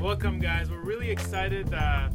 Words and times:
welcome, 0.00 0.38
guys. 0.38 0.70
We're 0.70 0.80
really 0.80 1.10
excited 1.10 1.74
uh, 1.74 2.08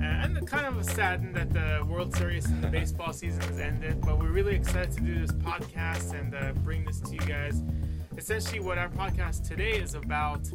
and 0.00 0.46
kind 0.46 0.66
of 0.66 0.84
saddened 0.84 1.34
that 1.34 1.52
the 1.52 1.84
World 1.84 2.14
Series 2.14 2.46
and 2.46 2.62
the 2.62 2.68
baseball 2.68 3.12
season 3.12 3.42
has 3.42 3.58
ended, 3.58 4.00
but 4.02 4.20
we're 4.20 4.30
really 4.30 4.54
excited 4.54 4.92
to 4.92 5.00
do 5.00 5.18
this 5.18 5.32
podcast 5.32 6.12
and 6.18 6.32
uh, 6.32 6.52
bring 6.62 6.84
this 6.84 7.00
to 7.00 7.12
you 7.12 7.20
guys. 7.20 7.64
Essentially, 8.16 8.60
what 8.60 8.78
our 8.78 8.88
podcast 8.88 9.48
today 9.48 9.72
is 9.72 9.94
about 9.94 10.48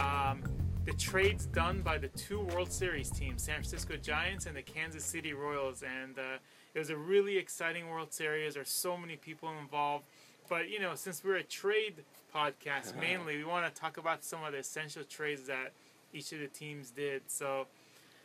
um, 0.00 0.42
the 0.86 0.92
trades 0.94 1.46
done 1.46 1.82
by 1.82 1.98
the 1.98 2.08
two 2.08 2.40
World 2.40 2.72
Series 2.72 3.10
teams, 3.10 3.42
San 3.42 3.56
Francisco 3.56 3.96
Giants 3.96 4.46
and 4.46 4.56
the 4.56 4.62
Kansas 4.62 5.04
City 5.04 5.34
Royals. 5.34 5.82
And 5.82 6.18
uh, 6.18 6.38
it 6.72 6.78
was 6.78 6.88
a 6.88 6.96
really 6.96 7.36
exciting 7.36 7.90
World 7.90 8.14
Series. 8.14 8.54
There's 8.54 8.70
so 8.70 8.96
many 8.96 9.16
people 9.16 9.50
involved. 9.60 10.04
But, 10.48 10.70
you 10.70 10.80
know, 10.80 10.94
since 10.94 11.22
we're 11.22 11.36
a 11.36 11.42
trade 11.42 11.96
podcast 12.34 12.98
mainly, 12.98 13.36
we 13.36 13.44
want 13.44 13.72
to 13.72 13.80
talk 13.80 13.98
about 13.98 14.24
some 14.24 14.44
of 14.44 14.52
the 14.52 14.58
essential 14.58 15.02
trades 15.04 15.46
that 15.48 15.72
each 16.16 16.32
of 16.32 16.40
the 16.40 16.48
teams 16.48 16.90
did. 16.90 17.22
So, 17.28 17.66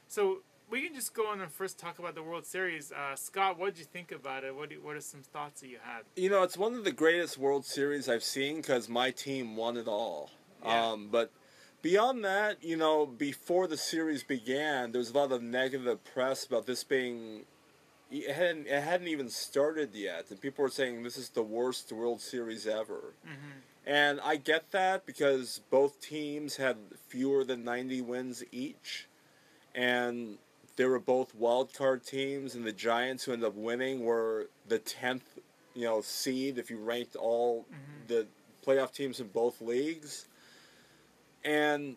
so 0.08 0.38
we 0.70 0.82
can 0.82 0.96
just 0.96 1.14
go 1.14 1.28
on 1.28 1.42
and 1.42 1.52
first 1.52 1.78
talk 1.78 2.00
about 2.00 2.16
the 2.16 2.24
World 2.24 2.46
Series. 2.46 2.92
Uh, 2.92 3.16
Scott, 3.16 3.60
what 3.60 3.74
did 3.74 3.80
you 3.80 3.86
think 3.86 4.12
about 4.12 4.44
it? 4.44 4.56
What 4.56 4.70
do, 4.70 4.80
what 4.82 4.96
are 4.96 5.02
some 5.02 5.22
thoughts 5.22 5.62
that 5.62 5.68
you 5.68 5.78
had? 5.84 6.04
You 6.16 6.30
know, 6.30 6.44
it's 6.44 6.58
one 6.58 6.74
of 6.74 6.86
the 6.86 6.92
greatest 6.92 7.38
World 7.38 7.66
Series 7.66 8.08
I've 8.08 8.24
seen 8.24 8.58
because 8.58 8.88
my 8.88 9.12
team 9.12 9.58
won 9.58 9.76
it 9.76 9.88
all. 9.88 10.32
Yeah. 10.64 10.92
Um, 10.92 11.10
but 11.12 11.32
beyond 11.82 12.24
that, 12.24 12.64
you 12.64 12.78
know, 12.78 13.06
before 13.06 13.68
the 13.68 13.78
series 13.78 14.24
began, 14.24 14.94
there 14.94 15.00
was 15.00 15.12
a 15.12 15.18
lot 15.18 15.32
of 15.32 15.44
negative 15.44 16.04
press 16.06 16.46
about 16.46 16.66
this 16.66 16.84
being. 16.84 17.42
It 18.10 18.34
hadn't, 18.34 18.68
it 18.68 18.84
hadn't 18.84 19.08
even 19.08 19.30
started 19.30 19.92
yet, 19.94 20.26
and 20.30 20.42
people 20.42 20.64
were 20.64 20.70
saying 20.70 21.04
this 21.04 21.18
is 21.18 21.30
the 21.30 21.44
worst 21.44 21.92
World 21.94 22.20
Series 22.20 22.68
ever. 22.68 23.14
Mm-hmm. 23.26 23.60
And 23.86 24.20
I 24.22 24.36
get 24.36 24.72
that 24.72 25.06
because 25.06 25.62
both 25.70 26.00
teams 26.00 26.58
had 26.58 26.78
fewer 27.08 27.44
than 27.44 27.64
90 27.64 28.02
wins 28.02 28.44
each. 28.52 29.08
And 29.74 30.38
they 30.76 30.86
were 30.86 31.00
both 31.00 31.34
wild 31.36 31.74
card 31.74 32.04
teams, 32.04 32.56
and 32.56 32.66
the 32.66 32.72
Giants 32.72 33.24
who 33.24 33.34
ended 33.34 33.48
up 33.48 33.56
winning 33.56 34.04
were 34.06 34.50
the 34.68 34.80
10th, 34.80 35.40
you 35.74 35.84
know, 35.84 36.02
seed 36.02 36.58
if 36.58 36.70
you 36.70 36.78
ranked 36.78 37.16
all 37.16 37.66
Mhm. 37.70 38.08
the 38.08 38.28
playoff 38.66 38.94
teams 38.94 39.20
in 39.20 39.28
both 39.28 39.62
leagues. 39.62 40.28
And 41.44 41.96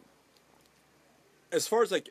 as 1.52 1.68
far 1.68 1.82
as 1.82 1.92
like 1.92 2.10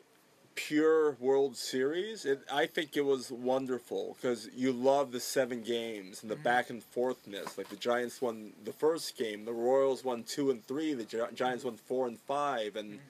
pure 0.54 1.12
World 1.20 1.56
Series, 1.56 2.24
it, 2.24 2.40
I 2.52 2.66
think 2.66 2.96
it 2.96 3.04
was 3.04 3.30
wonderful 3.30 4.16
because 4.20 4.48
you 4.54 4.72
love 4.72 5.12
the 5.12 5.20
seven 5.20 5.62
games 5.62 6.22
and 6.22 6.30
the 6.30 6.36
Mhm. 6.36 6.42
back 6.42 6.70
and 6.70 6.82
forthness. 6.92 7.56
Like 7.58 7.68
the 7.68 7.76
Giants 7.76 8.20
won 8.22 8.52
the 8.64 8.72
first 8.72 9.16
game, 9.16 9.44
the 9.44 9.52
Royals 9.52 10.04
won 10.04 10.22
two 10.24 10.50
and 10.50 10.64
three, 10.64 10.94
the 10.94 11.04
Gi- 11.04 11.34
Giants 11.34 11.64
won 11.64 11.76
four 11.76 12.06
and 12.06 12.18
five, 12.20 12.76
and 12.76 12.94
Mhm. 12.94 13.00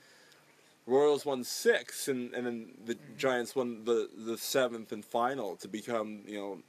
Royals 0.86 1.24
won 1.24 1.44
six, 1.44 2.08
and, 2.08 2.34
and 2.34 2.46
then 2.46 2.74
the 2.84 2.94
Mhm. 2.94 3.16
Giants 3.16 3.54
won 3.56 3.84
the, 3.84 4.10
the 4.14 4.36
seventh 4.38 4.92
and 4.92 5.04
final 5.04 5.56
to 5.56 5.68
become, 5.68 6.22
you 6.26 6.38
know, 6.38 6.62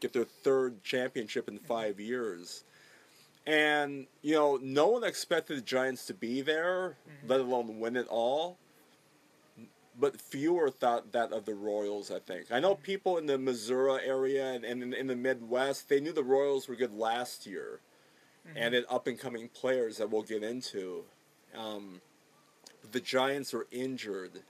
get 0.00 0.12
their 0.12 0.24
third 0.24 0.82
championship 0.82 1.48
in 1.48 1.58
five 1.58 2.00
years. 2.00 2.64
And, 3.46 4.06
you 4.20 4.34
know, 4.34 4.56
no 4.56 4.88
one 4.88 5.04
expected 5.04 5.56
the 5.56 5.62
Giants 5.62 6.06
to 6.06 6.14
be 6.14 6.42
there, 6.42 6.96
Mhm. 7.06 7.28
let 7.28 7.40
alone 7.40 7.80
win 7.80 7.96
it 7.96 8.06
all. 8.08 8.58
But 9.98 10.20
fewer 10.20 10.70
thought 10.70 11.12
that 11.12 11.32
of 11.32 11.44
the 11.44 11.54
Royals, 11.54 12.10
I 12.10 12.18
think. 12.18 12.50
I 12.50 12.60
know 12.60 12.74
people 12.76 13.18
in 13.18 13.26
the 13.26 13.36
Missouri 13.38 14.00
area 14.04 14.52
and, 14.52 14.64
and 14.64 14.82
in, 14.82 14.94
in 14.94 15.06
the 15.06 15.16
Midwest, 15.16 15.88
they 15.88 16.00
knew 16.00 16.12
the 16.12 16.24
Royals 16.24 16.66
were 16.68 16.76
good 16.76 16.94
last 16.94 17.46
year 17.46 17.80
Mhm. 18.46 18.52
and 18.56 18.74
then 18.74 18.84
up 18.88 19.06
and 19.06 19.18
coming 19.18 19.48
players 19.48 19.98
that 19.98 20.10
we'll 20.10 20.22
get 20.22 20.42
into. 20.42 21.04
Um, 21.54 22.00
the 22.90 23.00
Giants 23.00 23.52
were 23.52 23.68
injured, 23.70 24.42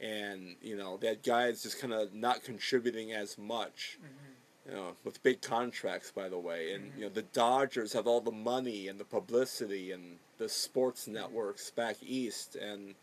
and 0.00 0.56
you 0.62 0.76
know 0.76 0.96
they 0.96 1.08
had 1.08 1.22
guys 1.22 1.62
just 1.62 1.78
kind 1.78 1.92
of 1.92 2.14
not 2.14 2.42
contributing 2.42 3.12
as 3.12 3.36
much. 3.36 3.98
Mhm. 4.02 4.68
You 4.70 4.72
know, 4.72 4.96
with 5.04 5.22
big 5.22 5.42
contracts, 5.42 6.10
by 6.10 6.30
the 6.30 6.38
way, 6.38 6.72
and 6.72 6.92
Mhm. 6.92 6.96
you 6.96 7.02
know 7.02 7.08
the 7.10 7.22
Dodgers 7.22 7.92
have 7.92 8.06
all 8.06 8.22
the 8.22 8.30
money 8.32 8.88
and 8.88 8.98
the 8.98 9.04
publicity 9.04 9.90
and 9.92 10.18
the 10.38 10.48
sports 10.48 11.06
networks 11.06 11.70
back 11.70 11.96
east, 12.02 12.56
and 12.56 12.94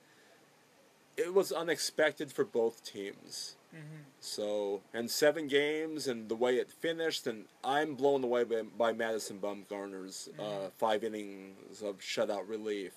it 1.21 1.33
was 1.33 1.51
unexpected 1.51 2.31
for 2.31 2.43
both 2.43 2.83
teams. 2.83 3.55
Mhm. 3.73 4.03
So, 4.19 4.81
and 4.93 5.09
seven 5.09 5.47
games 5.47 6.07
and 6.07 6.27
the 6.29 6.35
way 6.35 6.57
it 6.57 6.69
finished, 6.71 7.25
and 7.27 7.47
I'm 7.63 7.95
blown 7.95 8.23
away 8.23 8.43
by, 8.43 8.61
by 8.63 8.91
Madison 8.93 9.39
Bumgarner's 9.39 10.29
uh, 10.37 10.41
Mhm. 10.41 10.71
five 10.73 11.03
innings 11.03 11.81
of 11.81 11.99
shutout 11.99 12.47
relief. 12.47 12.93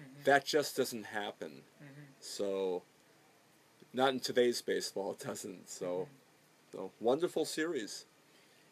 Mhm. 0.00 0.24
That 0.24 0.44
just 0.44 0.76
doesn't 0.76 1.04
happen. 1.04 1.64
Mhm. 1.82 2.06
So, 2.20 2.82
not 3.92 4.10
in 4.14 4.20
today's 4.20 4.62
baseball, 4.62 5.12
it 5.12 5.18
doesn't. 5.20 5.68
So, 5.68 6.08
so 6.72 6.92
wonderful 7.00 7.44
series. 7.44 8.06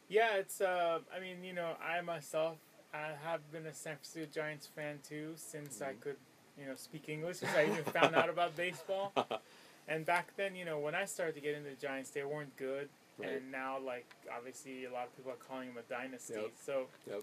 Yeah, 0.08 0.34
it's. 0.36 0.60
Uh, 0.60 1.00
I 1.12 1.20
mean, 1.20 1.42
you 1.44 1.52
know, 1.52 1.76
I 1.80 2.00
myself, 2.00 2.58
I 2.92 3.12
have 3.22 3.50
been 3.52 3.66
a 3.66 3.74
San 3.74 3.96
Francisco 3.96 4.26
Giants 4.32 4.66
fan 4.66 5.00
too 5.06 5.34
since 5.36 5.80
I 5.80 5.92
Mhm. 5.94 6.00
could, 6.00 6.16
you 6.58 6.66
know, 6.66 6.74
speak 6.76 7.08
English. 7.08 7.38
Since 7.38 7.54
I 7.54 7.64
even 7.64 7.84
found 7.84 8.14
out 8.14 8.28
about 8.28 8.56
baseball. 8.56 9.12
And 9.86 10.06
back 10.06 10.34
then, 10.38 10.56
you 10.56 10.64
know, 10.64 10.78
when 10.78 10.94
I 10.94 11.04
started 11.04 11.34
to 11.34 11.42
get 11.42 11.54
into 11.54 11.68
the 11.68 11.76
Giants, 11.76 12.08
they 12.08 12.24
weren't 12.24 12.56
good, 12.56 12.88
Right. 13.18 13.32
and 13.32 13.52
now, 13.52 13.78
like, 13.78 14.06
obviously, 14.34 14.86
a 14.86 14.90
lot 14.90 15.08
of 15.08 15.14
people 15.14 15.30
are 15.30 15.34
calling 15.36 15.68
them 15.68 15.76
a 15.76 15.82
dynasty. 15.82 16.32
Yep. 16.40 16.52
So, 16.58 16.86
Yep. 17.06 17.22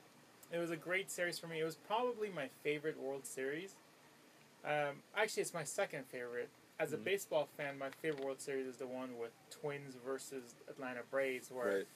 it 0.51 0.59
was 0.59 0.69
a 0.69 0.75
great 0.77 1.09
series 1.09 1.39
for 1.39 1.47
me. 1.47 1.59
It 1.59 1.63
was 1.63 1.75
probably 1.75 2.29
my 2.29 2.49
favorite 2.61 2.99
World 2.99 3.25
Series. 3.25 3.73
Um, 4.63 5.01
actually, 5.15 5.41
it's 5.41 5.55
my 5.55 5.63
second 5.63 6.05
favorite. 6.05 6.49
As 6.77 6.93
a 6.93 6.97
Mhm. 6.97 7.03
baseball 7.03 7.47
fan, 7.57 7.79
my 7.79 7.89
favorite 7.89 8.23
World 8.23 8.39
Series 8.39 8.67
is 8.67 8.77
the 8.77 8.85
one 8.85 9.17
with 9.17 9.31
Twins 9.49 9.95
versus 9.95 10.53
Atlanta 10.67 11.01
Braves, 11.09 11.49
where 11.49 11.77
Right. 11.77 11.87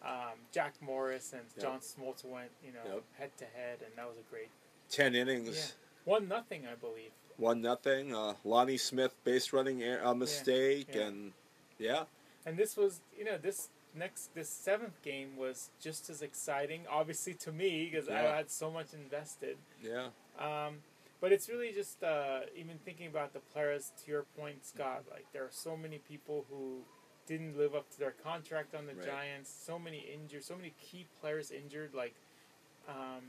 um, 0.00 0.38
Jack 0.50 0.80
Morris 0.80 1.34
and 1.34 1.42
Yep. 1.56 1.62
John 1.62 1.80
Smoltz 1.80 2.24
went, 2.24 2.52
you 2.62 2.72
know, 2.72 3.02
head 3.18 3.36
to 3.36 3.44
head, 3.46 3.82
and 3.82 3.94
that 3.96 4.08
was 4.08 4.16
a 4.16 4.22
great 4.30 4.48
Ten 4.88 5.14
innings, 5.14 5.48
Yeah. 5.56 5.85
One 6.06 6.28
nothing, 6.28 6.66
I 6.66 6.74
believe. 6.74 7.10
one 7.36 7.60
nothing. 7.60 8.14
Uh, 8.14 8.34
Lonnie 8.44 8.78
Smith 8.78 9.14
base 9.24 9.52
running 9.52 9.82
a 9.82 10.00
uh, 10.02 10.14
mistake, 10.14 10.88
yeah. 10.94 11.02
and 11.02 11.32
yeah, 11.78 12.04
And 12.46 12.56
this 12.56 12.76
was, 12.76 13.00
you 13.18 13.24
know, 13.24 13.36
this 13.36 13.68
next 13.94 14.34
this 14.34 14.48
seventh 14.48 15.02
game 15.02 15.36
was 15.36 15.70
just 15.80 16.08
as 16.08 16.22
exciting, 16.22 16.82
obviously 16.90 17.34
to 17.34 17.52
me 17.52 17.88
because 17.90 18.08
I 18.08 18.20
had 18.20 18.50
so 18.50 18.70
much 18.70 18.94
invested. 18.94 19.58
yeah, 19.82 20.08
Um, 20.38 20.78
but 21.20 21.32
it's 21.32 21.48
really 21.48 21.72
just 21.72 22.02
uh, 22.02 22.40
even 22.56 22.78
thinking 22.84 23.08
about 23.08 23.32
the 23.34 23.40
players. 23.52 23.92
To 24.04 24.10
your 24.10 24.24
point, 24.38 24.64
Scott, 24.64 25.04
like 25.10 25.26
there 25.32 25.42
are 25.42 25.50
so 25.52 25.76
many 25.76 25.98
people 25.98 26.46
who 26.50 26.80
didn't 27.26 27.58
live 27.58 27.74
up 27.74 27.90
to 27.90 27.98
their 27.98 28.14
contract 28.22 28.74
on 28.74 28.86
the 28.86 28.94
Right. 28.94 29.04
Giants. 29.06 29.50
So 29.50 29.78
many 29.78 30.06
injured, 30.14 30.44
so 30.44 30.56
many 30.56 30.72
key 30.80 31.06
players 31.20 31.50
injured, 31.50 31.92
like 31.94 32.14
um, 32.88 33.22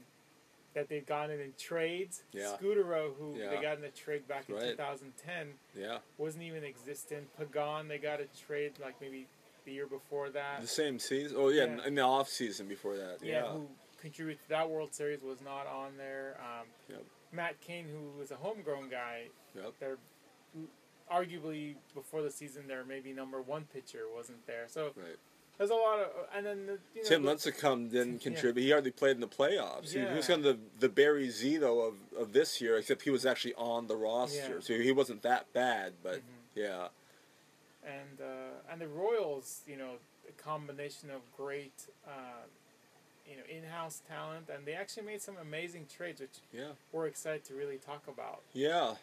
that 0.78 0.90
they've 0.90 1.06
gotten 1.08 1.40
in 1.40 1.54
trades. 1.58 2.22
Yeah. 2.32 2.56
Scutaro, 2.62 3.10
who 3.18 3.36
they 3.36 3.60
got 3.62 3.80
in 3.80 3.84
a 3.84 3.90
trade 3.90 4.28
back 4.28 4.48
in 4.48 4.54
Right. 4.56 4.70
2010, 4.78 5.48
yeah. 5.76 5.98
wasn't 6.20 6.44
even 6.44 6.64
existent. 6.64 7.28
Pagan, 7.36 7.88
they 7.88 7.98
got 7.98 8.20
a 8.22 8.28
trade 8.46 8.74
like 8.80 9.02
maybe 9.02 9.26
the 9.66 9.72
year 9.72 9.88
before 9.88 10.30
that. 10.30 10.62
The 10.62 10.68
same 10.68 11.00
season. 11.00 11.36
Oh 11.40 11.50
yeah, 11.50 11.66
Yeah. 11.66 11.88
in 11.88 11.96
the 11.96 12.02
off 12.02 12.30
season 12.30 12.68
before 12.68 12.96
that. 12.96 13.18
yeah, 13.24 13.42
Yeah. 13.44 13.52
who 13.54 13.68
contributed 14.00 14.44
to 14.44 14.50
that 14.50 14.70
World 14.70 14.94
Series 14.94 15.24
was 15.24 15.42
not 15.42 15.66
on 15.66 15.98
there. 15.98 16.38
Um, 16.40 16.68
Yep. 16.90 17.04
Matt 17.32 17.60
Cain, 17.62 17.88
who 17.90 18.20
was 18.20 18.30
a 18.30 18.36
homegrown 18.36 18.90
guy, 18.90 19.30
Yep. 19.56 19.80
their 19.80 19.98
arguably 21.12 21.76
before 21.96 22.22
the 22.22 22.30
season 22.30 22.68
their 22.68 22.84
maybe 22.86 23.14
number 23.14 23.42
one 23.42 23.66
pitcher 23.74 24.04
wasn't 24.14 24.46
there. 24.46 24.68
So 24.68 24.94
Right. 24.96 25.18
There's 25.58 25.70
a 25.70 25.76
lot 25.76 26.00
of 26.00 26.08
and 26.36 26.46
then 26.46 26.66
the, 26.68 26.78
you 26.94 27.02
know, 27.04 27.10
Tim 27.10 27.24
Lincecum 27.24 27.90
didn't 27.92 28.14
Yeah. 28.14 28.20
contribute. 28.32 28.64
He 28.64 28.72
hardly 28.72 28.92
played 28.92 29.16
in 29.16 29.22
the 29.22 29.28
playoffs. 29.28 29.92
He, 29.94 30.00
he 30.00 30.14
was 30.14 30.28
kind 30.28 30.46
of 30.46 30.58
the, 30.58 30.60
the 30.80 30.90
Barry 30.90 31.28
Zito 31.30 31.88
of, 31.88 31.96
of 32.18 32.34
this 32.34 32.62
year, 32.62 32.78
except 32.78 33.02
he 33.04 33.10
was 33.10 33.26
actually 33.26 33.54
on 33.56 33.88
the 33.88 33.96
roster, 33.96 34.56
Yeah. 34.56 34.60
so 34.62 34.74
he 34.74 34.92
wasn't 34.92 35.22
that 35.24 35.52
bad. 35.54 35.94
But 36.04 36.18
Mhm. 36.18 36.22
yeah, 36.56 36.88
and 37.84 38.22
uh, 38.22 38.72
and 38.72 38.82
the 38.82 38.88
Royals, 38.88 39.62
you 39.68 39.78
know, 39.78 39.94
a 40.28 40.32
combination 40.42 41.10
of 41.10 41.22
great. 41.36 41.74
Uh, 42.08 42.12
you 43.30 43.36
know, 43.36 43.44
in-house 43.50 44.02
talent, 44.08 44.48
and 44.48 44.66
they 44.66 44.72
actually 44.72 45.04
made 45.06 45.22
some 45.22 45.36
amazing 45.42 45.86
trades, 45.94 46.22
which 46.22 46.38
yeah, 46.54 46.70
we're 46.94 47.08
excited 47.08 47.44
to 47.44 47.54
really 47.56 47.76
talk 47.76 48.04
about. 48.08 48.40
yeah. 48.54 48.96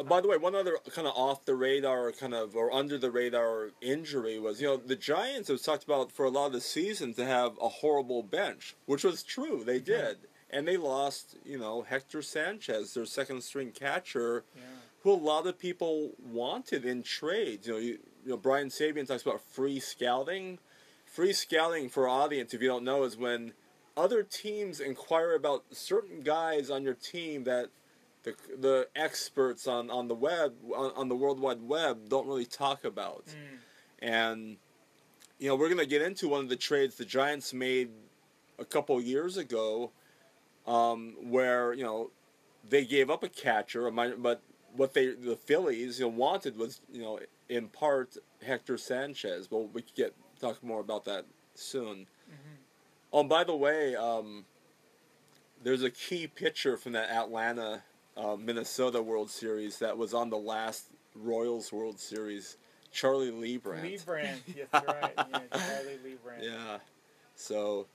Uh, 0.00 0.02
by 0.02 0.20
the 0.20 0.28
way, 0.28 0.36
one 0.36 0.54
other 0.54 0.78
kind 0.94 1.06
of 1.06 1.14
off 1.14 1.44
the 1.44 1.54
radar, 1.54 2.10
kind 2.12 2.34
of 2.34 2.56
or 2.56 2.72
under 2.72 2.96
the 2.96 3.10
radar 3.10 3.70
injury 3.80 4.38
was 4.38 4.60
you 4.60 4.66
know 4.66 4.76
the 4.76 4.96
Giants 4.96 5.48
have 5.48 5.62
talked 5.62 5.84
about 5.84 6.10
for 6.10 6.24
a 6.24 6.30
lot 6.30 6.46
of 6.46 6.52
the 6.52 6.60
season 6.60 7.12
to 7.14 7.24
have 7.26 7.52
a 7.60 7.68
horrible 7.68 8.22
bench, 8.22 8.74
which 8.86 9.04
was 9.04 9.22
true. 9.22 9.62
They 9.64 9.78
did, 9.80 10.18
and 10.48 10.66
they 10.66 10.76
lost 10.76 11.36
you 11.44 11.58
know 11.58 11.82
Hector 11.82 12.22
Sanchez, 12.22 12.94
their 12.94 13.04
second 13.04 13.42
string 13.42 13.72
catcher. 13.72 14.44
Yeah. 14.56 14.62
who 15.02 15.12
a 15.12 15.14
lot 15.14 15.46
of 15.46 15.58
people 15.58 16.12
wanted 16.22 16.84
in 16.84 17.02
trades. 17.02 17.66
You 17.66 17.72
know, 17.72 17.78
you, 17.78 17.98
you 18.24 18.30
know, 18.30 18.36
Brian 18.36 18.68
Sabean 18.68 19.06
talks 19.06 19.22
about 19.22 19.40
free 19.40 19.80
scouting. 19.80 20.58
Free 21.06 21.32
scouting 21.32 21.88
for 21.88 22.06
audience, 22.06 22.54
if 22.54 22.62
you 22.62 22.68
don't 22.68 22.84
know, 22.84 23.02
is 23.02 23.16
when 23.16 23.52
other 23.96 24.22
teams 24.22 24.78
inquire 24.78 25.34
about 25.34 25.64
certain 25.72 26.20
guys 26.20 26.70
on 26.70 26.84
your 26.84 26.94
team 26.94 27.44
that 27.44 27.70
the 28.22 28.34
the 28.58 28.88
experts 28.94 29.66
on, 29.66 29.90
on 29.90 30.08
the 30.08 30.14
web 30.14 30.54
on, 30.74 30.92
on 30.96 31.08
the 31.08 31.16
World 31.16 31.40
Wide 31.40 31.62
Web 31.62 32.08
don't 32.08 32.26
really 32.26 32.44
talk 32.44 32.84
about. 32.84 33.24
Mm. 33.26 33.58
And 34.00 34.56
you 35.38 35.48
know, 35.48 35.56
we're 35.56 35.68
gonna 35.68 35.86
get 35.86 36.02
into 36.02 36.28
one 36.28 36.40
of 36.40 36.48
the 36.48 36.56
trades 36.56 36.96
the 36.96 37.04
Giants 37.04 37.52
made 37.52 37.90
a 38.58 38.64
couple 38.64 39.00
years 39.00 39.36
ago, 39.36 39.90
um, 40.66 41.14
where 41.22 41.72
you 41.72 41.84
know 41.84 42.10
they 42.68 42.84
gave 42.84 43.10
up 43.10 43.22
a 43.22 43.28
catcher, 43.28 43.86
a 43.86 43.92
minor, 43.92 44.16
but 44.16 44.42
what 44.76 44.94
they 44.94 45.14
the 45.14 45.36
Phillies 45.36 45.98
you 45.98 46.06
know 46.06 46.10
wanted 46.10 46.56
was 46.56 46.80
you 46.92 47.02
know 47.02 47.18
in 47.48 47.68
part 47.68 48.16
Hector 48.44 48.76
Sanchez. 48.76 49.48
But 49.48 49.72
we 49.72 49.82
could 49.82 49.94
get 49.94 50.14
talk 50.40 50.62
more 50.62 50.80
about 50.80 51.04
that 51.06 51.24
soon. 51.54 52.06
Mhm. 52.30 52.56
Oh, 53.12 53.24
by 53.24 53.44
the 53.44 53.56
way, 53.56 53.96
um, 53.96 54.44
there's 55.62 55.82
a 55.82 55.90
key 55.90 56.26
pitcher 56.26 56.76
from 56.76 56.92
that 56.92 57.10
Atlanta 57.10 57.82
uh, 58.20 58.36
Minnesota 58.36 59.00
World 59.02 59.30
Series 59.30 59.78
that 59.78 59.96
was 59.96 60.12
on 60.14 60.30
the 60.30 60.36
last 60.38 60.86
Royals 61.14 61.72
World 61.72 61.98
Series, 61.98 62.56
Charlie 62.92 63.30
Leibrandt. 63.30 63.82
Lee 63.82 63.98
Brandt, 64.04 64.42
yes, 64.56 64.66
you're 64.72 64.82
right. 64.82 65.12
Yeah, 65.16 65.38
Charlie 65.58 65.98
Lee 66.04 66.16
Brandt. 66.22 66.44
Yeah. 66.44 66.78
So. 67.34 67.86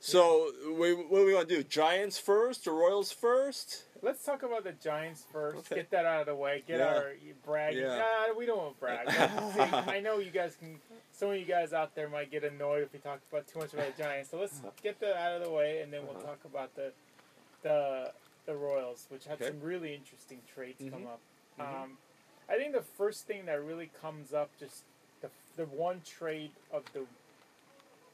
So 0.00 0.50
we, 0.78 0.92
what 0.92 1.20
do 1.20 1.24
we 1.24 1.34
want 1.34 1.48
to 1.48 1.56
do? 1.56 1.62
Giants 1.62 2.18
first 2.18 2.66
or 2.66 2.74
Royals 2.74 3.10
first? 3.10 3.84
Let's 4.02 4.22
talk 4.22 4.42
about 4.42 4.64
the 4.64 4.72
Giants 4.72 5.24
first. 5.32 5.60
Okay. 5.60 5.76
Get 5.76 5.90
that 5.92 6.04
out 6.04 6.20
of 6.20 6.26
the 6.26 6.34
way. 6.34 6.62
Get 6.68 6.78
Yeah. 6.78 6.86
our 6.88 7.12
brag. 7.46 7.74
Yeah. 7.74 7.96
Nah, 8.28 8.34
we 8.36 8.44
don't 8.44 8.58
want 8.58 8.74
to 8.74 8.80
brag. 8.80 9.08
I 9.88 10.00
know 10.00 10.18
you 10.18 10.30
guys 10.30 10.56
can. 10.56 10.76
Some 11.12 11.30
of 11.30 11.36
you 11.36 11.46
guys 11.46 11.72
out 11.72 11.94
there 11.94 12.10
might 12.10 12.30
get 12.30 12.44
annoyed 12.44 12.82
if 12.82 12.92
we 12.92 12.98
talk 12.98 13.20
about 13.32 13.46
too 13.46 13.60
much 13.60 13.72
about 13.72 13.96
the 13.96 14.02
Giants. 14.02 14.30
So 14.30 14.38
let's 14.38 14.60
get 14.82 15.00
that 15.00 15.16
out 15.16 15.40
of 15.40 15.44
the 15.44 15.50
way, 15.50 15.80
and 15.80 15.90
then 15.90 16.02
we'll 16.06 16.16
Uh-huh. 16.16 16.26
talk 16.26 16.40
about 16.44 16.74
the 16.76 16.92
the 17.62 18.12
the 18.46 18.54
Royals, 18.56 19.06
which 19.10 19.24
had 19.24 19.40
Okay. 19.40 19.48
some 19.50 19.60
really 19.60 19.94
interesting 19.94 20.42
trades 20.52 20.78
come 20.90 21.04
Mhm. 21.04 21.08
up. 21.08 21.20
Mhm. 21.58 21.74
Um, 21.82 21.98
I 22.48 22.56
think 22.56 22.72
the 22.74 22.82
first 22.82 23.26
thing 23.26 23.46
that 23.46 23.62
really 23.62 23.86
comes 23.88 24.32
up, 24.34 24.50
just 24.58 24.84
the 25.20 25.30
the 25.56 25.66
one 25.66 26.02
trade 26.02 26.50
of 26.70 26.84
the 26.92 27.06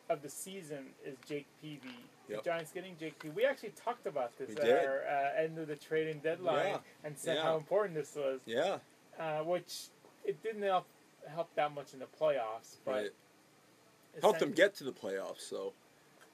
of 0.08 0.22
the 0.22 0.28
season 0.28 0.92
is 1.04 1.16
Jake 1.24 1.46
Peavy. 1.62 1.94
Yep. 2.28 2.38
The 2.38 2.50
Giants 2.50 2.72
getting 2.72 2.96
Jake 2.98 3.16
Peavy. 3.20 3.32
We 3.34 3.44
actually 3.44 3.70
talked 3.70 4.06
about 4.06 4.36
this 4.38 4.48
We 4.50 4.56
at 4.56 4.62
did. 4.62 4.84
our 4.84 5.06
uh, 5.06 5.32
end 5.36 5.56
of 5.58 5.68
the 5.68 5.76
trading 5.76 6.18
deadline 6.18 6.66
Yeah. 6.66 6.80
and 7.04 7.16
said 7.18 7.36
Yeah. 7.36 7.42
how 7.44 7.56
important 7.56 7.94
this 7.94 8.14
was, 8.16 8.40
Yeah. 8.44 8.80
uh, 9.18 9.44
which 9.44 9.86
it 10.24 10.42
didn't 10.42 10.62
help, 10.62 10.86
help 11.28 11.54
that 11.54 11.70
much 11.72 11.92
in 11.94 12.00
the 12.00 12.06
playoffs, 12.08 12.78
but 12.84 12.92
Right. 12.92 14.20
Help 14.20 14.38
them 14.40 14.52
get 14.52 14.74
to 14.74 14.84
the 14.84 14.92
playoffs. 14.92 15.42
So 15.42 15.72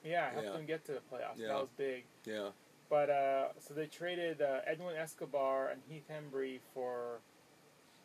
yeah, 0.02 0.30
helped 0.30 0.46
Yeah. 0.46 0.52
them 0.54 0.64
get 0.66 0.84
to 0.86 0.92
the 0.94 1.00
playoffs. 1.00 1.36
That 1.36 1.60
was 1.60 1.68
big. 1.70 2.06
yeah. 2.24 2.52
But 2.88 3.10
uh, 3.10 3.48
so 3.58 3.74
they 3.74 3.86
traded 3.86 4.40
uh, 4.40 4.60
Edwin 4.66 4.96
Escobar 4.96 5.68
and 5.68 5.80
Heath 5.88 6.04
Hembree 6.10 6.60
for 6.72 7.18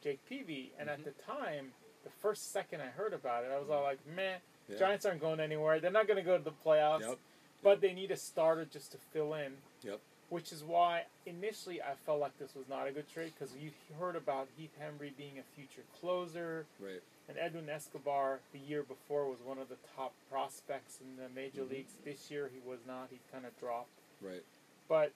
Jake 0.04 0.20
Peavy, 0.28 0.72
and 0.80 0.90
Mhm. 0.90 0.94
at 0.94 1.04
the 1.06 1.12
time, 1.12 1.74
the 2.04 2.10
first 2.10 2.52
second 2.52 2.82
I 2.82 2.88
heard 2.88 3.14
about 3.14 3.44
it, 3.46 3.52
I 3.52 3.60
was 3.60 3.70
all 3.70 3.84
like, 3.84 4.00
"Meh, 4.08 4.38
Yeah. 4.68 4.78
Giants 4.78 5.06
aren't 5.06 5.22
going 5.22 5.40
anywhere. 5.40 5.80
They're 5.80 5.92
not 5.92 6.08
going 6.08 6.18
to 6.18 6.24
go 6.24 6.38
to 6.38 6.44
the 6.44 6.52
playoffs, 6.66 7.02
Yep. 7.02 7.20
but 7.62 7.82
they 7.82 7.94
need 7.94 8.10
a 8.10 8.18
starter 8.18 8.66
just 8.66 8.92
to 8.94 8.98
fill 8.98 9.34
in." 9.36 9.62
Yep. 9.84 10.00
Which 10.30 10.52
is 10.54 10.64
why 10.64 11.06
initially 11.26 11.82
I 11.82 11.94
felt 11.96 12.20
like 12.22 12.38
this 12.40 12.56
was 12.56 12.68
not 12.70 12.88
a 12.88 12.92
good 12.92 13.08
trade 13.10 13.34
because 13.38 13.56
you 13.58 13.72
heard 14.00 14.16
about 14.16 14.48
Heath 14.58 14.76
Hembree 14.80 15.16
being 15.16 15.38
a 15.38 15.44
future 15.44 15.84
closer, 16.00 16.66
Right. 16.80 17.04
and 17.28 17.38
Edwin 17.38 17.70
Escobar 17.70 18.40
the 18.54 18.60
year 18.60 18.82
before 18.82 19.26
was 19.28 19.42
one 19.42 19.60
of 19.60 19.68
the 19.70 19.76
top 19.96 20.14
prospects 20.30 21.00
in 21.02 21.18
the 21.18 21.28
major 21.30 21.64
Mhm. 21.66 21.70
leagues. 21.70 21.94
This 22.04 22.32
year 22.32 22.48
he 22.48 22.60
was 22.60 22.84
not. 22.88 23.10
He 23.12 23.20
kind 23.32 23.46
of 23.46 23.56
dropped. 23.60 23.90
Right. 24.22 24.44
But 24.92 25.14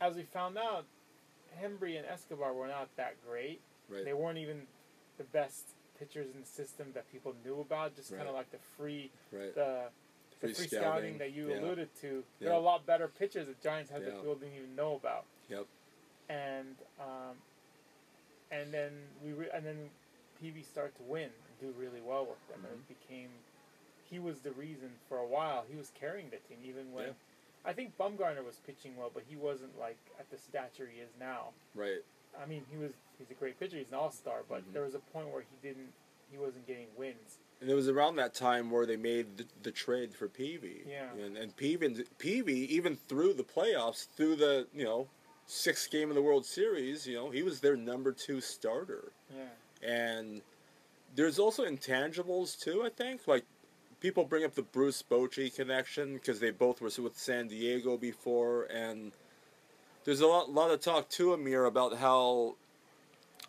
as 0.00 0.14
we 0.14 0.22
found 0.22 0.56
out, 0.56 0.84
Hembree 1.60 1.96
and 1.98 2.06
Escobar 2.06 2.52
were 2.54 2.68
not 2.68 2.88
that 2.96 3.16
great. 3.28 3.60
Right. 3.88 4.04
They 4.04 4.12
weren't 4.12 4.38
even 4.38 4.62
the 5.18 5.24
best 5.24 5.64
pitchers 5.98 6.28
in 6.32 6.40
the 6.42 6.46
system 6.46 6.92
that 6.94 7.10
people 7.10 7.34
knew 7.44 7.60
about. 7.60 7.96
Just 7.96 8.14
kind 8.16 8.28
of 8.28 8.34
like 8.36 8.52
the 8.52 8.58
free, 8.76 9.10
Right. 9.32 9.52
the, 9.52 9.86
the 10.40 10.46
Free 10.46 10.54
free, 10.54 10.66
scouting, 10.68 10.80
scouting, 10.84 11.18
that 11.18 11.32
you 11.32 11.48
yeah. 11.50 11.58
alluded 11.58 11.88
to. 12.02 12.22
There 12.38 12.50
Yeah. 12.50 12.54
are 12.54 12.58
a 12.60 12.60
lot 12.60 12.86
better 12.86 13.08
pitchers 13.08 13.48
that 13.48 13.60
Giants 13.60 13.90
had 13.90 14.02
that 14.02 14.10
Yeah. 14.10 14.16
people 14.18 14.36
didn't 14.36 14.54
even 14.54 14.76
know 14.76 14.94
about. 14.94 15.24
Yep. 15.48 15.66
And 16.28 16.76
um, 17.00 17.34
and 18.52 18.72
then 18.72 18.92
we 19.24 19.32
re- 19.32 19.50
and 19.52 19.66
then 19.66 19.90
Peavy 20.40 20.62
started 20.62 20.94
to 20.98 21.02
win 21.02 21.30
and 21.48 21.58
do 21.60 21.72
really 21.76 22.00
well 22.00 22.26
with 22.26 22.46
them, 22.48 22.60
Mm-hmm. 22.60 22.74
it 22.74 22.88
became 23.00 23.30
he 24.08 24.18
was 24.20 24.40
the 24.42 24.52
reason 24.52 24.90
for 25.08 25.18
a 25.18 25.26
while. 25.26 25.64
He 25.68 25.74
was 25.76 25.90
carrying 25.98 26.30
the 26.30 26.36
team 26.36 26.58
even 26.64 26.92
when. 26.92 27.16
I 27.64 27.72
think 27.72 27.96
Bumgarner 27.98 28.44
was 28.44 28.60
pitching 28.66 28.96
well, 28.96 29.10
but 29.12 29.22
he 29.28 29.36
wasn't 29.36 29.78
like 29.78 29.98
at 30.18 30.30
the 30.30 30.38
stature 30.38 30.88
he 30.92 31.00
is 31.00 31.10
now. 31.20 31.48
Right. 31.74 32.02
I 32.42 32.46
mean, 32.46 32.62
he 32.70 32.76
was 32.76 32.92
he's 33.18 33.30
a 33.30 33.34
great 33.34 33.58
pitcher. 33.60 33.76
He's 33.76 33.88
an 33.90 33.94
all 33.94 34.10
star, 34.10 34.42
but 34.48 34.62
Mhm. 34.68 34.72
there 34.72 34.82
was 34.82 34.94
a 34.94 34.98
point 34.98 35.28
where 35.28 35.42
he 35.42 35.56
didn't 35.68 35.92
he 36.30 36.38
wasn't 36.38 36.66
getting 36.66 36.86
wins. 36.96 37.38
And 37.60 37.68
it 37.70 37.74
was 37.74 37.88
around 37.88 38.16
that 38.16 38.32
time 38.34 38.70
where 38.70 38.86
they 38.86 38.96
made 38.96 39.36
the, 39.36 39.46
the 39.62 39.70
trade 39.70 40.14
for 40.14 40.28
Peavy. 40.28 40.82
Yeah. 40.88 41.12
And, 41.12 41.36
and 41.36 41.54
Peavy, 41.56 42.04
Peavy, 42.18 42.74
even 42.74 42.96
through 42.96 43.34
the 43.34 43.44
playoffs, 43.44 44.08
through 44.16 44.36
the, 44.36 44.66
you 44.74 44.82
know, 44.82 45.08
sixth 45.46 45.90
game 45.90 46.08
of 46.08 46.14
the 46.16 46.22
World 46.22 46.46
Series, 46.46 47.06
you 47.06 47.14
know, 47.14 47.30
he 47.30 47.42
was 47.42 47.60
their 47.60 47.76
number 47.76 48.10
two 48.12 48.40
starter. 48.40 49.12
Yeah, 49.30 49.88
And 49.88 50.40
there's 51.14 51.38
also 51.38 51.64
intangibles, 51.66 52.58
too, 52.58 52.82
I 52.82 52.88
think. 52.88 53.28
Like, 53.28 53.44
people 54.02 54.24
bring 54.24 54.44
up 54.44 54.56
the 54.56 54.62
Bruce 54.62 55.02
Bochy 55.08 55.54
connection 55.54 56.14
because 56.14 56.40
they 56.40 56.50
both 56.50 56.80
were 56.80 56.90
with 56.98 57.16
San 57.16 57.46
Diego 57.46 57.96
before. 57.96 58.64
And 58.64 59.12
there's 60.04 60.20
a 60.20 60.26
lot, 60.26 60.50
lot 60.50 60.72
of 60.72 60.80
talk, 60.80 61.08
too, 61.08 61.32
Amir, 61.32 61.64
about 61.64 61.98
how 61.98 62.56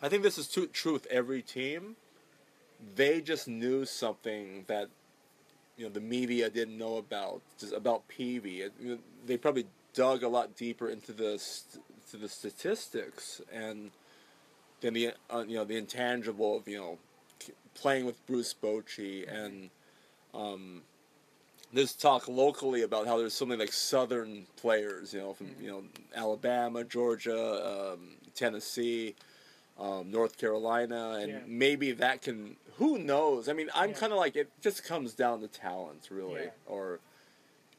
I 0.00 0.08
think 0.08 0.22
this 0.22 0.38
is 0.38 0.46
too, 0.46 0.68
true 0.68 0.92
with 0.92 1.06
every 1.06 1.42
team. 1.42 1.96
They 2.94 3.20
just 3.20 3.48
knew 3.48 3.84
something 3.84 4.64
that 4.68 4.88
you 5.76 5.86
know 5.86 5.92
the 5.92 6.00
media 6.00 6.48
didn't 6.50 6.78
know 6.78 6.98
about 6.98 7.42
just 7.58 7.72
about 7.72 8.06
Peavy. 8.06 8.62
It- 8.62 8.74
you 8.80 8.88
know, 8.90 8.98
They 9.26 9.36
probably 9.36 9.66
dug 9.92 10.22
a 10.22 10.28
lot 10.28 10.54
deeper 10.56 10.88
into 10.88 11.12
the 11.12 11.40
to 12.10 12.16
the 12.16 12.28
statistics 12.28 13.40
and 13.52 13.90
then 14.80 14.92
the 14.92 15.12
uh, 15.32 15.44
you 15.48 15.56
know 15.56 15.64
the 15.64 15.76
intangible 15.76 16.58
of 16.58 16.68
you 16.68 16.76
know 16.76 16.98
playing 17.74 18.04
with 18.06 18.24
Bruce 18.26 18.54
Bochy 18.54 19.26
and 19.26 19.70
um, 20.34 20.82
there's 21.72 21.92
talk 21.92 22.28
locally 22.28 22.82
about 22.82 23.06
how 23.06 23.18
there's 23.18 23.34
so 23.34 23.44
many 23.44 23.58
like 23.60 23.72
southern 23.72 24.46
players 24.56 25.12
you 25.12 25.20
know 25.20 25.32
from 25.32 25.50
you 25.60 25.68
know 25.70 25.82
Alabama, 26.14 26.84
Georgia, 26.84 27.92
um, 27.94 28.16
Tennessee. 28.34 29.14
Um, 29.76 30.08
North 30.12 30.38
Carolina, 30.38 31.18
and 31.20 31.32
Yeah. 31.32 31.40
maybe 31.48 31.90
that 31.90 32.22
can. 32.22 32.54
Who 32.76 32.96
knows? 32.96 33.48
I 33.48 33.54
mean, 33.54 33.70
I'm 33.74 33.90
Yeah. 33.90 33.96
kind 33.96 34.12
of 34.12 34.18
like 34.20 34.36
it. 34.36 34.48
Just 34.60 34.84
comes 34.84 35.14
down 35.14 35.40
to 35.40 35.48
talent, 35.48 36.06
really, 36.12 36.44
Yeah. 36.44 36.50
or, 36.66 37.00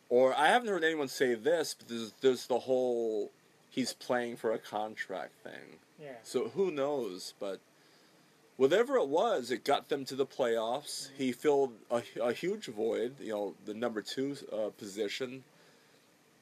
or 0.10 0.34
I 0.34 0.48
haven't 0.50 0.68
heard 0.68 0.84
anyone 0.84 1.08
say 1.08 1.36
this, 1.36 1.74
but 1.74 1.88
there's 1.88 2.12
there's 2.20 2.48
the 2.48 2.60
whole 2.60 3.32
he's 3.70 3.94
playing 3.94 4.36
for 4.36 4.52
a 4.52 4.60
contract 4.60 5.36
thing. 5.42 5.80
yeah, 5.98 6.16
So 6.22 6.50
who 6.50 6.70
knows? 6.70 7.34
But 7.40 7.62
whatever 8.58 8.96
it 8.98 9.08
was, 9.08 9.52
it 9.52 9.64
got 9.64 9.90
them 9.90 10.06
to 10.06 10.16
the 10.16 10.26
playoffs. 10.26 11.10
He 11.18 11.32
filled 11.32 11.74
a, 11.92 12.02
a 12.22 12.34
huge 12.34 12.68
void. 12.68 13.16
You 13.20 13.32
know, 13.34 13.56
the 13.66 13.74
number 13.74 14.02
two 14.02 14.36
uh, 14.52 14.70
position. 14.78 15.44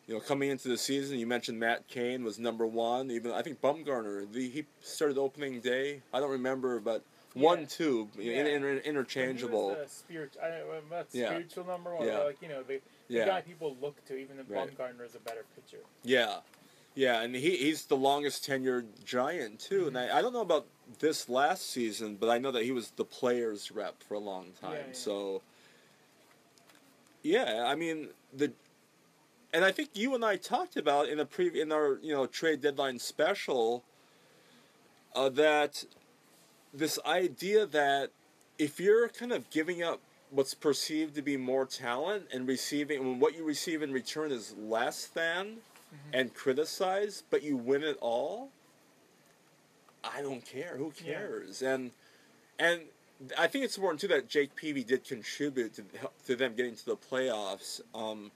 You 0.08 0.16
know, 0.16 0.20
coming 0.20 0.50
into 0.50 0.68
the 0.68 0.78
season, 0.78 1.18
you 1.18 1.26
mentioned 1.26 1.60
Matt 1.60 1.88
Cain 1.88 2.24
was 2.26 2.38
number 2.38 2.68
one. 2.68 3.10
Even 3.10 3.32
I 3.32 3.42
think 3.42 3.62
Bumgarner, 3.62 4.30
the, 4.32 4.50
he 4.50 4.66
started 4.82 5.18
opening 5.18 5.62
day. 5.62 6.02
I 6.14 6.20
don't 6.20 6.32
remember, 6.32 6.80
but 6.82 7.04
one, 7.36 7.66
two, 7.68 8.10
you 8.20 8.26
know, 8.26 8.32
Yeah. 8.32 8.40
inter- 8.56 8.70
inter- 8.74 8.82
interchangeable. 8.90 9.70
The 9.70 9.88
spirit, 9.88 10.36
I, 10.44 10.62
well, 10.68 10.82
not 10.92 11.08
Yeah. 11.14 11.28
spiritual 11.28 11.66
number 11.66 11.96
one, 11.96 12.06
Yeah. 12.06 12.20
like 12.20 12.42
you 12.42 12.50
know 12.50 12.64
the, 12.64 12.82
the 13.08 13.14
yeah. 13.16 13.26
guy 13.26 13.42
people 13.42 13.78
look 13.82 14.04
to. 14.08 14.18
Even 14.18 14.40
if 14.40 14.50
Right. 14.50 14.70
Bumgarner 14.78 15.06
is 15.06 15.16
a 15.16 15.20
better 15.20 15.46
pitcher. 15.56 15.82
Yeah, 16.04 16.40
yeah, 16.96 17.22
and 17.22 17.36
he 17.36 17.58
he's 17.58 17.86
the 17.86 17.98
longest 17.98 18.48
tenured 18.48 18.86
giant 19.04 19.60
too. 19.60 19.88
And 19.88 19.98
I, 19.98 20.20
I 20.20 20.22
don't 20.22 20.34
know 20.34 20.42
about 20.42 20.68
this 21.00 21.28
last 21.28 21.70
season, 21.70 22.18
but 22.20 22.30
I 22.30 22.38
know 22.38 22.52
that 22.52 22.64
he 22.64 22.72
was 22.72 22.92
the 22.92 23.06
players 23.06 23.72
rep 23.72 24.04
for 24.04 24.14
a 24.14 24.20
long 24.20 24.52
time. 24.62 24.74
Yeah, 24.74 24.78
yeah. 24.88 24.94
So 24.94 25.42
yeah, 27.24 27.66
I 27.68 27.76
mean 27.76 28.10
the, 28.32 28.52
and 29.54 29.66
I 29.66 29.72
think 29.72 29.90
you 29.94 30.14
and 30.14 30.24
I 30.24 30.36
talked 30.36 30.78
about 30.78 31.10
in 31.10 31.20
a 31.20 31.26
pre 31.26 31.60
in 31.60 31.72
our 31.72 32.00
you 32.02 32.14
know 32.14 32.28
trade 32.28 32.62
deadline 32.62 33.00
special. 33.00 33.84
Uh, 35.16 35.30
that 35.30 35.86
this 36.74 36.98
idea 37.06 37.68
that 37.68 38.10
if 38.58 38.80
you're 38.80 39.08
kind 39.10 39.32
of 39.32 39.48
giving 39.52 39.84
up 39.84 40.00
what's 40.32 40.56
perceived 40.56 41.14
to 41.14 41.22
be 41.22 41.38
more 41.38 41.68
talent 41.68 42.26
and 42.34 42.48
receiving 42.48 43.00
when 43.00 43.20
what 43.20 43.36
you 43.38 43.44
receive 43.44 43.84
in 43.84 43.92
return 43.92 44.32
is 44.32 44.56
less 44.58 45.06
than 45.06 45.58
and 46.12 46.34
criticize, 46.34 47.24
but 47.30 47.44
you 47.44 47.58
win 47.58 47.84
it 47.84 47.98
all. 48.02 48.50
I 50.04 50.22
don't 50.22 50.46
care. 50.46 50.76
Who 50.78 50.94
Yeah. 50.98 51.14
cares? 51.14 51.62
And 51.62 51.92
and 52.60 52.82
I 53.38 53.48
think 53.48 53.64
it's 53.66 53.78
important 53.78 54.02
too 54.02 54.08
that 54.10 54.28
Jake 54.28 54.56
Peavy 54.56 54.84
did 54.84 55.04
contribute 55.04 55.74
to 55.76 55.84
to 56.26 56.36
them 56.36 56.56
getting 56.56 56.76
to 56.76 56.86
the 56.86 56.98
playoffs. 56.98 57.82
Um, 57.96 58.32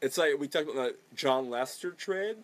it's 0.00 0.18
like 0.18 0.38
we 0.38 0.48
talked 0.48 0.68
about 0.70 0.92
the 0.92 0.96
Jon 1.16 1.50
Lester 1.50 1.90
trade, 1.92 2.36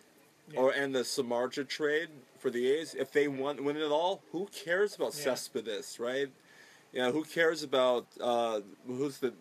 Yeah. 0.53 0.61
or 0.61 0.71
and 0.73 0.95
the 0.95 1.01
Samardzija 1.01 1.69
trade 1.69 2.09
for 2.39 2.51
the 2.51 2.71
A's. 2.71 2.95
If 2.95 3.13
they 3.13 3.29
won, 3.29 3.63
win 3.65 3.77
it 3.77 3.91
all, 3.91 4.23
who 4.33 4.47
cares 4.47 4.95
about 4.97 5.15
Yeah. 5.17 5.25
Cespedes, 5.35 5.99
right? 6.01 6.31
You 6.93 7.01
know, 7.03 7.13
who 7.13 7.25
cares 7.25 7.63
about 7.63 8.07
uh, 8.21 8.63
who's 8.87 9.19
the, 9.19 9.33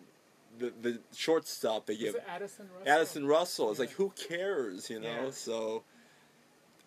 the 0.60 0.72
the 0.82 1.00
shortstop 1.14 1.86
they 1.86 1.96
give? 1.96 2.14
it 2.14 2.24
Addison 2.28 2.68
Russell? 2.76 2.92
Addison 2.92 3.26
Russell. 3.26 3.70
It's 3.70 3.78
Yeah. 3.80 3.86
like 3.86 3.94
who 3.94 4.10
cares, 4.10 4.90
you 4.90 5.00
know? 5.00 5.24
Yeah. 5.24 5.30
So 5.30 5.82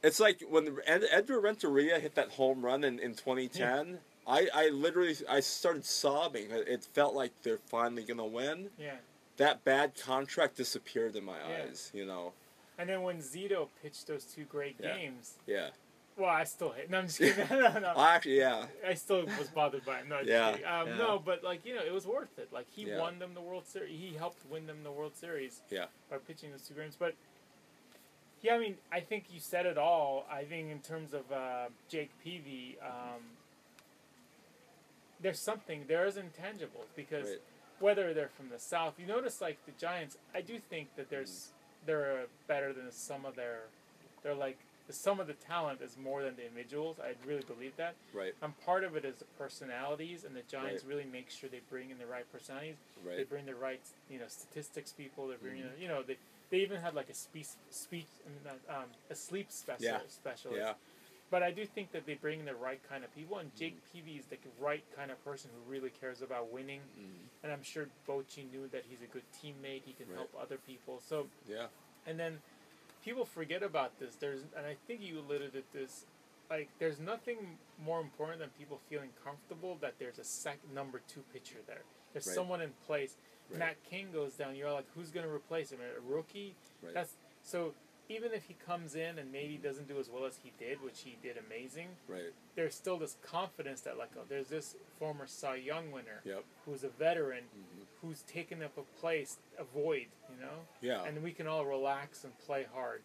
it's 0.01 0.19
like 0.19 0.41
when 0.49 0.77
Ed, 0.85 1.03
Edgar 1.09 1.39
Renteria 1.39 1.99
hit 1.99 2.15
that 2.15 2.31
home 2.31 2.63
run 2.63 2.83
in, 2.83 2.99
in 2.99 3.15
2010. 3.15 3.99
I, 4.25 4.47
I 4.53 4.69
literally 4.69 5.15
I 5.29 5.41
started 5.41 5.85
sobbing. 5.85 6.49
It 6.51 6.67
it 6.67 6.83
felt 6.93 7.13
like 7.13 7.31
they're 7.43 7.57
finally 7.65 8.03
gonna 8.03 8.25
win. 8.25 8.69
Yeah. 8.77 8.95
That 9.37 9.63
bad 9.65 9.95
contract 9.99 10.55
disappeared 10.57 11.15
in 11.15 11.25
my 11.25 11.37
Yeah. 11.39 11.63
eyes. 11.63 11.91
You 11.93 12.05
know. 12.05 12.33
And 12.77 12.89
then 12.89 13.01
when 13.03 13.17
Zito 13.19 13.67
pitched 13.81 14.07
those 14.07 14.23
two 14.25 14.45
great 14.45 14.77
Yeah. 14.79 14.95
games, 14.95 15.35
Yeah. 15.45 15.69
Well, 16.17 16.29
I 16.29 16.43
still 16.43 16.71
hate. 16.71 16.89
No, 16.89 16.99
I'm 16.99 17.07
just 17.07 17.19
kidding. 17.19 17.45
no, 17.51 17.79
no. 17.79 17.93
I 17.95 18.15
actually 18.15 18.37
yeah. 18.37 18.65
I 18.87 18.93
still 18.93 19.25
was 19.25 19.49
bothered 19.53 19.85
by 19.85 19.99
it. 19.99 20.07
No, 20.07 20.19
Yeah. 20.23 20.49
Um, 20.49 20.87
yeah. 20.89 20.97
no, 20.97 21.21
but 21.23 21.43
like 21.43 21.65
you 21.65 21.75
know, 21.75 21.81
it 21.83 21.91
was 21.93 22.05
worth 22.05 22.37
it. 22.37 22.49
Like 22.53 22.67
he 22.69 22.83
Yeah. 22.83 22.99
won 22.99 23.19
them 23.19 23.33
the 23.33 23.41
World 23.41 23.65
Series. 23.65 23.99
He 23.99 24.13
helped 24.15 24.45
win 24.49 24.67
them 24.67 24.83
the 24.83 24.91
World 24.91 25.15
Series. 25.15 25.61
Yeah. 25.69 25.85
By 26.09 26.17
pitching 26.17 26.51
those 26.51 26.61
two 26.61 26.73
games, 26.75 26.95
but 26.97 27.15
yeah, 28.41 28.55
I 28.55 28.59
mean, 28.59 28.75
I 28.91 28.99
think 28.99 29.25
you 29.33 29.39
said 29.39 29.65
it 29.65 29.77
all. 29.77 30.25
I 30.29 30.43
think 30.43 30.69
in 30.69 30.79
terms 30.79 31.13
of 31.13 31.31
uh, 31.31 31.67
Jake 31.89 32.11
Peavy, 32.23 32.77
um, 32.85 33.21
there's 35.21 35.39
something 35.39 35.85
there 35.87 36.05
is 36.05 36.15
intangibles 36.17 36.87
because 36.95 37.25
Right. 37.27 37.41
whether 37.79 38.13
they're 38.13 38.27
from 38.29 38.49
the 38.49 38.59
South, 38.59 38.95
you 38.99 39.05
notice 39.05 39.39
like 39.41 39.57
the 39.65 39.71
Giants. 39.79 40.17
I 40.35 40.41
do 40.41 40.59
think 40.59 40.95
that 40.97 41.09
there's 41.09 41.51
they're 41.85 42.25
better 42.47 42.71
than 42.73 42.91
some 42.91 43.25
of 43.25 43.35
their. 43.35 43.63
They're 44.23 44.35
like 44.35 44.57
the 44.87 44.93
sum 44.93 45.19
of 45.19 45.27
the 45.27 45.33
talent 45.33 45.81
is 45.81 45.97
more 45.97 46.21
than 46.23 46.35
the 46.35 46.45
individuals. 46.45 46.97
I 46.99 47.13
really 47.25 47.43
believe 47.43 47.75
that. 47.77 47.95
Right. 48.13 48.33
And 48.41 48.53
part 48.65 48.83
of 48.83 48.95
it 48.95 49.05
is 49.05 49.17
the 49.17 49.25
personalities, 49.37 50.23
and 50.25 50.35
the 50.35 50.41
Giants 50.43 50.83
Right. 50.83 50.89
really 50.95 51.05
make 51.09 51.29
sure 51.29 51.49
they 51.49 51.61
bring 51.69 51.89
in 51.89 51.97
the 51.97 52.05
right 52.05 52.29
personalities. 52.31 52.75
Right. 53.03 53.17
They 53.17 53.23
bring 53.23 53.45
the 53.45 53.55
right, 53.55 53.81
you 54.09 54.19
know, 54.19 54.27
statistics 54.27 54.91
people. 54.91 55.27
They 55.27 55.35
bring, 55.37 55.61
Mhm. 55.61 55.79
you 55.79 55.87
know, 55.87 56.03
they 56.03 56.17
they 56.49 56.59
even 56.59 56.79
had 56.79 56.93
like 56.93 57.09
a 57.09 57.15
speech, 57.15 57.47
speech, 57.71 58.05
I 58.27 58.29
mean, 58.29 58.43
not, 58.43 58.83
um, 58.83 58.91
a 59.09 59.15
sleep 59.15 59.49
specialist. 59.49 60.05
Yeah. 60.05 60.07
specialist. 60.11 60.59
Yeah. 60.59 60.73
But 61.31 61.41
I 61.41 61.49
do 61.49 61.65
think 61.65 61.91
that 61.93 62.05
they 62.05 62.13
bring 62.13 62.41
in 62.41 62.45
the 62.45 62.53
right 62.53 62.79
kind 62.87 63.03
of 63.03 63.11
people, 63.15 63.39
and 63.39 63.55
Jake 63.55 63.75
Peavy 63.91 64.17
is 64.17 64.25
the 64.27 64.37
right 64.59 64.83
kind 64.95 65.09
of 65.09 65.23
person 65.25 65.49
who 65.51 65.71
really 65.71 65.89
cares 65.89 66.21
about 66.21 66.51
winning. 66.51 66.81
Mhm. 66.95 67.27
And 67.41 67.51
I'm 67.51 67.63
sure 67.63 67.87
Bochy 68.07 68.51
knew 68.51 68.67
that 68.67 68.83
he's 68.85 69.01
a 69.01 69.07
good 69.07 69.23
teammate. 69.41 69.81
He 69.83 69.93
can 69.93 70.07
Right. 70.09 70.17
help 70.17 70.35
other 70.39 70.59
people. 70.59 70.99
So 71.01 71.27
Yeah. 71.47 71.69
and 72.05 72.19
then 72.19 72.39
people 73.03 73.25
forget 73.25 73.63
about 73.63 73.99
this. 73.99 74.15
There's, 74.15 74.41
and 74.55 74.65
I 74.65 74.75
think 74.87 75.01
you 75.01 75.19
alluded 75.19 75.53
to 75.53 75.63
this. 75.73 76.05
Like, 76.49 76.69
there's 76.79 76.99
nothing 76.99 77.37
more 77.83 77.99
important 78.01 78.39
than 78.39 78.49
people 78.57 78.79
feeling 78.89 79.09
comfortable 79.23 79.77
that 79.81 79.95
there's 79.99 80.19
a 80.19 80.23
sec 80.23 80.59
number 80.73 81.01
two 81.07 81.23
pitcher 81.33 81.57
there. 81.67 81.81
There's 82.13 82.27
Right. 82.27 82.35
someone 82.35 82.61
in 82.61 82.71
place. 82.85 83.15
Right. 83.49 83.59
Matt 83.59 83.83
Cain 83.89 84.11
goes 84.11 84.33
down. 84.33 84.55
You're 84.55 84.71
like, 84.71 84.85
who's 84.95 85.09
going 85.09 85.25
to 85.25 85.31
replace 85.31 85.71
him? 85.71 85.79
A 85.81 85.99
rookie? 86.01 86.55
Right. 86.81 86.93
That's 86.93 87.15
so. 87.43 87.73
Even 88.13 88.31
if 88.31 88.45
he 88.45 88.53
comes 88.65 88.93
in 88.93 89.17
and 89.17 89.31
maybe 89.31 89.57
doesn't 89.57 89.87
do 89.87 89.99
as 89.99 90.07
well 90.09 90.25
as 90.25 90.37
he 90.43 90.51
did, 90.59 90.81
which 90.83 90.99
he 91.01 91.17
did 91.23 91.35
amazing, 91.37 91.87
Right. 92.07 92.31
there's 92.55 92.75
still 92.75 92.97
this 92.97 93.17
confidence 93.23 93.81
that 93.81 93.97
like, 93.97 94.11
oh, 94.15 94.21
there's 94.29 94.47
this 94.49 94.75
former 94.99 95.25
Cy 95.25 95.55
Young 95.55 95.91
winner 95.91 96.21
Yep. 96.23 96.43
who's 96.65 96.83
a 96.83 96.89
veteran 96.89 97.45
Mhm. 97.45 97.85
who's 98.01 98.21
taken 98.23 98.61
up 98.61 98.77
a 98.77 98.83
place, 98.99 99.37
a 99.57 99.63
void, 99.63 100.07
you 100.29 100.35
know, 100.39 100.67
Yeah. 100.81 101.03
and 101.05 101.23
we 101.23 101.31
can 101.33 101.47
all 101.47 101.65
relax 101.65 102.23
and 102.23 102.37
play 102.39 102.63
hard. 102.65 103.01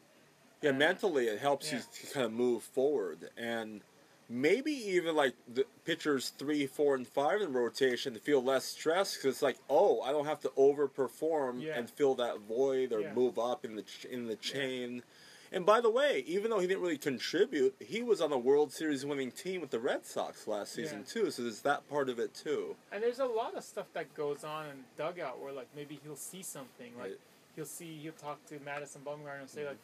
Yeah, 0.60 0.70
Uh, 0.70 0.74
mentally 0.74 1.28
it 1.28 1.38
helps 1.38 1.72
yeah. 1.72 1.78
you 1.78 1.84
to 2.06 2.12
kind 2.12 2.26
of 2.26 2.32
move 2.32 2.62
forward, 2.62 3.30
and 3.36 3.82
maybe 4.28 4.72
even 4.72 5.16
like 5.16 5.34
the 5.52 5.64
pitchers 5.84 6.30
three, 6.38 6.66
four, 6.66 6.94
and 6.94 7.06
five 7.08 7.40
in 7.40 7.52
rotation 7.52 8.14
to 8.14 8.20
feel 8.20 8.42
less 8.42 8.64
stress 8.64 9.16
because 9.16 9.36
it's 9.36 9.42
like, 9.42 9.58
oh, 9.70 10.00
I 10.02 10.12
don't 10.12 10.26
have 10.26 10.40
to 10.40 10.48
overperform 10.50 11.62
Yeah. 11.62 11.78
and 11.78 11.88
fill 11.88 12.14
that 12.16 12.40
void 12.40 12.92
or 12.92 13.00
Yeah. 13.00 13.14
move 13.14 13.38
up 13.38 13.64
in 13.64 13.76
the 13.76 13.82
ch- 13.82 14.04
in 14.06 14.26
the 14.26 14.36
chain. 14.36 15.02
And 15.50 15.64
by 15.64 15.80
the 15.80 15.88
way, 15.88 16.24
even 16.26 16.50
though 16.50 16.58
he 16.58 16.66
didn't 16.66 16.82
really 16.82 16.98
contribute, 16.98 17.74
he 17.80 18.02
was 18.02 18.20
on 18.20 18.30
a 18.32 18.36
World 18.38 18.70
Series 18.70 19.06
winning 19.06 19.30
team 19.32 19.62
with 19.62 19.70
the 19.70 19.78
Red 19.80 20.04
Sox 20.04 20.46
last 20.46 20.72
season 20.72 20.98
Yeah. 21.06 21.12
too. 21.22 21.30
So 21.30 21.42
there's 21.42 21.62
that 21.62 21.88
part 21.88 22.10
of 22.10 22.18
it 22.18 22.34
too. 22.34 22.76
And 22.92 23.02
there's 23.02 23.18
a 23.20 23.24
lot 23.24 23.54
of 23.54 23.64
stuff 23.64 23.86
that 23.94 24.12
goes 24.14 24.44
on 24.44 24.66
in 24.66 24.84
dugout 24.98 25.40
where 25.40 25.52
like 25.52 25.68
maybe 25.74 25.98
he'll 26.04 26.16
see 26.16 26.42
something 26.42 26.92
like 26.98 27.12
Right. 27.12 27.20
he'll 27.56 27.64
see 27.64 27.96
he'll 27.96 28.12
talk 28.12 28.44
to 28.48 28.60
Madison 28.60 29.00
Bumgarner 29.02 29.40
and 29.40 29.48
say 29.48 29.60
mm-hmm. 29.62 29.68
like, 29.70 29.78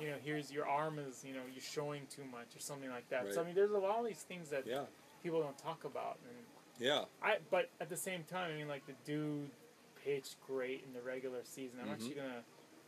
you 0.00 0.08
know, 0.10 0.16
here's 0.22 0.50
your 0.52 0.66
arm 0.66 0.98
is 0.98 1.24
you 1.26 1.32
know 1.34 1.40
you're 1.52 1.62
showing 1.62 2.02
too 2.10 2.24
much 2.30 2.56
or 2.56 2.60
something 2.60 2.90
like 2.90 3.08
that. 3.10 3.32
So 3.34 3.40
I 3.40 3.44
mean, 3.44 3.54
there's 3.54 3.70
a 3.72 3.78
lot 3.78 3.98
of 4.00 4.06
these 4.06 4.22
things 4.22 4.48
that 4.50 4.66
Yeah, 4.66 4.84
people 5.22 5.40
don't 5.42 5.58
talk 5.58 5.84
about. 5.84 6.18
And 6.28 6.36
yeah, 6.78 7.04
I 7.22 7.38
but 7.50 7.68
at 7.80 7.88
the 7.88 7.96
same 7.96 8.24
time, 8.24 8.50
I 8.52 8.56
mean, 8.56 8.68
like 8.68 8.86
the 8.86 8.94
dude 9.04 9.50
pitched 10.04 10.36
great 10.46 10.82
in 10.86 10.92
the 10.94 11.00
regular 11.02 11.40
season. 11.44 11.78
I'm 11.82 11.88
Mhm. 11.88 11.92
actually 11.92 12.14
gonna 12.14 12.42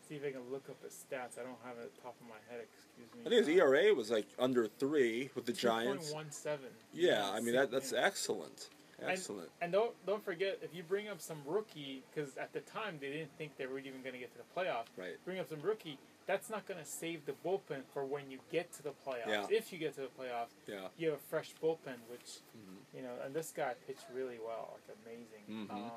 see 0.09 0.17
if 0.17 0.25
I 0.25 0.33
can 0.33 0.51
look 0.51 0.69
up 0.71 0.83
his 0.83 0.93
stats. 0.95 1.39
I 1.39 1.43
don't 1.43 1.59
have 1.65 1.77
it 1.79 1.85
at 1.85 1.95
the 1.95 2.01
top 2.01 2.17
of 2.21 2.27
my 2.27 2.39
head. 2.51 2.61
Excuse 2.65 3.09
me. 3.15 3.21
I 3.27 3.29
think 3.29 3.47
his 3.47 3.49
ERA 3.49 3.93
was 3.95 4.11
like 4.11 4.27
under 4.39 4.67
three 4.67 5.31
with 5.35 5.45
the 5.47 5.53
Giants. 5.53 6.13
One 6.13 6.31
seven. 6.31 6.71
Yeah, 6.93 7.29
I 7.31 7.41
mean 7.41 7.55
that 7.55 7.71
that's 7.71 7.93
excellent, 7.93 8.69
And- 8.71 8.82
excellent. 9.11 9.49
And 9.61 9.73
don't 9.73 9.93
don't 10.07 10.25
forget 10.25 10.59
if 10.63 10.75
you 10.75 10.83
bring 10.83 11.09
up 11.09 11.21
some 11.21 11.39
rookie 11.47 12.03
because 12.15 12.37
at 12.37 12.53
the 12.53 12.61
time 12.61 12.99
they 13.01 13.09
didn't 13.11 13.37
think 13.39 13.57
they 13.57 13.67
were 13.67 13.79
even 13.79 14.03
going 14.03 14.13
to 14.15 14.19
get 14.19 14.33
to 14.33 14.39
the 14.39 14.61
playoff. 14.61 14.85
Right. 14.97 15.17
Bring 15.25 15.39
up 15.39 15.49
some 15.49 15.61
rookie. 15.63 15.99
That's 16.27 16.49
not 16.51 16.67
going 16.69 16.79
to 16.79 16.87
save 16.87 17.27
the 17.27 17.33
bullpen 17.45 17.83
for 17.93 18.05
when 18.05 18.31
you 18.31 18.39
get 18.53 18.73
to 18.75 18.83
the 18.85 18.91
playoffs. 19.05 19.27
Yeah. 19.29 19.47
If 19.51 19.73
you 19.73 19.79
get 19.79 19.95
to 19.97 20.03
the 20.03 20.07
playoffs, 20.07 20.55
Yeah. 20.69 20.87
you 20.97 21.09
have 21.11 21.19
a 21.19 21.23
fresh 21.23 21.53
bullpen, 21.63 21.99
which 22.09 22.39
Mhm. 22.57 22.97
you 22.97 23.03
know. 23.03 23.15
And 23.25 23.35
this 23.35 23.51
guy 23.51 23.75
pitched 23.87 24.07
really 24.15 24.39
well, 24.39 24.79
like 24.87 24.97
amazing. 25.05 25.45
Mm-hmm. 25.67 25.75
Um, 25.77 25.91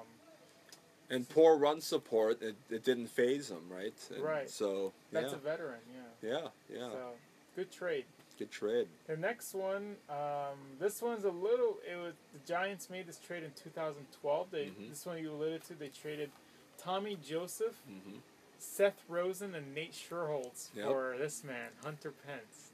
And 1.08 1.30
poor 1.30 1.56
run 1.56 1.82
support, 1.82 2.42
it, 2.42 2.56
it 2.72 2.84
didn't 2.84 3.08
phase 3.08 3.52
him, 3.52 3.70
right? 3.70 3.94
And 4.10 4.24
Right. 4.24 4.50
So 4.50 4.92
that's 5.12 5.34
a 5.34 5.38
veteran, 5.38 5.82
yeah. 6.24 6.30
yeah, 6.30 6.48
yeah, 6.68 6.90
So 6.90 7.12
good 7.56 7.72
trade. 7.72 8.06
Good 8.38 8.52
trade. 8.52 8.88
The 9.08 9.16
next 9.16 9.54
one, 9.54 9.96
um, 10.10 10.58
this 10.80 11.02
one's 11.02 11.24
a 11.24 11.30
little. 11.32 11.78
It 11.90 11.96
was 11.96 12.14
the 12.34 12.40
Giants 12.46 12.90
made 12.90 13.08
this 13.08 13.18
trade 13.18 13.44
in 13.44 13.52
2012. 13.52 14.52
They 14.52 14.66
Mhm. 14.66 14.90
this 14.90 15.06
one 15.06 15.18
you 15.20 15.32
alluded 15.32 15.64
to. 15.66 15.74
They 15.74 15.88
traded 15.90 16.32
Tommy 16.78 17.16
Joseph, 17.16 17.76
hmm 17.88 18.18
Seth 18.58 19.04
Rosin, 19.08 19.54
and 19.56 19.74
Nate 19.76 19.94
Schierholtz 19.94 20.70
Yep. 20.76 20.86
for 20.88 21.16
this 21.18 21.44
man, 21.44 21.72
Hunter 21.84 22.12
Pence. 22.12 22.72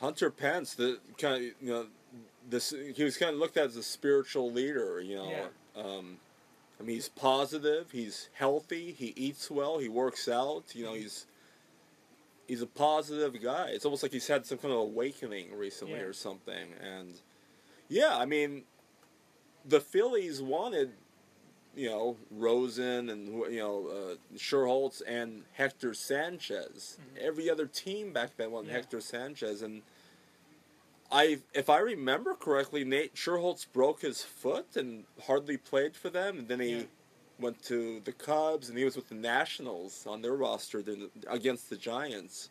Hunter 0.00 0.30
Pence, 0.30 0.74
the 0.74 0.98
kind 1.18 1.36
of 1.36 1.42
you 1.62 1.68
know, 1.72 1.86
this 2.48 2.70
he 2.70 3.04
was 3.04 3.16
kind 3.16 3.32
of 3.32 3.38
looked 3.38 3.56
at 3.56 3.66
as 3.66 3.76
a 3.76 3.82
spiritual 3.84 4.50
leader. 4.50 5.00
You 5.00 5.16
know, 5.16 5.30
Yeah. 5.30 5.48
um, 5.82 6.18
I 6.80 6.82
mean 6.82 6.96
he's 6.96 7.08
positive, 7.08 7.92
he's 7.92 8.28
healthy, 8.34 8.92
he 8.92 9.12
eats 9.16 9.50
well, 9.50 9.78
he 9.78 9.88
works 9.88 10.26
out. 10.28 10.74
You 10.74 10.84
know, 10.84 10.92
Mm-hmm. 10.92 11.02
he's 11.02 11.26
he's 12.46 12.62
a 12.62 12.66
positive 12.66 13.40
guy. 13.42 13.68
It's 13.70 13.84
almost 13.84 14.02
like 14.02 14.12
he's 14.12 14.26
had 14.28 14.46
some 14.46 14.58
kind 14.58 14.72
of 14.72 14.80
awakening 14.80 15.54
recently 15.56 15.94
Yeah. 15.94 16.02
or 16.06 16.12
something. 16.12 16.72
And 16.80 17.14
yeah, 17.88 18.16
I 18.16 18.24
mean, 18.26 18.64
the 19.64 19.80
Phillies 19.80 20.40
wanted. 20.42 20.92
You 21.78 21.90
know 21.90 22.16
Rosin 22.30 23.10
and 23.10 23.28
you 23.52 23.58
know 23.58 23.86
uh, 23.88 24.14
Schierholtz 24.38 25.02
and 25.06 25.42
Hector 25.52 25.92
Sanchez. 25.92 26.96
Mhm. 26.98 27.18
Every 27.18 27.50
other 27.50 27.66
team 27.66 28.14
back 28.14 28.34
then 28.38 28.50
wanted 28.50 28.68
Yeah. 28.68 28.76
Hector 28.78 29.02
Sanchez, 29.02 29.60
and 29.60 29.82
I, 31.12 31.40
if 31.52 31.68
I 31.68 31.80
remember 31.80 32.32
correctly, 32.34 32.82
Nate 32.82 33.14
Schierholtz 33.14 33.66
broke 33.70 34.00
his 34.00 34.22
foot 34.22 34.74
and 34.74 35.04
hardly 35.26 35.58
played 35.58 35.94
for 35.96 36.08
them, 36.08 36.38
and 36.38 36.48
then 36.48 36.60
he 36.60 36.70
Yeah. 36.70 36.82
Went 37.38 37.62
to 37.64 38.00
the 38.04 38.12
Cubs, 38.12 38.68
and 38.68 38.78
he 38.78 38.84
was 38.84 38.96
with 38.96 39.08
the 39.08 39.14
Nationals 39.14 40.06
on 40.06 40.22
their 40.22 40.34
roster 40.34 40.82
against 41.28 41.70
the 41.70 41.76
Giants. 41.76 42.50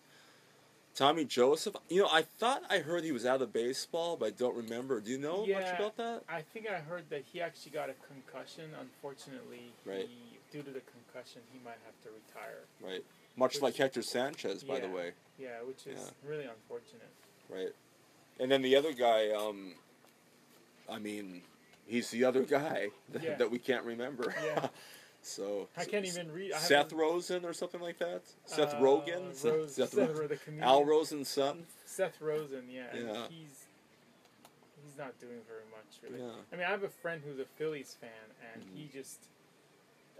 Tommy 0.96 1.26
Joseph, 1.26 1.76
you 1.90 2.02
know, 2.02 2.08
I 2.10 2.22
thought 2.22 2.62
I 2.70 2.78
heard 2.78 3.04
he 3.04 3.12
was 3.12 3.26
out 3.26 3.42
of 3.42 3.52
baseball, 3.52 4.16
but 4.16 4.28
I 4.28 4.30
don't 4.32 4.56
remember. 4.56 5.02
Do 5.02 5.12
you 5.12 5.18
know 5.18 5.46
much 5.46 5.68
about 5.78 5.98
that? 5.98 6.22
I 6.30 6.42
think 6.54 6.68
I 6.70 6.76
heard 6.80 7.04
that 7.10 7.24
he 7.34 7.42
actually 7.42 7.74
got 7.74 7.90
a 7.90 7.94
concussion. 8.08 8.70
Unfortunately, 8.80 9.74
Right. 9.84 10.08
he, 10.08 10.38
due 10.52 10.64
to 10.64 10.72
the 10.72 10.80
concussion, 10.82 11.42
he 11.52 11.60
might 11.66 11.80
have 11.86 12.02
to 12.04 12.10
retire. 12.12 12.62
Right. 12.80 13.04
Much 13.36 13.56
Which- 13.56 13.62
like 13.64 13.76
Hector 13.76 14.02
Sanchez, 14.04 14.64
by 14.64 14.80
the 14.80 14.88
way. 14.88 15.12
Yeah, 15.38 15.62
which 15.64 15.86
is 15.86 16.00
Yeah. 16.00 16.30
really 16.30 16.46
unfortunate. 16.46 17.10
Right. 17.50 17.74
And 18.40 18.50
then 18.50 18.62
the 18.62 18.78
other 18.78 18.94
guy, 18.94 19.32
um, 19.32 19.76
I 20.88 21.00
mean, 21.00 21.42
he's 21.86 22.10
the 22.12 22.24
other 22.24 22.44
guy 22.44 22.90
that, 23.12 23.24
Yeah. 23.24 23.36
that 23.36 23.50
we 23.52 23.60
can't 23.60 23.84
remember. 23.86 24.34
Yeah. 24.46 24.68
so 25.22 25.68
I 25.78 25.86
can't 25.86 26.06
even 26.06 26.32
read. 26.32 26.54
I 26.54 26.58
Seth 26.58 26.94
Rosin 26.94 27.46
or 27.46 27.54
something 27.54 27.82
like 27.82 27.98
that. 28.00 28.22
Seth 28.46 28.74
uh, 28.76 28.80
Rogen. 28.80 29.44
Rose, 29.44 29.76
Seth, 29.76 29.90
Seth. 29.94 30.48
Al 30.62 30.84
Rosen's 30.86 31.30
son. 31.30 31.66
Seth 31.86 32.20
Rosin, 32.22 32.66
yeah, 32.70 32.84
Yeah. 32.96 33.28
he's 33.30 33.66
he's 34.84 34.98
not 34.98 35.20
doing 35.20 35.40
very 35.48 35.64
much 35.72 36.00
really. 36.04 36.24
Yeah. 36.24 36.36
I 36.52 36.56
mean, 36.56 36.66
I 36.66 36.70
have 36.70 36.84
a 36.84 36.90
friend 36.90 37.22
who's 37.26 37.40
a 37.40 37.46
Phillies 37.58 37.96
fan, 38.00 38.10
and 38.54 38.64
Mhm. 38.64 38.76
he 38.78 38.88
just 38.94 39.20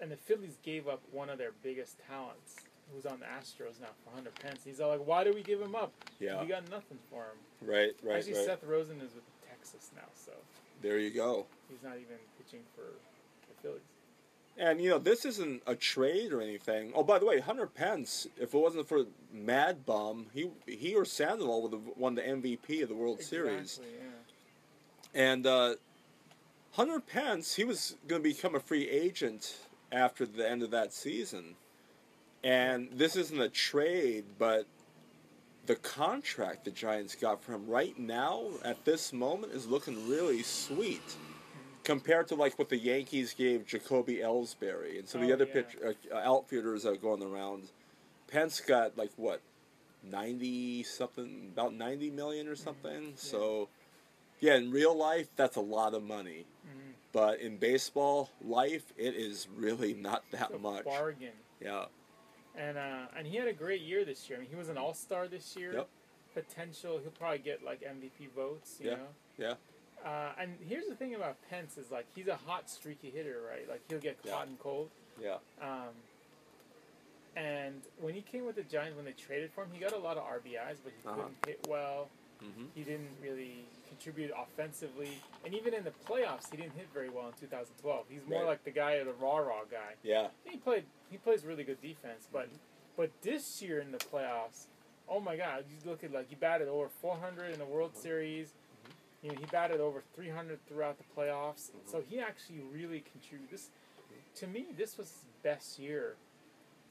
and 0.02 0.12
the 0.12 0.18
Phillies 0.18 0.58
gave 0.64 0.88
up 0.90 1.02
one 1.12 1.30
of 1.30 1.38
their 1.38 1.52
biggest 1.64 1.98
talents 2.08 2.56
who's 2.94 3.06
on 3.06 3.20
the 3.20 3.26
Astros 3.26 3.80
now 3.80 3.88
for 4.04 4.12
Hunter 4.14 4.32
Pence. 4.42 4.62
He's 4.66 4.80
all 4.82 4.90
like, 4.90 5.06
"Why 5.06 5.24
do 5.24 5.32
we 5.34 5.42
give 5.42 5.62
him 5.62 5.74
up? 5.76 5.94
Yeah. 6.20 6.42
We 6.42 6.48
got 6.48 6.70
nothing 6.70 7.00
for 7.10 7.24
him." 7.24 7.38
Right, 7.62 7.96
right, 8.04 8.18
Actually, 8.18 8.34
right. 8.34 8.46
Seth 8.46 8.64
Rosin 8.64 9.00
is 9.02 9.14
with 9.16 9.24
Texas 9.48 9.92
now, 9.96 10.08
so 10.14 10.34
There 10.82 11.00
you 11.00 11.10
go. 11.12 11.46
he's 11.70 11.84
not 11.84 11.96
even 11.96 12.18
pitching 12.38 12.62
for 12.76 12.84
the 13.48 13.62
Phillies. 13.62 13.82
And 14.58 14.82
you 14.82 14.90
know, 14.90 15.00
this 15.00 15.26
isn't 15.26 15.64
a 15.68 15.76
trade 15.76 16.32
or 16.32 16.42
anything. 16.42 16.94
Oh, 16.96 17.04
by 17.04 17.20
the 17.20 17.26
way, 17.26 17.40
Hunter 17.40 17.68
Pence, 17.68 18.28
if 18.38 18.54
it 18.54 18.58
wasn't 18.58 18.88
for 18.88 19.06
Mad 19.34 19.86
Bum, 19.86 20.28
he 20.34 20.50
he 20.66 20.96
or 20.96 21.04
Sandoval 21.06 21.64
would 21.64 21.74
have 21.74 21.98
won 21.98 22.16
the 22.16 22.22
MVP 22.22 22.82
of 22.82 22.90
the 22.90 22.96
World 22.96 23.22
Series. 23.22 23.80
Exactly, 23.80 23.88
yeah. 24.00 25.22
And 25.22 25.48
uh, 25.48 25.76
Hunter 26.74 27.00
Pence, 27.00 27.56
he 27.56 27.64
was 27.64 27.96
going 28.08 28.22
to 28.22 28.30
become 28.30 28.56
a 28.56 28.60
free 28.60 28.90
agent 28.90 29.58
after 29.92 30.26
the 30.26 30.50
end 30.50 30.62
of 30.64 30.72
that 30.72 30.94
season. 30.94 31.56
And 32.44 32.90
this 32.94 33.16
isn't 33.16 33.40
a 33.42 33.50
trade, 33.50 34.26
but 34.38 34.68
the 35.66 35.76
contract 35.76 36.66
the 36.66 36.72
Giants 36.72 37.16
got 37.16 37.44
for 37.44 37.54
him 37.54 37.68
right 37.68 37.98
now, 37.98 38.44
at 38.64 38.86
this 38.86 39.12
moment, 39.14 39.54
is 39.54 39.68
looking 39.68 40.08
really 40.08 40.44
sweet. 40.44 41.16
Compared 41.84 42.28
to 42.30 42.36
like 42.36 42.58
what 42.58 42.70
the 42.70 42.78
Yankees 42.78 43.34
gave 43.34 43.66
Jacoby 43.66 44.16
Ellsbury 44.18 44.98
and 44.98 45.08
some 45.08 45.22
of 45.22 45.28
the 45.28 45.34
Oh, 45.34 45.36
other 45.36 45.46
yeah. 45.46 45.54
pitch, 45.54 46.00
uh, 46.12 46.16
outfielders 46.18 46.84
that 46.84 46.94
are 46.94 46.96
going 46.98 47.22
around, 47.22 47.70
Pence 48.28 48.60
got 48.60 48.98
like 48.98 49.12
what, 49.18 49.42
ninety 50.04 50.82
something, 50.84 51.50
about 51.54 51.74
ninety 51.76 52.10
million 52.10 52.48
or 52.48 52.56
something. 52.56 53.14
So, 53.16 53.70
yeah, 54.40 54.56
in 54.56 54.72
real 54.72 54.96
life, 54.98 55.28
that's 55.36 55.58
a 55.58 55.62
lot 55.62 55.94
of 55.94 56.02
money. 56.04 56.46
Mhm. 56.66 56.94
But 57.12 57.40
in 57.40 57.58
baseball 57.58 58.30
life, 58.42 58.92
it 58.98 59.14
is 59.16 59.48
really 59.56 59.94
not 59.94 60.24
that 60.32 60.50
It's 60.50 60.56
a 60.56 60.60
much. 60.60 60.86
bargain. 60.86 61.34
Yeah, 61.62 61.86
And 62.58 62.78
uh, 62.78 63.06
and 63.18 63.28
he 63.28 63.36
had 63.38 63.48
a 63.48 63.54
great 63.54 63.82
year 63.82 64.06
this 64.06 64.30
year. 64.30 64.38
I 64.38 64.42
mean, 64.42 64.50
he 64.50 64.56
was 64.56 64.70
an 64.70 64.78
All 64.78 64.94
Star 64.94 65.28
this 65.28 65.56
year. 65.58 65.74
Yep. 65.74 65.88
Potential. 66.34 67.00
He'll 67.02 67.12
probably 67.12 67.40
get 67.40 67.64
like 67.64 67.82
MVP 67.82 68.30
votes. 68.36 68.78
You 68.82 68.92
Yeah, 68.92 68.96
know. 68.96 69.08
yeah. 69.38 69.54
Uh, 70.10 70.32
and 70.40 70.58
here's 70.68 70.86
the 70.88 70.96
thing 70.96 71.16
about 71.16 71.38
Pence 71.50 71.78
is 71.78 71.92
like 71.92 72.06
he's 72.16 72.28
a 72.28 72.36
hot 72.36 72.70
streaky 72.70 73.10
hitter, 73.10 73.42
right? 73.50 73.68
Like 73.70 73.82
he'll 73.90 74.00
get 74.00 74.18
Yeah. 74.24 74.34
hot 74.34 74.48
and 74.48 74.60
cold. 74.60 74.90
yeah, 75.22 75.38
Um, 75.62 75.90
and 77.36 77.82
when 78.00 78.14
he 78.14 78.22
came 78.22 78.46
with 78.46 78.56
the 78.56 78.64
Giants, 78.64 78.96
when 78.96 79.06
they 79.06 79.12
traded 79.14 79.52
for 79.52 79.64
him, 79.64 79.70
he 79.74 79.80
got 79.80 79.94
a 79.94 79.98
lot 79.98 80.18
of 80.18 80.24
RBIs, 80.24 80.78
but 80.84 80.94
he 81.02 81.08
Uh-huh. 81.08 81.16
couldn't 81.16 81.38
hit 81.46 81.68
well. 81.68 82.10
hmm 82.40 82.66
He 82.76 82.84
didn't 82.84 83.16
really 83.22 83.66
contribute 83.96 84.32
offensively, 84.38 85.10
and 85.44 85.54
even 85.54 85.74
in 85.74 85.84
the 85.84 85.92
playoffs, 86.08 86.50
he 86.52 86.58
didn't 86.58 86.74
hit 86.76 86.88
very 86.94 87.10
well 87.10 87.28
in 87.28 87.34
2012. 87.34 88.06
He's 88.10 88.26
more 88.28 88.40
Right. 88.42 88.48
like 88.48 88.64
the 88.64 88.72
guy, 88.72 89.02
the 89.04 89.14
raw 89.14 89.38
raw 89.38 89.64
guy. 89.70 89.94
yeah, 90.04 90.28
He 90.44 90.58
played. 90.58 90.86
He 91.10 91.18
plays 91.18 91.46
really 91.46 91.64
good 91.64 91.82
defense, 91.82 92.28
but 92.32 92.48
Mm-hmm. 92.48 92.56
but 92.98 93.12
this 93.22 93.62
year 93.62 93.80
in 93.80 93.92
the 93.92 93.98
playoffs, 93.98 94.68
oh 95.08 95.20
my 95.20 95.38
God! 95.38 95.66
You 95.70 95.90
look 95.90 96.04
at 96.04 96.12
like 96.12 96.30
he 96.30 96.36
batted 96.36 96.68
over 96.68 96.90
400 96.90 97.52
in 97.54 97.60
the 97.60 97.66
World 97.66 97.92
Mm-hmm. 97.92 98.02
Series. 98.02 98.54
You 99.22 99.32
know, 99.32 99.38
he 99.40 99.46
batted 99.48 99.80
over 99.80 100.04
300 100.16 100.60
throughout 100.68 100.98
the 100.98 101.04
playoffs. 101.20 101.72
Mm-hmm. 101.72 101.90
So 101.92 102.04
he 102.08 102.20
actually 102.20 102.60
really 102.72 103.04
contributed. 103.12 103.52
This, 103.52 103.70
to 104.36 104.48
me, 104.48 104.68
this 104.78 104.98
was 104.98 105.08
his 105.08 105.24
best 105.42 105.80
year 105.80 106.16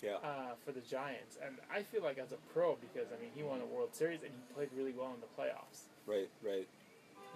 yeah, 0.03 0.17
uh, 0.17 0.55
for 0.65 0.73
the 0.73 0.81
Giants, 0.81 1.39
and 1.45 1.57
I 1.73 1.83
feel 1.83 2.03
like 2.03 2.19
as 2.19 2.33
a 2.33 2.37
pro 2.53 2.77
because 2.77 3.09
I 3.17 3.21
mean 3.21 3.31
he 3.35 3.43
won 3.43 3.61
a 3.61 3.67
World 3.67 3.91
Series 3.95 4.23
and 4.23 4.31
he 4.33 4.55
played 4.55 4.71
really 4.77 4.93
well 4.93 5.13
in 5.15 5.21
the 5.21 5.31
playoffs. 5.41 5.85
right, 6.07 6.29
right. 6.43 6.67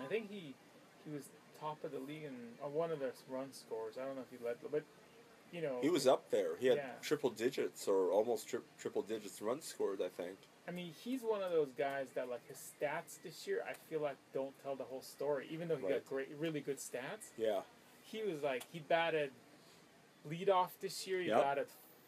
I 0.00 0.06
think 0.06 0.30
he 0.30 0.54
he 1.04 1.11
was 1.14 1.24
top 1.61 1.82
of 1.84 1.90
the 1.92 1.98
league 1.98 2.24
in 2.24 2.34
uh, 2.64 2.68
one 2.68 2.90
of 2.90 3.00
the 3.00 3.12
run 3.28 3.52
scores. 3.52 3.96
I 4.00 4.04
don't 4.04 4.14
know 4.16 4.22
if 4.22 4.38
he 4.38 4.44
led, 4.44 4.56
but 4.70 4.82
you 5.52 5.62
know 5.62 5.78
He 5.82 5.88
was 5.90 6.06
up 6.06 6.30
there. 6.30 6.56
He 6.58 6.66
had 6.66 6.76
Yeah. 6.76 6.90
triple 7.02 7.30
digits 7.30 7.88
or 7.88 8.11
almost 8.11 8.48
tri- 8.48 8.61
triple 8.78 9.02
digits 9.02 9.40
run 9.42 9.61
scored, 9.62 10.00
I 10.02 10.08
think. 10.08 10.37
I 10.68 10.70
mean, 10.70 10.92
he's 11.02 11.22
one 11.22 11.42
of 11.42 11.50
those 11.50 11.72
guys 11.76 12.08
that 12.14 12.28
like 12.28 12.46
his 12.46 12.58
stats 12.58 13.20
this 13.22 13.46
year. 13.46 13.64
I 13.68 13.72
feel 13.88 14.00
like 14.00 14.16
don't 14.34 14.54
tell 14.62 14.76
the 14.76 14.84
whole 14.84 15.00
story. 15.02 15.48
Even 15.50 15.66
though 15.68 15.76
he 15.76 15.84
Right. 15.87 15.94
got 15.94 16.06
great, 16.06 16.28
really 16.38 16.61
good 16.61 16.76
stats, 16.78 17.30
Yeah, 17.38 17.62
he 18.04 18.22
was 18.22 18.42
like 18.42 18.64
he 18.72 18.80
batted 18.80 19.32
lead 20.28 20.50
off 20.50 20.78
this 20.80 21.06
year. 21.06 21.20
He 21.20 21.28
Yep. 21.28 21.42
batted 21.42 21.66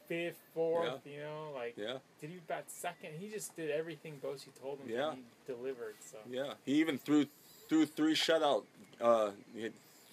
fifth, 0.09 0.39
fourth. 0.55 1.07
You 1.07 1.21
know, 1.21 1.53
like 1.55 1.75
yeah, 1.77 1.99
did 2.21 2.31
he 2.31 2.37
bat 2.47 2.71
second? 2.71 3.15
He 3.19 3.29
just 3.31 3.57
did 3.57 3.71
everything 3.71 4.21
Bochy 4.23 4.53
told 4.61 4.81
him. 4.81 4.91
Yeah. 4.91 5.15
he 5.15 5.25
delivered. 5.47 5.97
So 6.01 6.19
yeah. 6.29 6.55
He 6.67 6.75
even 6.75 6.99
threw 6.99 7.27
threw 7.71 7.87
three 7.87 8.15
shutout, 8.15 8.65
uh, 9.01 9.31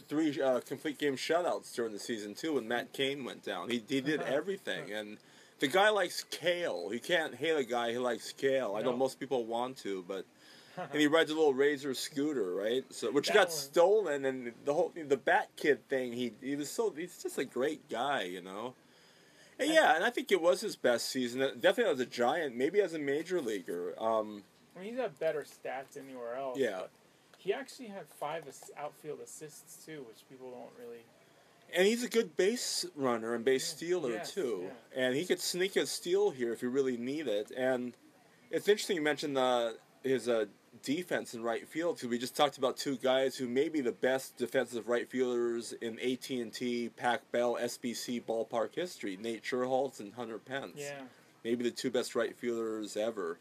three 0.07 0.41
uh, 0.41 0.61
complete 0.61 0.97
game 0.97 1.17
shutouts 1.17 1.73
during 1.75 1.91
the 1.91 1.99
season 1.99 2.33
too. 2.35 2.53
When 2.53 2.67
Matt 2.67 2.93
Cain 2.93 3.25
went 3.25 3.43
down, 3.43 3.69
he 3.69 3.83
he 3.89 3.99
did 3.99 4.21
everything, 4.21 4.93
and 4.93 5.17
the 5.59 5.67
guy 5.67 5.89
likes 5.89 6.23
kale. 6.31 6.89
He 6.89 6.99
can't 6.99 7.35
hate 7.35 7.57
a 7.57 7.63
guy 7.65 7.91
who 7.93 7.99
likes 7.99 8.31
kale. 8.31 8.75
I 8.77 8.81
know 8.83 8.95
most 8.95 9.19
people 9.19 9.43
want 9.45 9.75
to, 9.79 10.05
but. 10.07 10.23
And 10.79 11.01
he 11.01 11.07
rides 11.07 11.31
a 11.31 11.33
little 11.33 11.55
Razor 11.55 11.95
scooter, 11.95 12.53
right? 12.53 12.83
So 12.91 13.09
which 13.11 13.29
That 13.29 13.33
got 13.33 13.47
one. 13.47 13.57
stolen, 13.57 14.25
and 14.25 14.53
the 14.63 14.75
whole 14.75 14.93
the 14.95 15.17
Bat 15.17 15.49
Kid 15.55 15.79
thing. 15.89 16.13
He 16.13 16.33
he 16.39 16.55
was 16.55 16.69
so 16.69 16.91
he's 16.95 17.17
just 17.23 17.39
a 17.39 17.45
great 17.45 17.89
guy, 17.89 18.21
you 18.25 18.41
know. 18.41 18.75
And 19.57 19.71
yeah, 19.71 19.95
and 19.95 20.03
I 20.03 20.11
think 20.11 20.31
it 20.31 20.39
was 20.39 20.61
his 20.61 20.75
best 20.75 21.09
season. 21.09 21.39
Definitely 21.59 21.93
as 21.93 21.99
a 21.99 22.05
Giant, 22.05 22.55
maybe 22.55 22.79
as 22.79 22.93
a 22.93 22.99
major 22.99 23.41
leaguer. 23.41 23.95
Um, 23.97 24.43
I 24.75 24.81
mean, 24.81 24.89
he's 24.91 24.99
had 24.99 25.17
better 25.17 25.43
stats 25.43 25.97
anywhere 25.97 26.35
else. 26.35 26.59
Yeah. 26.59 26.81
but 26.81 26.91
he 27.47 27.53
actually 27.53 27.87
had 27.87 28.05
five 28.19 28.43
outfield 28.77 29.19
assists 29.23 29.85
too, 29.85 30.03
which 30.07 30.27
people 30.29 30.51
don't 30.51 30.71
really. 30.85 31.03
and 31.73 31.87
he's 31.87 32.03
a 32.03 32.09
good 32.09 32.35
base 32.35 32.85
runner 32.95 33.33
and 33.35 33.45
base 33.45 33.71
Yeah, 33.71 33.77
stealer 33.77 34.11
yes, 34.11 34.33
too. 34.33 34.65
yeah. 34.65 35.03
And 35.05 35.15
he 35.15 35.23
could 35.25 35.39
sneak 35.39 35.77
a 35.77 35.85
steal 35.85 36.31
here 36.31 36.51
if 36.51 36.61
you 36.61 36.69
really 36.69 36.97
need 36.97 37.27
it. 37.27 37.51
And 37.55 37.93
it's 38.51 38.67
interesting 38.67 38.97
you 38.97 39.01
mentioned 39.01 39.37
uh, 39.37 39.71
his 40.03 40.27
uh, 40.27 40.45
defense 40.83 41.33
in 41.33 41.41
right 41.41 41.65
field 41.67 41.95
because 41.95 42.09
we 42.09 42.17
just 42.17 42.35
talked 42.35 42.57
about 42.57 42.75
two 42.75 42.97
guys 42.97 43.37
who 43.37 43.47
may 43.47 43.69
be 43.69 43.79
the 43.81 43.91
best 43.93 44.35
defensive 44.37 44.89
right 44.89 45.09
fielders 45.09 45.73
in 45.81 45.97
AT 45.99 46.29
and 46.29 46.51
T, 46.53 46.89
Pac 46.89 47.31
Bell, 47.31 47.57
SBC 47.61 48.23
ballpark 48.25 48.75
history: 48.75 49.17
Nate 49.21 49.43
Schierholtz 49.43 50.01
and 50.01 50.13
Hunter 50.15 50.37
Pence. 50.37 50.73
Yeah. 50.77 51.01
Maybe 51.45 51.63
the 51.63 51.71
two 51.71 51.91
best 51.91 52.13
right 52.13 52.35
fielders 52.37 52.97
ever 52.97 53.39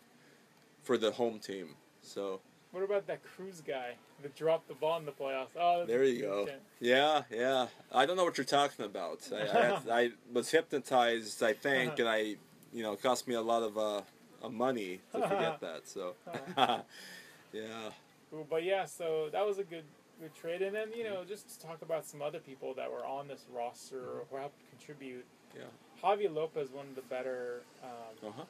for 0.85 0.97
the 0.97 1.11
home 1.11 1.41
team. 1.41 1.75
So 2.03 2.41
What 2.77 2.85
about 2.85 3.07
that 3.07 3.23
Cruz 3.25 3.63
guy 3.67 3.95
that 4.21 4.37
dropped 4.37 4.69
the 4.69 4.75
ball 4.75 4.99
in 4.99 5.07
the 5.07 5.13
playoffs? 5.13 5.47
Oh, 5.59 5.87
there 5.87 6.05
you 6.05 6.21
go. 6.21 6.45
chance. 6.45 6.61
Yeah, 6.79 7.23
yeah. 7.31 7.69
I 7.91 8.05
don't 8.05 8.19
know 8.19 8.25
what 8.25 8.37
you're 8.37 8.45
talking 8.45 8.85
about. 8.85 9.21
I, 9.33 9.37
I, 9.37 9.47
had- 9.47 9.83
I 9.91 10.11
was 10.31 10.51
hypnotized, 10.51 11.43
I 11.43 11.55
think, 11.55 11.99
and 11.99 12.07
I, 12.07 12.37
you 12.75 12.83
know, 12.83 12.93
it 12.93 13.03
cost 13.03 13.27
me 13.27 13.35
a 13.35 13.41
lot 13.41 13.63
of 13.63 13.79
uh, 13.79 14.03
uh, 14.45 14.51
money 14.51 15.01
to 15.15 15.23
forget 15.27 15.59
that. 15.63 15.89
So, 15.89 16.17
yeah, 16.59 16.83
Cool, 18.31 18.47
But 18.51 18.63
yeah, 18.63 18.85
so 18.85 19.31
that 19.33 19.47
was 19.47 19.57
a 19.57 19.65
good 19.65 19.85
good 20.21 20.35
trade, 20.35 20.61
and 20.61 20.77
then 20.77 20.89
you 20.95 21.05
know 21.05 21.25
just 21.27 21.49
to 21.59 21.67
talk 21.67 21.81
about 21.81 22.05
some 22.05 22.21
other 22.21 22.41
people 22.41 22.75
that 22.75 22.93
were 22.93 23.07
on 23.07 23.27
this 23.27 23.47
roster 23.55 24.01
or 24.01 24.25
who 24.31 24.37
helped 24.37 24.61
contribute. 24.69 25.25
Yeah. 25.55 25.63
Javier 26.05 26.31
Lopez, 26.35 26.69
one 26.73 26.89
of 26.89 26.95
the 26.95 27.01
better, 27.09 27.63
um, 27.83 28.29
uh 28.29 28.33
huh. 28.37 28.43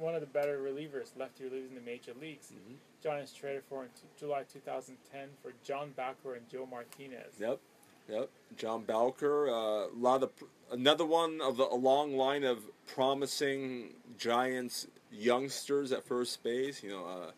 One 0.00 0.14
of 0.14 0.22
the 0.22 0.26
better 0.26 0.58
relievers, 0.58 1.10
lefty 1.18 1.44
relievers 1.44 1.68
in 1.68 1.74
the 1.74 1.80
major 1.82 2.12
leagues. 2.20 2.50
Mhm. 2.52 2.76
Giants 3.02 3.32
traded 3.34 3.62
for 3.68 3.82
in 3.84 3.90
t- 3.90 4.02
July 4.18 4.44
2010 4.44 5.28
for 5.42 5.52
John 5.62 5.92
Bowker 5.92 6.34
and 6.34 6.48
Joe 6.48 6.64
Martinez. 6.66 7.34
Yep, 7.38 7.60
yep. 8.08 8.30
John 8.56 8.84
Bowker, 8.84 9.46
a 9.48 9.88
lot 9.88 10.22
of 10.22 10.32
another 10.70 11.04
one 11.04 11.40
of 11.42 11.58
the, 11.58 11.64
a 11.64 11.76
long 11.76 12.16
line 12.16 12.44
of 12.44 12.64
promising 12.86 13.94
Giants 14.18 14.86
youngsters 15.12 15.92
at 15.92 16.02
first 16.04 16.42
base. 16.42 16.82
You 16.82 16.90
know, 16.90 17.32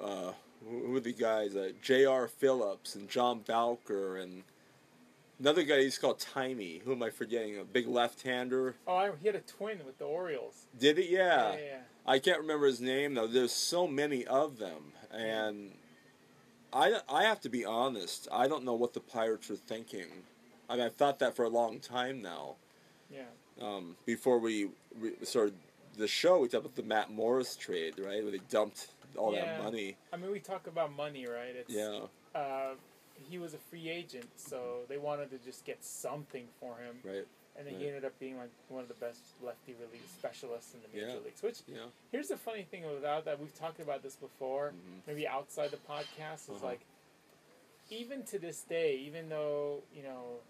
uh, 0.00 0.04
uh, 0.04 0.32
who 0.64 0.86
who 0.86 0.96
are 0.96 1.00
the 1.00 1.12
guys? 1.12 1.56
Uh, 1.56 1.72
J.R. 1.82 2.28
Phillips 2.28 2.94
and 2.94 3.08
John 3.08 3.40
Bowker 3.40 4.16
and 4.16 4.44
another 5.38 5.62
guy 5.62 5.80
he's 5.80 5.98
called 5.98 6.18
Timey. 6.18 6.80
Who 6.84 6.92
am 6.92 7.02
I 7.02 7.10
forgetting? 7.10 7.58
A 7.58 7.64
big 7.64 7.86
left-hander. 7.88 8.76
Oh, 8.86 8.96
I, 8.96 9.10
he 9.20 9.26
had 9.26 9.36
a 9.36 9.40
twin 9.40 9.80
with 9.84 9.98
the 9.98 10.04
Orioles. 10.04 10.66
Did 10.78 10.98
it? 10.98 11.08
yeah, 11.10 11.18
Yeah. 11.52 11.52
yeah. 11.52 11.64
yeah. 11.64 11.78
I 12.08 12.18
can't 12.20 12.40
remember 12.40 12.66
his 12.66 12.80
name 12.80 13.14
though. 13.14 13.26
There's 13.26 13.50
so 13.52 13.88
many 13.88 14.24
of 14.26 14.58
them, 14.58 14.92
and 15.10 15.72
I 16.72 17.00
I 17.08 17.24
have 17.24 17.40
to 17.40 17.48
be 17.48 17.64
honest. 17.64 18.28
I 18.30 18.46
don't 18.46 18.64
know 18.64 18.74
what 18.74 18.92
the 18.92 19.00
Pirates 19.00 19.50
are 19.50 19.56
thinking. 19.56 20.06
I 20.68 20.76
mean, 20.76 20.84
I've 20.86 20.94
thought 20.94 21.18
that 21.18 21.34
for 21.34 21.44
a 21.44 21.48
long 21.48 21.80
time 21.80 22.22
now. 22.22 22.56
Yeah. 23.10 23.22
Um, 23.60 23.96
before 24.04 24.38
we, 24.38 24.68
we 25.00 25.12
started 25.24 25.54
the 25.96 26.06
show, 26.06 26.38
we 26.40 26.48
talked 26.48 26.64
about 26.66 26.76
the 26.76 26.82
Matt 26.82 27.10
Morris 27.10 27.56
trade, 27.56 27.94
right? 27.98 28.22
Where 28.22 28.30
they 28.32 28.40
dumped 28.50 28.88
all 29.16 29.32
Yeah. 29.32 29.44
that 29.46 29.64
money. 29.64 29.96
I 30.12 30.16
mean, 30.16 30.30
we 30.30 30.40
talk 30.40 30.66
about 30.66 30.94
money, 30.94 31.26
right? 31.26 31.54
It's, 31.56 31.72
Yeah, 31.72 32.00
Uh, 32.34 32.74
he 33.28 33.38
was 33.38 33.54
a 33.54 33.58
free 33.58 33.88
agent, 33.88 34.26
so 34.36 34.80
they 34.88 34.98
wanted 34.98 35.30
to 35.30 35.38
just 35.38 35.64
get 35.64 35.84
something 35.84 36.46
for 36.60 36.76
him, 36.76 36.96
right. 37.04 37.26
and 37.56 37.66
then 37.66 37.74
he 37.78 37.86
ended 37.88 38.04
up 38.04 38.18
being 38.18 38.36
like 38.36 38.50
one 38.68 38.82
of 38.82 38.88
the 38.88 38.94
best 38.94 39.20
lefty 39.42 39.74
relief 39.80 40.06
specialists 40.18 40.74
in 40.74 40.80
the 40.82 40.88
major 40.88 41.16
Yeah. 41.18 41.24
leagues. 41.24 41.42
Which 41.42 41.62
Yeah, 41.66 41.86
here's 42.12 42.28
the 42.28 42.36
funny 42.36 42.64
thing 42.64 42.84
about 42.84 43.24
that 43.24 43.38
we've 43.40 43.54
talked 43.58 43.80
about 43.80 44.02
this 44.02 44.16
before, 44.16 44.72
Mhm. 44.72 45.06
maybe 45.06 45.26
outside 45.26 45.70
the 45.70 45.78
podcast 45.78 46.48
is 46.48 46.56
Uh-huh. 46.56 46.66
like, 46.66 46.80
even 47.90 48.24
to 48.24 48.38
this 48.38 48.62
day, 48.62 48.96
even 48.96 49.28
though 49.28 49.82
you 49.94 50.02
know, 50.02 50.40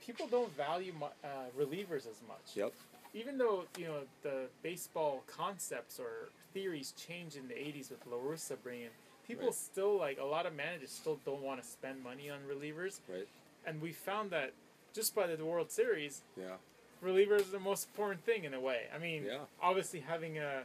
people 0.00 0.26
don't 0.26 0.52
value 0.52 0.92
uh, 1.24 1.28
relievers 1.56 2.06
as 2.06 2.20
much. 2.22 2.56
Yep. 2.56 2.72
even 3.14 3.38
though 3.38 3.66
you 3.78 3.86
know 3.86 4.06
the 4.22 4.50
baseball 4.62 5.22
concepts 5.26 5.98
or 5.98 6.28
theories 6.52 6.92
changed 6.92 7.36
in 7.36 7.48
the 7.48 7.54
'80s 7.54 7.88
with 7.90 8.04
La 8.06 8.18
Russa 8.18 8.60
bringing, 8.62 8.90
people 9.26 9.46
Right. 9.46 9.54
still 9.54 9.96
like 9.96 10.18
a 10.18 10.24
lot 10.24 10.46
of 10.46 10.54
managers 10.54 10.90
still 10.90 11.16
don't 11.24 11.42
want 11.42 11.62
to 11.62 11.66
spend 11.66 12.02
money 12.02 12.30
on 12.30 12.40
relievers, 12.48 13.00
Right. 13.08 13.28
and 13.64 13.80
we 13.80 13.92
found 13.92 14.30
that 14.30 14.52
just 14.92 15.14
by 15.14 15.26
the 15.26 15.44
World 15.44 15.70
Series, 15.70 16.22
Yeah. 16.36 16.56
relievers 17.02 17.40
are 17.40 17.52
the 17.52 17.60
most 17.60 17.88
important 17.88 18.24
thing 18.24 18.44
in 18.44 18.54
a 18.54 18.60
way. 18.60 18.88
I 18.94 18.98
mean, 18.98 19.24
Yeah. 19.24 19.44
obviously 19.60 20.00
having 20.00 20.38
a 20.38 20.64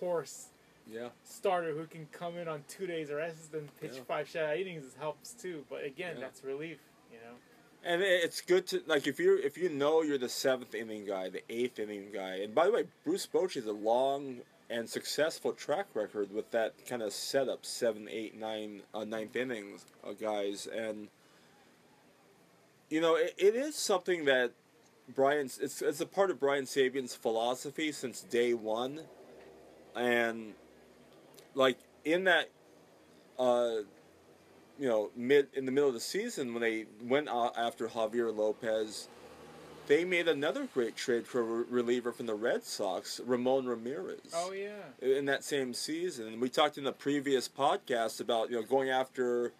horse 0.00 0.48
Yeah. 0.86 1.10
starter 1.24 1.72
who 1.74 1.86
can 1.86 2.06
come 2.12 2.36
in 2.38 2.48
on 2.48 2.64
two 2.68 2.86
days 2.86 3.10
rest 3.10 3.52
and 3.52 3.68
pitch 3.80 3.96
Yeah. 3.96 4.02
five 4.04 4.26
shutout 4.26 4.58
innings 4.58 4.94
helps 4.94 5.32
too. 5.34 5.66
But 5.68 5.84
again, 5.84 6.16
Yeah. 6.16 6.20
that's 6.22 6.42
relief, 6.42 6.80
you 7.12 7.18
know. 7.18 7.36
And 7.84 8.02
it's 8.02 8.40
good 8.40 8.66
to 8.68 8.82
like 8.86 9.06
if 9.06 9.20
you're 9.20 9.38
if 9.38 9.56
you 9.56 9.68
know 9.68 10.02
you're 10.02 10.18
the 10.18 10.28
seventh 10.28 10.74
inning 10.74 11.04
guy, 11.04 11.28
the 11.28 11.42
eighth 11.48 11.78
inning 11.78 12.10
guy, 12.10 12.36
and 12.36 12.52
by 12.54 12.66
the 12.66 12.72
way, 12.72 12.88
Bruce 13.04 13.26
Bochy 13.26 13.54
has 13.54 13.66
a 13.66 13.72
long 13.72 14.42
and 14.70 14.88
successful 14.88 15.52
track 15.52 15.86
record 15.94 16.32
with 16.32 16.50
that 16.50 16.86
kind 16.86 17.02
of 17.02 17.12
setup, 17.12 17.64
seven, 17.64 18.08
eight, 18.10 18.38
nine, 18.38 18.82
uh, 18.92 19.04
ninth 19.04 19.36
innings, 19.36 19.86
uh, 20.06 20.12
guys, 20.12 20.66
and 20.66 21.08
you 22.90 23.00
know 23.00 23.16
it, 23.16 23.34
it 23.38 23.54
is 23.54 23.74
something 23.74 24.24
that 24.26 24.52
Brian's 25.14 25.58
it's 25.58 25.82
it's 25.82 26.00
a 26.00 26.06
part 26.06 26.30
of 26.30 26.38
Brian 26.38 26.64
Sabean's 26.64 27.14
philosophy 27.14 27.92
since 27.92 28.20
day 28.20 28.54
one, 28.54 29.00
and 29.96 30.54
like 31.54 31.78
in 32.04 32.24
that 32.24 32.50
uh, 33.38 33.82
you 34.78 34.88
know, 34.88 35.10
mid 35.16 35.48
in 35.54 35.66
the 35.66 35.72
middle 35.72 35.88
of 35.88 35.94
the 35.94 36.00
season 36.00 36.54
when 36.54 36.62
they 36.62 36.86
went 37.02 37.28
uh, 37.28 37.50
after 37.56 37.88
Javier 37.88 38.34
Lopez, 38.34 39.08
they 39.88 40.04
made 40.04 40.28
another 40.28 40.68
great 40.72 40.94
trade 40.96 41.26
for 41.26 41.40
a 41.40 41.44
reliever 41.44 42.12
from 42.12 42.26
the 42.26 42.34
Red 42.34 42.62
Sox, 42.64 43.20
Ramon 43.26 43.66
Ramirez. 43.66 44.20
Oh 44.34 44.52
yeah. 44.52 44.82
In 45.00 45.24
that 45.24 45.42
same 45.42 45.74
season, 45.74 46.28
and 46.28 46.40
we 46.40 46.48
talked 46.48 46.78
in 46.78 46.84
the 46.84 46.92
previous 46.92 47.48
podcast 47.48 48.20
about 48.20 48.50
you 48.50 48.56
know 48.56 48.62
going 48.62 48.90
after 48.90 49.52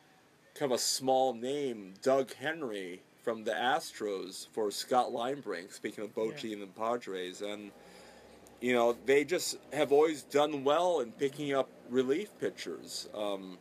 kind 0.55 0.71
of 0.73 0.77
a 0.77 0.81
small 0.81 1.35
name, 1.35 1.95
Doug 2.03 2.35
Henry 2.35 3.03
from 3.23 3.45
the 3.45 3.53
Astros 3.53 4.47
for 4.53 4.71
Scott 4.71 5.09
Linebrink. 5.11 5.73
Speaking 5.73 6.05
of 6.05 6.15
Bochy 6.15 6.45
Yeah. 6.45 6.53
and 6.55 6.63
the 6.63 6.67
Padres, 6.69 7.41
and 7.43 7.71
you 8.61 8.73
know 8.75 8.97
they 9.07 9.25
just 9.25 9.57
have 9.73 9.91
always 9.93 10.23
done 10.23 10.63
well 10.65 11.01
in 11.01 11.13
picking 11.13 11.55
up 11.55 11.69
relief 11.91 12.31
pitchers. 12.39 13.09
Um, 13.15 13.59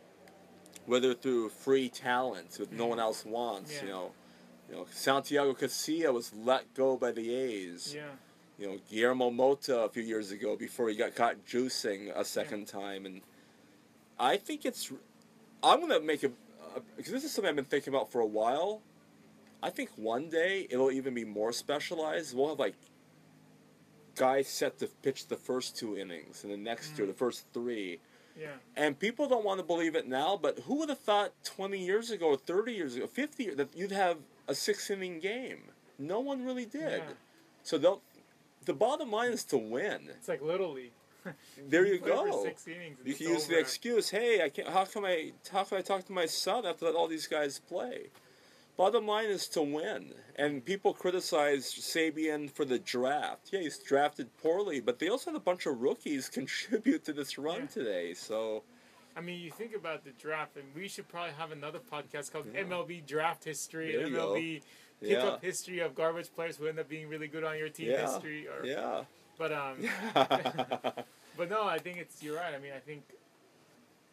whether 0.86 1.12
through 1.12 1.50
free 1.50 1.90
talent 1.90 2.52
that 2.52 2.72
no 2.72 2.86
one 2.86 2.98
else 2.98 3.22
wants, 3.26 3.82
you 3.82 3.88
know, 3.88 4.10
you 4.68 4.76
know 4.76 4.86
Santiago 4.90 5.54
Casilla 5.54 6.12
was 6.12 6.32
let 6.34 6.72
go 6.74 6.96
by 6.96 7.12
the 7.12 7.34
A's. 7.34 7.94
Yeah. 7.94 8.02
You 8.58 8.66
know 8.68 8.78
Guillermo 8.90 9.30
Mota 9.30 9.80
a 9.80 9.88
few 9.88 10.02
years 10.02 10.30
ago 10.32 10.56
before 10.56 10.88
he 10.88 10.96
got 10.96 11.14
caught 11.14 11.36
juicing 11.46 12.10
a 12.14 12.24
second 12.24 12.66
time, 12.66 13.06
and 13.06 13.20
I 14.18 14.36
think 14.36 14.64
it's. 14.64 14.92
I'm 15.62 15.80
gonna 15.80 16.00
make 16.00 16.22
a 16.24 16.30
because 16.96 17.12
this 17.12 17.24
is 17.24 17.32
something 17.32 17.48
I've 17.48 17.56
been 17.56 17.64
thinking 17.64 17.94
about 17.94 18.10
for 18.12 18.20
a 18.20 18.26
while. 18.26 18.82
I 19.62 19.70
think 19.70 19.90
one 19.96 20.28
day 20.28 20.66
it'll 20.70 20.90
even 20.92 21.14
be 21.14 21.24
more 21.24 21.52
specialized. 21.52 22.36
We'll 22.36 22.48
have 22.50 22.58
like 22.58 22.74
guys 24.14 24.48
set 24.48 24.78
to 24.80 24.88
pitch 25.02 25.28
the 25.28 25.36
first 25.36 25.76
two 25.76 25.96
innings, 25.96 26.42
and 26.44 26.52
the 26.52 26.56
next 26.56 26.96
two, 26.96 27.04
Mm. 27.04 27.08
the 27.08 27.12
first 27.14 27.44
three. 27.52 28.00
Yeah. 28.36 28.48
And 28.76 28.98
people 28.98 29.28
don't 29.28 29.44
want 29.44 29.58
to 29.60 29.66
believe 29.66 29.94
it 29.96 30.06
now, 30.06 30.36
but 30.40 30.60
who 30.60 30.76
would 30.76 30.88
have 30.88 30.98
thought 31.00 31.32
20 31.44 31.78
years 31.84 32.10
ago, 32.10 32.36
30 32.36 32.72
years 32.72 32.94
ago, 32.96 33.06
50 33.06 33.42
years, 33.44 33.56
that 33.56 33.76
you'd 33.76 33.90
have 33.92 34.18
a 34.48 34.54
six 34.54 34.90
inning 34.90 35.20
game? 35.20 35.62
No 35.98 36.20
one 36.20 36.44
really 36.44 36.64
did. 36.66 37.02
Yeah. 37.06 37.14
So 37.62 37.78
they'll, 37.78 38.00
the 38.64 38.74
bottom 38.74 39.10
line 39.12 39.30
is 39.32 39.44
to 39.44 39.58
win. 39.58 40.08
It's 40.08 40.28
like 40.28 40.42
little 40.42 40.72
league. 40.72 40.92
There 41.68 41.84
you 41.90 41.98
for 41.98 42.06
go. 42.06 42.46
You 43.04 43.14
can 43.14 43.28
use 43.28 43.46
the 43.46 43.58
excuse, 43.58 44.08
hey, 44.10 44.42
I 44.42 44.48
can't. 44.48 44.68
How 44.68 44.84
come 44.84 45.04
I? 45.04 45.32
How 45.52 45.64
can 45.64 45.78
I 45.78 45.82
talk 45.82 46.04
to 46.06 46.12
my 46.12 46.26
son 46.26 46.64
after 46.64 46.86
let 46.86 46.94
all 46.94 47.08
these 47.08 47.26
guys 47.26 47.60
play? 47.68 48.06
Bottom 48.78 49.06
line 49.08 49.26
is 49.26 49.48
to 49.48 49.60
win, 49.60 50.14
and 50.36 50.64
people 50.64 50.94
criticize 50.94 51.66
Sabean 51.66 52.48
for 52.48 52.64
the 52.64 52.78
draft. 52.78 53.48
Yeah, 53.52 53.60
he's 53.60 53.76
drafted 53.78 54.28
poorly, 54.40 54.80
but 54.80 55.00
they 55.00 55.08
also 55.08 55.32
had 55.32 55.36
a 55.36 55.40
bunch 55.40 55.66
of 55.66 55.80
rookies 55.80 56.28
contribute 56.38 57.04
to 57.06 57.12
this 57.12 57.36
run 57.36 57.62
Yeah. 57.62 57.66
today. 57.66 58.14
So 58.14 58.62
I 59.18 59.20
mean, 59.20 59.40
you 59.40 59.50
think 59.50 59.74
about 59.74 60.04
the 60.04 60.10
draft, 60.12 60.56
and 60.56 60.64
we 60.76 60.86
should 60.86 61.08
probably 61.08 61.32
have 61.36 61.50
another 61.50 61.80
podcast 61.80 62.30
called 62.32 62.46
Yeah. 62.54 62.62
MLB 62.62 63.04
Draft 63.04 63.42
History, 63.42 63.96
There 63.96 64.06
you 64.06 64.14
go. 64.14 64.34
MLB 64.34 64.62
yeah, 65.00 65.20
Pickup 65.20 65.42
History 65.42 65.80
of 65.80 65.94
garbage 65.96 66.32
players 66.32 66.56
who 66.56 66.68
end 66.68 66.78
up 66.78 66.88
being 66.88 67.08
really 67.08 67.26
good 67.26 67.42
on 67.42 67.58
your 67.58 67.68
team 67.68 67.90
Yeah. 67.90 68.06
history. 68.12 68.46
Or, 68.46 68.64
yeah. 68.64 69.04
But 69.36 69.52
um, 69.52 69.76
but 70.14 71.50
no, 71.50 71.66
I 71.66 71.78
think 71.78 71.98
it's 71.98 72.22
you're 72.22 72.36
right. 72.36 72.54
I 72.54 72.58
mean, 72.58 72.72
I 72.74 72.78
think 72.78 73.02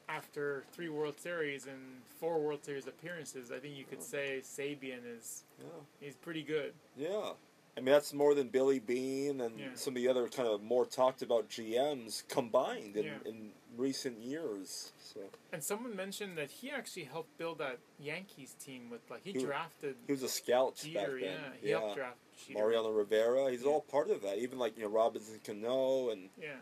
after 0.09 0.63
three 0.71 0.89
World 0.89 1.19
Series 1.19 1.65
and 1.65 1.79
four 2.19 2.39
World 2.39 2.63
Series 2.63 2.87
appearances, 2.87 3.51
I 3.51 3.59
think 3.59 3.75
you 3.75 3.85
could 3.85 4.03
say 4.03 4.41
Sabean 4.43 4.99
is 5.17 5.43
yeah. 5.59 5.65
he's 5.99 6.15
pretty 6.15 6.43
good. 6.43 6.73
Yeah. 6.97 7.31
I 7.77 7.81
mean, 7.81 7.91
that's 7.91 8.13
more 8.13 8.33
than 8.33 8.47
Billy 8.47 8.79
Beane 8.79 9.41
and 9.41 9.59
Yeah. 9.59 9.65
some 9.75 9.95
of 9.97 10.01
the 10.01 10.07
other 10.07 10.27
kind 10.29 10.47
of 10.47 10.63
more 10.63 10.85
talked 10.85 11.21
about 11.21 11.49
GMs 11.49 12.23
combined 12.29 12.95
in, 12.95 13.03
Yeah. 13.05 13.17
in 13.25 13.51
recent 13.77 14.19
years. 14.19 14.91
So 14.99 15.21
And 15.53 15.63
someone 15.63 15.95
mentioned 15.95 16.37
that 16.37 16.49
he 16.51 16.69
actually 16.71 17.05
helped 17.05 17.37
build 17.37 17.57
that 17.59 17.77
Yankees 17.99 18.53
team 18.63 18.89
with 18.89 19.01
like 19.09 19.23
he 19.23 19.33
He- 19.33 19.39
drafted 19.43 19.95
he 20.07 20.11
was 20.13 20.23
a 20.23 20.29
scout 20.29 20.75
Jeter. 20.75 21.11
back 21.13 21.21
Yeah, 21.21 21.37
he 21.61 21.69
helped 21.69 21.95
draft 21.95 22.17
Jeter. 22.47 22.59
Mariano 22.59 22.89
Rivera, 22.91 23.51
he's 23.51 23.63
Yeah. 23.63 23.69
all 23.69 23.81
part 23.81 24.09
of 24.09 24.21
that. 24.23 24.37
Even 24.37 24.57
like, 24.59 24.77
you 24.77 24.83
know, 24.83 24.89
Robinson 24.89 25.39
Cano 25.43 26.09
and 26.09 26.29
Yeah, 26.41 26.59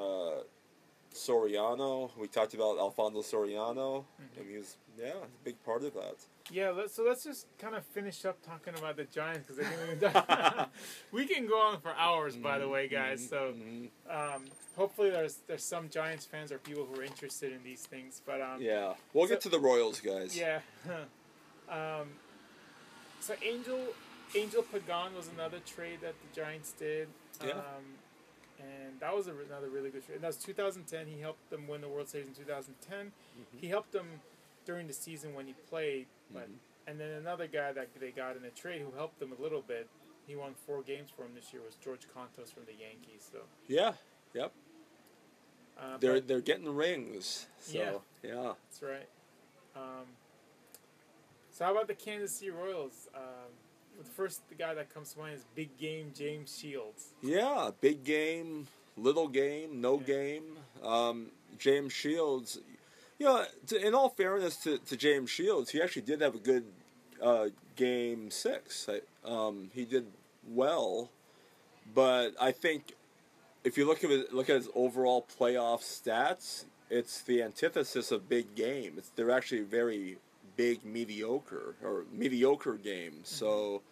uh, 0.00 0.42
Soriano. 1.12 2.14
We 2.16 2.28
talked 2.28 2.54
about 2.54 2.78
Alfonso 2.78 3.20
Soriano. 3.22 4.04
Mhm. 4.20 4.36
I 4.36 4.40
mean, 4.42 4.50
he 4.50 4.58
was, 4.58 4.76
yeah, 4.98 5.14
a 5.24 5.26
big 5.44 5.62
part 5.64 5.82
of 5.84 5.94
that. 5.94 6.16
Yeah. 6.50 6.70
Let's, 6.70 6.94
so 6.94 7.02
let's 7.04 7.24
just 7.24 7.46
kind 7.58 7.74
of 7.74 7.84
finish 7.84 8.24
up 8.24 8.38
talking 8.44 8.74
about 8.78 8.96
the 8.96 9.04
Giants 9.04 9.46
because 9.46 9.64
I 9.64 9.68
think 9.68 9.88
we've 9.90 10.12
done- 10.12 10.66
we 11.12 11.26
can 11.26 11.46
go 11.46 11.58
on 11.60 11.80
for 11.80 11.92
hours. 11.96 12.36
By 12.36 12.58
the 12.58 12.68
way, 12.68 12.88
guys. 12.88 13.28
So. 13.28 13.52
mhm. 13.56 13.88
Um, 14.10 14.44
hopefully 14.76 15.10
there's 15.10 15.38
there's 15.48 15.64
some 15.64 15.88
Giants 15.88 16.24
fans 16.24 16.52
or 16.52 16.58
people 16.58 16.86
who 16.86 17.00
are 17.00 17.04
interested 17.04 17.52
in 17.52 17.62
these 17.64 17.82
things. 17.82 18.22
But 18.24 18.40
um, 18.40 18.60
yeah. 18.60 18.94
We'll 19.12 19.26
so- 19.26 19.30
get 19.34 19.40
to 19.42 19.48
the 19.48 19.58
Royals, 19.60 20.00
guys. 20.00 20.36
yeah. 20.38 20.60
um, 21.70 22.08
so 23.20 23.34
Angel 23.44 23.78
Angel 24.34 24.62
Pagan 24.62 25.14
was 25.16 25.28
another 25.34 25.58
trade 25.66 25.98
that 26.02 26.14
the 26.20 26.40
Giants 26.40 26.72
did. 26.72 27.08
Yeah. 27.44 27.52
Um, 27.52 27.84
and 28.60 28.98
that 29.00 29.14
was 29.14 29.28
a, 29.28 29.30
another 29.30 29.68
really 29.68 29.90
good 29.90 30.04
trade. 30.04 30.16
And 30.16 30.24
that 30.24 30.28
was 30.28 30.36
2010. 30.38 31.06
He 31.06 31.20
helped 31.20 31.48
them 31.50 31.66
win 31.68 31.80
the 31.80 31.88
World 31.88 32.08
Series 32.08 32.26
in 32.26 32.34
2010. 32.34 33.06
Mm-hmm. 33.06 33.58
He 33.60 33.68
helped 33.68 33.92
them 33.92 34.06
during 34.66 34.86
the 34.88 34.92
season 34.92 35.34
when 35.34 35.46
he 35.46 35.54
played, 35.70 36.06
but 36.32 36.48
Mhm. 36.48 36.58
and 36.86 37.00
then 37.00 37.10
another 37.12 37.46
guy 37.46 37.72
that 37.72 37.88
they 37.98 38.10
got 38.10 38.36
in 38.36 38.44
a 38.44 38.50
trade 38.50 38.80
who 38.82 38.90
helped 38.92 39.18
them 39.18 39.32
a 39.32 39.36
little 39.42 39.62
bit. 39.62 39.88
He 40.26 40.36
won 40.36 40.54
four 40.54 40.82
games 40.82 41.10
for 41.10 41.24
him 41.24 41.34
this 41.34 41.52
year 41.52 41.62
was 41.62 41.76
George 41.76 42.06
Kontos 42.08 42.52
from 42.52 42.64
the 42.66 42.74
Yankees. 42.74 43.28
So 43.32 43.46
Yeah. 43.66 43.94
Yep. 44.34 44.52
uh, 45.78 45.96
They're 45.98 46.20
they're 46.20 46.40
getting 46.40 46.68
rings. 46.74 47.46
So 47.60 47.78
Yeah. 47.78 47.98
yeah. 48.22 48.54
That's 48.64 48.82
right. 48.82 49.08
Um, 49.74 50.06
so 51.50 51.64
how 51.64 51.72
about 51.72 51.86
the 51.88 51.94
Kansas 51.94 52.32
City 52.36 52.50
Royals? 52.50 53.08
Um, 53.14 53.52
the 53.96 54.04
first 54.04 54.46
the 54.48 54.54
guy 54.54 54.74
that 54.74 54.92
comes 54.92 55.12
to 55.14 55.18
mind 55.20 55.34
is 55.36 55.44
Big 55.54 55.76
Game 55.78 56.12
James 56.14 56.56
Shields. 56.58 57.14
Yeah, 57.22 57.70
big 57.80 58.04
game, 58.04 58.68
little 58.96 59.28
game, 59.28 59.80
no 59.80 59.98
Yeah. 60.00 60.06
game. 60.06 60.58
Um, 60.82 61.32
James 61.58 61.92
Shields, 61.92 62.58
you 63.18 63.26
know, 63.26 63.44
to, 63.66 63.86
in 63.86 63.94
all 63.94 64.10
fairness 64.10 64.56
to, 64.58 64.78
to 64.78 64.96
James 64.96 65.30
Shields, 65.30 65.70
he 65.70 65.82
actually 65.82 66.02
did 66.02 66.20
have 66.20 66.34
a 66.34 66.38
good 66.38 66.64
uh, 67.22 67.46
game 67.76 68.30
six. 68.30 68.88
I, 68.88 69.00
um, 69.28 69.70
he 69.74 69.84
did 69.84 70.06
well, 70.48 71.10
but 71.94 72.34
I 72.40 72.52
think 72.52 72.94
if 73.64 73.76
you 73.76 73.86
look 73.86 74.04
at 74.04 74.10
it, 74.10 74.32
look 74.32 74.48
at 74.48 74.56
his 74.56 74.68
overall 74.74 75.26
playoff 75.38 75.80
stats, 75.80 76.64
it's 76.90 77.22
the 77.22 77.42
antithesis 77.42 78.12
of 78.12 78.28
big 78.28 78.54
game. 78.54 78.94
It's 78.96 79.10
they're 79.10 79.30
actually 79.30 79.62
very 79.62 80.16
big 80.56 80.84
mediocre 80.84 81.74
or 81.82 82.04
mediocre 82.12 82.74
games. 82.74 83.28
So, 83.28 83.82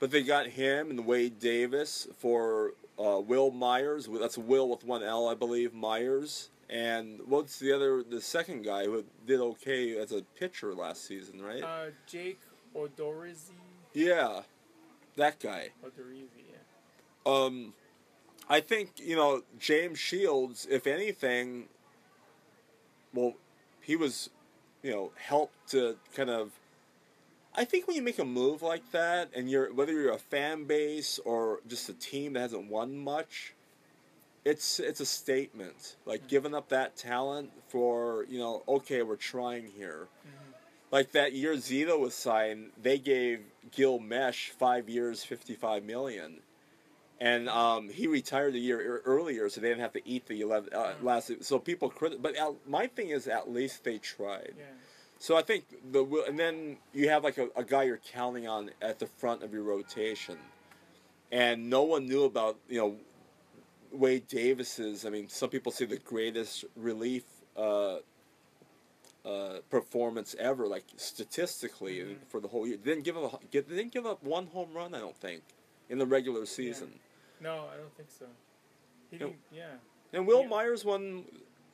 but 0.00 0.10
they 0.10 0.22
got 0.22 0.46
him 0.46 0.90
and 0.90 1.06
Wade 1.06 1.38
Davis 1.38 2.08
for 2.18 2.72
uh, 2.98 3.20
Wil 3.20 3.50
Myers. 3.50 4.08
That's 4.20 4.38
Will 4.38 4.68
with 4.68 4.84
one 4.84 5.02
L, 5.02 5.28
I 5.28 5.34
believe. 5.34 5.74
Myers 5.74 6.48
and 6.72 7.20
what's 7.26 7.58
the 7.58 7.70
other? 7.70 8.02
The 8.02 8.20
second 8.20 8.64
guy 8.64 8.86
who 8.86 9.04
did 9.26 9.40
okay 9.40 9.98
as 9.98 10.10
a 10.10 10.22
pitcher 10.22 10.74
last 10.74 11.06
season, 11.06 11.42
right? 11.42 11.62
Uh, 11.62 11.90
Jake 12.06 12.40
Odorizzi. 12.74 13.52
yeah, 13.92 14.40
that 15.16 15.38
guy. 15.38 15.68
Odorizzi, 15.84 16.44
yeah. 16.50 17.32
Um, 17.32 17.74
I 18.48 18.60
think 18.60 18.92
you 18.96 19.14
know 19.14 19.42
James 19.58 19.98
Shields. 19.98 20.66
If 20.70 20.86
anything, 20.86 21.68
well, 23.12 23.34
he 23.82 23.94
was, 23.94 24.30
you 24.82 24.90
know, 24.90 25.12
helped 25.16 25.70
to 25.72 25.96
kind 26.14 26.30
of 26.30 26.52
I 27.54 27.64
think 27.64 27.86
when 27.86 27.96
you 27.96 28.02
make 28.02 28.18
a 28.18 28.24
move 28.24 28.62
like 28.62 28.92
that, 28.92 29.28
and 29.36 29.50
you're 29.50 29.72
whether 29.74 29.92
you're 29.92 30.14
a 30.14 30.18
fan 30.18 30.64
base 30.64 31.20
or 31.24 31.60
just 31.68 31.88
a 31.90 31.92
team 31.92 32.32
that 32.32 32.40
hasn't 32.40 32.70
won 32.70 32.96
much, 32.96 33.52
it's 34.44 34.80
it's 34.80 35.00
a 35.00 35.06
statement. 35.06 35.96
Like 36.04 36.22
Mhm. 36.24 36.28
giving 36.28 36.54
up 36.54 36.68
that 36.68 36.96
talent 36.96 37.50
for 37.68 38.24
you 38.28 38.38
know, 38.38 38.62
okay, 38.66 39.02
we're 39.02 39.16
trying 39.16 39.68
here. 39.68 40.08
Mhm. 40.26 40.54
Like 40.90 41.12
that 41.12 41.32
year 41.32 41.54
Zito 41.54 41.98
was 41.98 42.14
signed, 42.14 42.72
they 42.80 42.98
gave 42.98 43.44
Gil 43.70 43.98
Meche 43.98 44.50
five 44.50 44.88
years, 44.88 45.24
fifty 45.24 45.54
five 45.54 45.84
million, 45.84 46.42
and 47.20 47.48
um, 47.48 47.88
he 47.88 48.06
retired 48.06 48.54
a 48.54 48.58
year 48.58 49.00
earlier, 49.04 49.48
so 49.48 49.60
they 49.60 49.68
didn't 49.68 49.80
have 49.82 49.92
to 49.94 50.06
eat 50.08 50.26
the 50.26 50.40
eleven 50.40 50.72
uh, 50.74 50.94
Mm. 50.94 51.02
last. 51.04 51.44
So 51.44 51.58
people 51.58 51.88
crit, 51.88 52.20
but 52.20 52.36
uh, 52.38 52.52
my 52.66 52.86
thing 52.88 53.10
is 53.10 53.26
at 53.28 53.50
least 53.50 53.84
they 53.84 53.98
tried. 53.98 54.54
Yeah. 54.58 54.64
So 55.18 55.36
I 55.36 55.42
think 55.42 55.64
the 55.92 56.04
and 56.28 56.36
then 56.36 56.78
you 56.92 57.08
have 57.10 57.22
like 57.22 57.38
a, 57.38 57.48
a 57.54 57.62
guy 57.62 57.84
you're 57.84 57.98
counting 57.98 58.48
on 58.48 58.72
at 58.82 58.98
the 58.98 59.06
front 59.06 59.44
of 59.44 59.52
your 59.54 59.62
rotation, 59.62 60.36
and 61.30 61.70
no 61.70 61.82
one 61.84 62.06
knew 62.06 62.24
about 62.24 62.58
you 62.68 62.78
know 62.78 62.96
Wade 63.92 64.26
Davis's. 64.28 65.04
I 65.04 65.10
mean, 65.10 65.28
some 65.28 65.50
people 65.50 65.72
say 65.72 65.84
the 65.84 65.98
greatest 65.98 66.64
relief 66.76 67.24
uh, 67.56 67.98
uh, 69.24 69.58
performance 69.70 70.34
ever, 70.38 70.66
like 70.66 70.84
statistically 70.96 71.98
Mhm. 71.98 72.16
for 72.28 72.40
the 72.40 72.48
whole 72.48 72.66
year. 72.66 72.76
Didn't 72.78 73.04
give 73.04 73.16
up. 73.16 73.42
a- 73.42 73.46
Get, 73.46 73.68
didn't 73.68 73.92
give 73.92 74.06
up 74.06 74.22
one 74.22 74.46
home 74.48 74.72
run. 74.74 74.94
I 74.94 74.98
don't 75.00 75.16
think 75.16 75.42
in 75.88 75.98
the 75.98 76.06
regular 76.06 76.44
season. 76.46 76.98
No, 77.40 77.66
I 77.72 77.76
don't 77.76 77.94
think 77.96 78.10
so. 78.10 78.26
He 79.10 79.18
didn't, 79.18 79.36
yeah. 79.52 79.76
And 80.12 80.26
Wil 80.26 80.42
Yeah. 80.42 80.48
Myers 80.48 80.84
won 80.84 81.24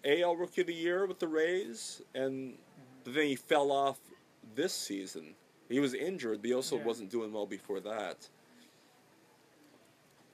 AL 0.05 0.37
Rookie 0.37 0.63
of 0.63 0.67
the 0.67 0.75
Year 0.75 1.07
with 1.07 1.21
the 1.21 1.29
Rays, 1.29 2.03
and 2.15 2.55
Mm-hmm. 2.55 3.13
then 3.15 3.27
he 3.27 3.37
fell 3.37 3.71
off 3.71 3.99
this 4.55 4.73
season. 4.75 5.35
He 5.69 5.81
was 5.81 5.95
injured, 5.95 6.43
but 6.43 6.49
he 6.49 6.55
also 6.55 6.77
Yeah. 6.79 6.85
wasn't 6.85 7.11
doing 7.11 7.33
well 7.33 7.47
before 7.47 7.81
that. 7.81 8.29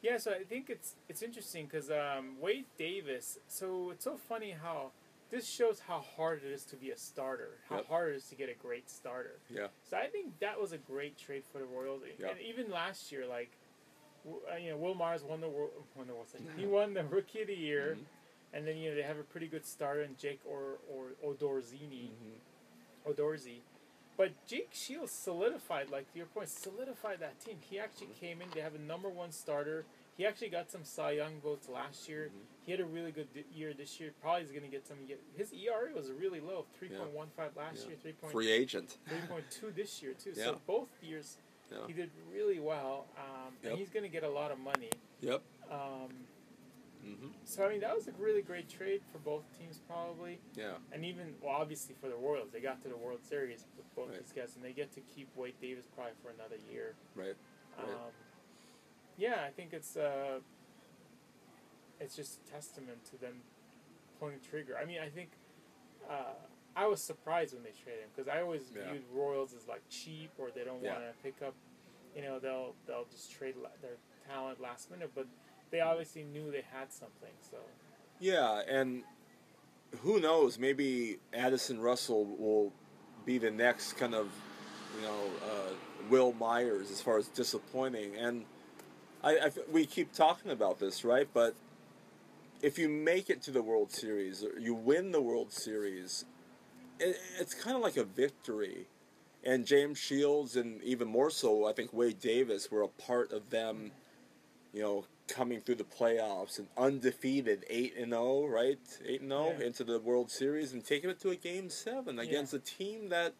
Yeah, 0.04 0.18
so 0.18 0.32
I 0.32 0.44
think 0.44 0.68
it's 0.68 0.96
it's 1.08 1.22
interesting 1.22 1.64
because 1.64 1.90
um, 1.90 2.36
Wade 2.38 2.66
Davis. 2.76 3.38
So 3.48 3.88
it's 3.90 4.04
so 4.04 4.18
funny 4.18 4.50
how 4.50 4.90
this 5.30 5.48
shows 5.48 5.80
how 5.88 6.00
hard 6.16 6.42
it 6.44 6.52
is 6.52 6.62
to 6.66 6.76
be 6.76 6.90
a 6.90 6.96
starter, 6.98 7.52
how 7.70 7.76
Yep. 7.76 7.86
hard 7.88 8.12
it 8.12 8.16
is 8.16 8.24
to 8.28 8.34
get 8.34 8.50
a 8.50 8.54
great 8.66 8.90
starter. 8.90 9.36
Yeah. 9.48 9.68
So 9.88 9.96
I 9.96 10.08
think 10.08 10.38
that 10.40 10.60
was 10.60 10.72
a 10.72 10.78
great 10.78 11.16
trade 11.16 11.42
for 11.50 11.58
the 11.58 11.64
Royals, 11.64 12.02
Yeah. 12.18 12.28
and 12.28 12.38
even 12.40 12.70
last 12.70 13.10
year, 13.10 13.24
like, 13.26 13.50
uh, 14.52 14.56
you 14.56 14.70
know, 14.70 14.76
Wil 14.76 14.94
Myers 14.94 15.22
won 15.22 15.40
the 15.40 15.48
Wor- 15.48 15.70
won 15.96 16.06
the 16.06 16.12
World. 16.14 16.28
He 16.58 16.66
won 16.66 16.92
the 16.92 17.04
Rookie 17.04 17.40
of 17.40 17.46
the 17.46 17.54
Year, 17.56 17.96
Mhm. 17.98 18.04
and 18.52 18.66
then 18.66 18.76
you 18.76 18.90
know 18.90 18.96
they 18.96 19.02
have 19.12 19.18
a 19.18 19.24
pretty 19.32 19.48
good 19.48 19.64
starter 19.64 20.02
in 20.02 20.16
Jake 20.18 20.40
or 20.44 20.80
or 20.92 21.02
Odorzini, 21.24 22.10
Mhm. 22.10 23.10
Odorzy. 23.10 23.60
But 24.16 24.32
Jake 24.46 24.70
Shields 24.72 25.10
solidified, 25.12 25.90
like 25.90 26.10
to 26.12 26.16
your 26.18 26.26
point, 26.26 26.48
solidified 26.48 27.18
that 27.20 27.40
team. 27.44 27.56
He 27.68 27.78
actually 27.78 28.06
Mm-hmm. 28.08 28.20
came 28.26 28.42
in. 28.42 28.48
They 28.54 28.60
have 28.60 28.74
a 28.74 28.78
number 28.78 29.08
one 29.08 29.32
starter. 29.32 29.84
He 30.16 30.24
actually 30.24 30.50
got 30.50 30.70
some 30.70 30.84
Cy 30.84 31.12
Young 31.12 31.40
votes 31.40 31.68
last 31.68 32.08
year. 32.08 32.30
Mhm. 32.32 32.40
He 32.64 32.70
had 32.70 32.80
a 32.80 32.84
really 32.84 33.10
good 33.10 33.26
year 33.52 33.74
this 33.74 33.98
year. 33.98 34.12
Probably 34.22 34.42
is 34.42 34.50
going 34.52 34.62
to 34.62 34.68
get 34.68 34.86
some. 34.86 34.98
His 35.36 35.52
ERA 35.52 35.92
was 35.92 36.10
really 36.12 36.40
low, 36.40 36.64
three 36.78 36.88
point 36.88 37.10
one 37.10 37.28
five 37.36 37.56
last 37.56 37.82
Yeah. 37.82 37.88
year, 37.88 37.96
three 38.00 38.12
point 38.12 38.32
Free 38.32 38.52
agent. 38.52 38.98
three 39.08 39.18
point 39.28 39.44
two 39.50 39.72
this 39.72 40.00
year 40.02 40.14
too. 40.14 40.32
Yeah. 40.36 40.44
So 40.44 40.60
both 40.66 40.88
years 41.02 41.36
Yeah. 41.72 41.86
he 41.88 41.92
did 41.92 42.10
really 42.32 42.60
well, 42.60 43.06
um, 43.18 43.56
Yep. 43.62 43.70
and 43.72 43.78
he's 43.80 43.90
going 43.90 44.04
to 44.04 44.08
get 44.08 44.22
a 44.22 44.28
lot 44.28 44.52
of 44.52 44.58
money. 44.60 44.90
Yep. 45.22 45.42
Um, 45.70 46.10
hmm 47.04 47.28
so 47.44 47.64
I 47.64 47.68
mean 47.70 47.80
that 47.80 47.94
was 47.94 48.08
a 48.08 48.12
really 48.12 48.40
great 48.42 48.68
trade 48.68 49.02
for 49.12 49.18
both 49.18 49.44
teams 49.58 49.78
probably, 49.86 50.40
Yeah. 50.54 50.74
and 50.92 51.04
even 51.04 51.34
well 51.40 51.54
obviously 51.54 51.94
for 52.00 52.08
the 52.08 52.16
Royals 52.16 52.50
they 52.52 52.60
got 52.60 52.80
to 52.82 52.88
the 52.88 52.96
World 52.96 53.20
Series 53.22 53.66
with 53.76 53.94
both 53.94 54.10
Right. 54.10 54.20
these 54.20 54.32
guys, 54.32 54.56
and 54.56 54.64
they 54.64 54.72
get 54.72 54.92
to 54.94 55.00
keep 55.02 55.28
Wade 55.36 55.54
Davis 55.60 55.86
probably 55.94 56.14
for 56.22 56.30
another 56.30 56.56
year. 56.70 56.94
Right. 57.14 57.36
Right. 57.78 57.88
Um, 57.88 58.12
yeah, 59.18 59.44
I 59.46 59.50
think 59.50 59.72
it's 59.72 59.96
uh, 59.96 60.40
it's 62.00 62.16
just 62.16 62.40
a 62.40 62.50
testament 62.52 63.04
to 63.10 63.16
them 63.20 63.42
pulling 64.18 64.38
the 64.40 64.46
trigger. 64.46 64.76
I 64.80 64.84
mean, 64.84 64.98
I 65.00 65.08
think 65.08 65.30
uh, 66.08 66.34
I 66.76 66.86
was 66.86 67.00
surprised 67.02 67.54
when 67.54 67.62
they 67.62 67.70
traded 67.70 68.02
him 68.04 68.10
because 68.14 68.28
I 68.28 68.40
always 68.42 68.72
Yeah. 68.74 68.90
viewed 68.90 69.04
Royals 69.12 69.54
as 69.54 69.66
like 69.68 69.82
cheap 69.88 70.30
or 70.38 70.50
they 70.50 70.64
don't 70.64 70.82
Yeah. 70.82 70.94
want 70.94 71.04
to 71.06 71.22
pick 71.22 71.42
up. 71.42 71.54
You 72.16 72.22
know, 72.22 72.38
they'll 72.38 72.74
they'll 72.86 73.06
just 73.06 73.30
trade 73.32 73.56
la- 73.56 73.70
their 73.82 73.96
talent 74.26 74.60
last 74.60 74.90
minute, 74.90 75.10
but 75.14 75.26
they 75.74 75.80
obviously 75.80 76.22
knew 76.22 76.52
they 76.52 76.64
had 76.72 76.92
something. 76.92 77.32
So 77.50 77.56
Yeah, 78.20 78.62
and 78.68 79.02
who 80.02 80.20
knows? 80.20 80.56
Maybe 80.56 81.18
Addison 81.32 81.80
Russell 81.80 82.24
will 82.24 82.72
be 83.26 83.38
the 83.38 83.50
next 83.50 83.94
kind 83.94 84.14
of, 84.14 84.30
you 84.96 85.02
know, 85.02 85.30
uh, 85.44 85.72
Wil 86.08 86.32
Myers 86.34 86.92
as 86.92 87.00
far 87.00 87.18
as 87.18 87.26
disappointing. 87.28 88.14
And 88.14 88.44
I, 89.24 89.30
I, 89.36 89.50
we 89.72 89.84
keep 89.84 90.12
talking 90.12 90.52
about 90.52 90.78
this, 90.78 91.04
right? 91.04 91.26
But 91.34 91.56
if 92.62 92.78
you 92.78 92.88
make 92.88 93.28
it 93.28 93.42
to 93.42 93.50
the 93.50 93.62
World 93.62 93.90
Series, 93.90 94.44
you 94.60 94.74
win 94.74 95.10
the 95.10 95.20
World 95.20 95.50
Series, 95.50 96.24
it, 97.00 97.16
it's 97.40 97.52
kind 97.52 97.76
of 97.76 97.82
like 97.82 97.96
a 97.96 98.04
victory. 98.04 98.86
And 99.42 99.66
James 99.66 99.98
Shields, 99.98 100.54
and 100.54 100.80
even 100.84 101.08
more 101.08 101.30
so, 101.30 101.66
I 101.66 101.72
think 101.72 101.92
Wade 101.92 102.20
Davis 102.20 102.70
were 102.70 102.82
a 102.82 102.88
part 102.88 103.32
of 103.32 103.50
them, 103.50 103.90
you 104.72 104.80
know, 104.80 105.04
coming 105.28 105.60
through 105.60 105.76
the 105.76 105.84
playoffs 105.84 106.58
and 106.58 106.68
undefeated, 106.76 107.64
eight 107.68 107.94
and 107.96 108.12
zero, 108.12 108.46
right? 108.46 108.78
Eight 109.04 109.20
and 109.20 109.30
zero 109.30 109.58
into 109.60 109.84
the 109.84 109.98
World 109.98 110.30
Series 110.30 110.72
and 110.72 110.84
taking 110.84 111.10
it 111.10 111.20
to 111.20 111.30
a 111.30 111.36
game 111.36 111.70
seven 111.70 112.18
against 112.18 112.52
a 112.54 112.58
team 112.58 113.08
that 113.08 113.34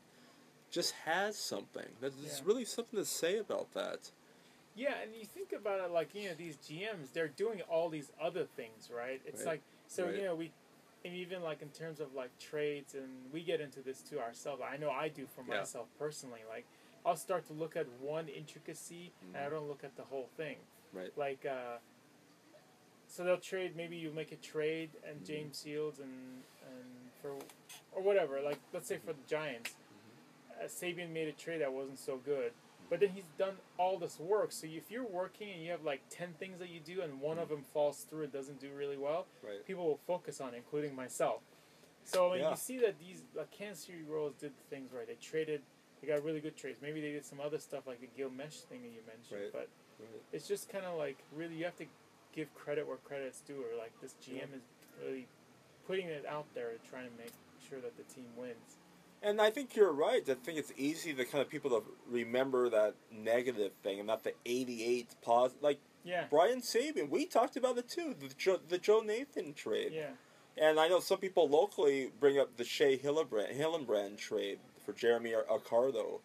just 0.70 0.92
has 1.04 1.36
something. 1.38 1.86
There's 2.00 2.14
Yeah. 2.20 2.40
really 2.44 2.64
something 2.64 2.98
to 2.98 3.04
say 3.04 3.38
about 3.38 3.72
that. 3.74 4.10
yeah, 4.76 4.94
and 5.02 5.14
you 5.14 5.24
think 5.24 5.52
about 5.52 5.78
it 5.78 5.92
like 5.92 6.12
you 6.16 6.28
know 6.28 6.34
these 6.34 6.56
GMs, 6.56 7.12
they're 7.12 7.28
doing 7.28 7.62
all 7.62 7.88
these 7.88 8.10
other 8.20 8.44
things, 8.44 8.90
right? 8.90 9.20
It's 9.24 9.42
Right. 9.44 9.46
like 9.46 9.62
so 9.86 10.06
Right. 10.06 10.16
you 10.16 10.22
know 10.22 10.34
we. 10.34 10.52
And 11.04 11.14
even 11.14 11.42
like 11.42 11.60
in 11.60 11.68
terms 11.68 12.00
of 12.00 12.14
like 12.14 12.36
trades, 12.38 12.94
and 12.94 13.30
we 13.30 13.44
get 13.44 13.60
into 13.60 13.82
this 13.82 14.00
too 14.00 14.18
ourselves. 14.18 14.62
I 14.62 14.78
know 14.78 14.90
I 14.90 15.08
do 15.10 15.26
for 15.26 15.42
Yeah. 15.42 15.58
myself 15.58 15.86
personally. 15.98 16.40
Like, 16.48 16.64
I'll 17.04 17.14
start 17.14 17.44
to 17.48 17.52
look 17.52 17.76
at 17.76 17.86
one 18.00 18.26
intricacy, 18.26 19.12
and 19.22 19.36
I 19.36 19.46
Mhm. 19.46 19.50
don't 19.50 19.68
look 19.68 19.84
at 19.84 19.94
the 19.96 20.04
whole 20.04 20.28
thing. 20.38 20.56
Right. 20.94 21.16
Like, 21.16 21.44
uh, 21.46 21.78
so 23.08 23.24
they'll 23.24 23.36
trade. 23.38 23.76
Maybe 23.76 23.96
you 23.96 24.10
make 24.10 24.32
a 24.32 24.36
trade, 24.36 24.90
and 25.06 25.20
Mhm. 25.20 25.26
James 25.26 25.62
Shields 25.62 25.98
and 26.00 26.42
and 26.66 27.10
for 27.20 27.36
or 27.92 28.02
whatever. 28.02 28.40
Like, 28.40 28.58
let's 28.72 28.86
say 28.88 28.98
for 28.98 29.12
the 29.12 29.22
Giants, 29.28 29.70
Mm-hmm. 29.72 30.64
uh, 30.64 30.68
Sabean 30.68 31.10
made 31.10 31.28
a 31.28 31.32
trade 31.32 31.60
that 31.60 31.72
wasn't 31.72 31.98
so 31.98 32.16
good, 32.16 32.52
but 32.88 33.00
then 33.00 33.10
he's 33.10 33.24
done 33.38 33.56
all 33.78 33.98
this 33.98 34.18
work. 34.18 34.50
So 34.52 34.66
if 34.66 34.90
you're 34.90 35.04
working 35.06 35.50
and 35.50 35.62
you 35.62 35.70
have 35.70 35.84
like 35.84 36.00
ten 36.10 36.32
things 36.34 36.58
that 36.58 36.68
you 36.70 36.80
do, 36.80 37.02
and 37.02 37.20
one 37.20 37.38
of 37.38 37.48
them 37.48 37.62
falls 37.62 38.04
through 38.04 38.24
and 38.24 38.32
doesn't 38.32 38.60
do 38.60 38.72
really 38.72 38.96
well, 38.96 39.26
Right. 39.42 39.64
people 39.64 39.86
will 39.86 39.98
focus 40.06 40.40
on 40.40 40.54
it, 40.54 40.56
including 40.58 40.94
myself. 40.94 41.42
So 42.04 42.30
when 42.30 42.40
Yeah. 42.40 42.50
you 42.50 42.56
see 42.56 42.78
that 42.78 42.98
these 42.98 43.22
like 43.34 43.50
Kansas 43.50 43.84
City 43.86 44.02
Royals 44.02 44.34
did 44.34 44.52
things 44.70 44.92
right, 44.92 45.06
they 45.06 45.14
traded, 45.16 45.62
they 46.00 46.06
got 46.08 46.22
really 46.22 46.40
good 46.40 46.56
trades. 46.56 46.80
Maybe 46.82 47.00
they 47.00 47.12
did 47.12 47.24
some 47.24 47.40
other 47.40 47.58
stuff 47.58 47.86
like 47.86 48.00
the 48.00 48.08
Gil 48.08 48.30
Meche 48.30 48.64
thing 48.64 48.82
that 48.82 48.90
you 48.90 49.02
mentioned, 49.02 49.40
Right. 49.42 49.52
but 49.52 49.68
Right. 50.00 50.22
it's 50.32 50.46
just 50.48 50.68
kind 50.70 50.84
of 50.84 50.96
like 50.98 51.18
really 51.34 51.54
you 51.54 51.64
have 51.64 51.76
to 51.78 51.86
give 52.34 52.52
credit 52.54 52.86
where 52.86 52.96
credit's 52.98 53.40
due, 53.40 53.56
or 53.56 53.78
like 53.78 53.92
this 54.02 54.14
GM 54.26 54.52
is 54.54 54.62
really 55.04 55.26
putting 55.86 56.06
it 56.06 56.24
out 56.28 56.46
there, 56.54 56.70
trying 56.88 57.04
to 57.10 57.16
make 57.18 57.32
sure 57.68 57.80
that 57.80 57.96
the 57.96 58.02
team 58.14 58.26
wins. 58.36 58.78
And 59.22 59.40
I 59.40 59.50
think 59.50 59.74
you're 59.74 59.92
right. 59.92 60.22
I 60.28 60.34
think 60.34 60.58
it's 60.58 60.72
easy 60.76 61.14
to 61.14 61.24
kind 61.24 61.40
of 61.40 61.48
people 61.48 61.70
to 61.70 61.82
remember 62.10 62.68
that 62.70 62.94
negative 63.10 63.72
thing 63.82 63.98
and 63.98 64.06
not 64.06 64.22
the 64.24 64.34
88 64.44 65.08
positive. 65.22 65.62
Like 65.62 65.78
Yeah, 66.04 66.24
Brian 66.28 66.60
Sabean, 66.60 67.08
we 67.08 67.24
talked 67.24 67.56
about 67.56 67.78
it 67.78 67.88
too. 67.88 68.14
The 68.18 68.28
Joe, 68.36 68.58
the 68.68 68.76
Joe 68.78 69.00
Nathan 69.00 69.54
trade. 69.54 69.92
yeah, 69.94 70.10
And 70.58 70.78
I 70.78 70.88
know 70.88 71.00
some 71.00 71.18
people 71.18 71.48
locally 71.48 72.10
bring 72.20 72.38
up 72.38 72.56
the 72.58 72.64
Shea 72.64 72.98
Hillenbrand, 72.98 73.58
Hillenbrand 73.58 74.18
trade 74.18 74.58
for 74.84 74.92
Jeremy 74.92 75.34
Ar- 75.34 75.44
Accardo. 75.44 76.20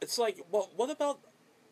It's 0.00 0.18
like, 0.18 0.44
well, 0.50 0.70
what 0.76 0.90
about 0.90 1.20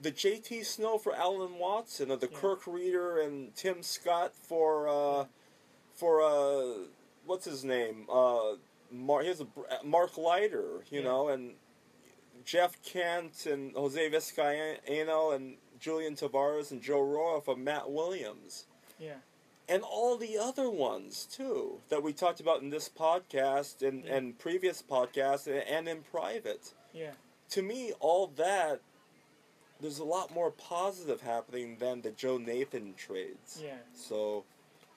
the 0.03 0.11
JT 0.13 0.65
Snow 0.65 0.99
for 0.99 1.15
Allen 1.15 1.59
Watson, 1.59 2.11
or 2.11 2.17
the 2.17 2.29
Yeah. 2.31 2.39
Kirk 2.39 2.67
Rueter 2.67 3.19
and 3.21 3.55
Tim 3.55 3.83
Scott 3.83 4.35
for 4.35 4.89
uh, 4.89 5.27
for 5.95 6.23
uh, 6.23 6.85
what's 7.27 7.45
his 7.45 7.65
name? 7.65 8.07
Uh, 8.11 8.57
Mar- 8.91 9.23
here's 9.23 9.41
a 9.41 9.47
br- 9.47 9.63
Mark 9.85 10.19
Leiter, 10.19 10.85
you 10.91 11.01
Yeah. 11.01 11.05
know, 11.05 11.29
and 11.29 11.55
Jeff 12.45 12.83
Kent 12.83 13.47
and 13.47 13.73
Jose 13.75 14.11
Vizcaino 14.11 15.35
and 15.35 15.57
Julian 15.79 16.15
Tavarez 16.15 16.71
and 16.73 16.83
Joe 16.83 17.01
Roa 17.01 17.41
for 17.41 17.57
Matt 17.57 17.91
Williams 17.91 18.67
yeah, 18.99 19.15
and 19.69 19.83
all 19.83 20.17
the 20.17 20.37
other 20.39 20.69
ones 20.71 21.27
too 21.31 21.81
that 21.89 22.03
we 22.03 22.13
talked 22.13 22.41
about 22.41 22.61
in 22.63 22.71
this 22.71 22.89
podcast 22.89 23.87
and, 23.87 24.05
Yeah. 24.05 24.15
and 24.17 24.39
previous 24.39 24.83
podcasts 24.83 25.47
and, 25.47 25.57
and 25.69 25.89
in 25.89 26.03
private. 26.03 26.75
yeah, 26.93 27.13
To 27.51 27.63
me, 27.63 27.93
all 28.01 28.27
that 28.37 28.81
there's 29.83 29.99
a 29.99 30.05
lot 30.05 30.33
more 30.33 30.51
positive 30.53 31.21
happening 31.21 31.77
than 31.79 32.01
the 32.01 32.11
Joe 32.13 32.39
Nathan 32.39 32.95
trades. 32.95 33.61
yeah. 33.63 33.77
So 33.93 34.45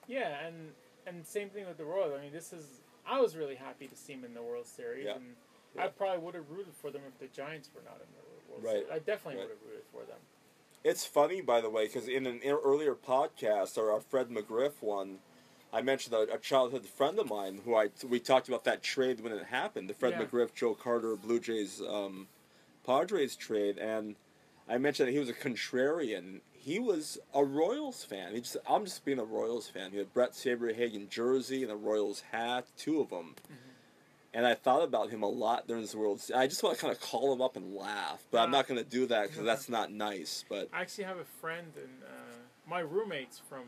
Yeah, 0.06 0.46
and 0.46 0.72
and 1.06 1.26
same 1.26 1.50
thing 1.50 1.66
with 1.66 1.76
the 1.76 1.84
Royals. 1.84 2.14
I 2.18 2.22
mean, 2.22 2.32
this 2.32 2.52
is 2.52 2.80
I 3.06 3.20
was 3.20 3.36
really 3.36 3.54
happy 3.56 3.86
to 3.88 3.94
see 3.96 4.14
him 4.14 4.24
in 4.24 4.32
the 4.34 4.42
World 4.42 4.66
Series, 4.66 5.04
Yeah. 5.04 5.16
and 5.16 5.36
Yeah. 5.74 5.84
I 5.84 5.88
probably 5.88 6.24
would 6.24 6.34
have 6.34 6.50
rooted 6.50 6.74
for 6.74 6.90
them 6.90 7.02
if 7.06 7.18
the 7.18 7.26
Giants 7.26 7.68
were 7.74 7.82
not 7.82 8.00
in 8.00 8.08
the 8.16 8.50
World 8.52 8.64
Right. 8.64 8.72
Series. 8.86 8.90
I 8.90 8.98
definitely 9.00 9.40
Right. 9.40 9.48
would 9.48 9.56
have 9.58 9.68
rooted 9.68 9.84
for 9.92 10.04
them. 10.04 10.18
It's 10.84 11.04
funny, 11.04 11.40
by 11.40 11.60
the 11.60 11.68
way, 11.70 11.86
because 11.86 12.06
in 12.08 12.26
an 12.26 12.40
earlier 12.44 12.94
podcast, 12.94 13.76
or 13.76 13.90
our 13.90 14.00
Fred 14.00 14.28
McGriff 14.30 14.80
one, 14.80 15.18
I 15.72 15.82
mentioned 15.82 16.14
a, 16.14 16.32
a 16.32 16.38
childhood 16.38 16.86
friend 16.86 17.18
of 17.18 17.28
mine 17.28 17.62
who 17.64 17.74
I 17.74 17.90
we 18.08 18.20
talked 18.20 18.46
about 18.48 18.64
that 18.64 18.82
trade 18.82 19.20
when 19.20 19.32
it 19.32 19.46
happened, 19.46 19.90
the 19.90 19.94
Fred 19.94 20.12
Yeah. 20.12 20.24
McGriff, 20.24 20.54
Joe 20.54 20.74
Carter, 20.74 21.16
Blue 21.16 21.40
Jays, 21.40 21.82
um, 21.82 22.28
Padres 22.84 23.34
trade, 23.36 23.78
and 23.78 24.14
I 24.68 24.78
mentioned 24.78 25.08
that 25.08 25.12
he 25.12 25.18
was 25.18 25.28
a 25.28 25.32
contrarian. 25.34 26.40
He 26.52 26.78
was 26.80 27.18
a 27.32 27.44
Royals 27.44 28.02
fan. 28.04 28.32
He 28.34 28.40
just 28.40 28.56
I'm 28.68 28.84
just 28.84 29.04
being 29.04 29.18
a 29.20 29.24
Royals 29.24 29.68
fan. 29.68 29.92
He 29.92 29.98
had 29.98 30.12
Bret 30.12 30.32
Saberhagen 30.32 31.08
jersey 31.08 31.62
and 31.62 31.70
a 31.70 31.76
Royals 31.76 32.22
hat, 32.32 32.66
two 32.76 33.00
of 33.00 33.10
them. 33.10 33.36
And 34.34 34.44
I 34.46 34.54
thought 34.54 34.82
about 34.82 35.08
him 35.08 35.22
a 35.22 35.28
lot 35.28 35.66
during 35.66 35.80
this 35.82 35.94
World. 35.94 36.20
Series. 36.20 36.38
I 36.42 36.46
just 36.46 36.62
want 36.62 36.76
to 36.76 36.80
kind 36.82 36.92
of 36.92 37.00
call 37.00 37.32
him 37.32 37.40
up 37.40 37.56
and 37.56 37.74
laugh, 37.74 38.22
but 38.30 38.38
I'm 38.42 38.48
Ah. 38.52 38.58
not 38.58 38.68
going 38.68 38.82
to 38.82 38.88
do 38.88 39.06
that 39.06 39.28
because 39.30 39.44
that's 39.44 39.68
not 39.70 39.90
nice. 39.92 40.44
But 40.48 40.68
I 40.74 40.82
actually 40.82 41.04
have 41.04 41.16
a 41.18 41.24
friend 41.24 41.72
and 41.76 42.02
uh, 42.02 42.68
my 42.68 42.80
roommate's 42.80 43.38
from 43.48 43.64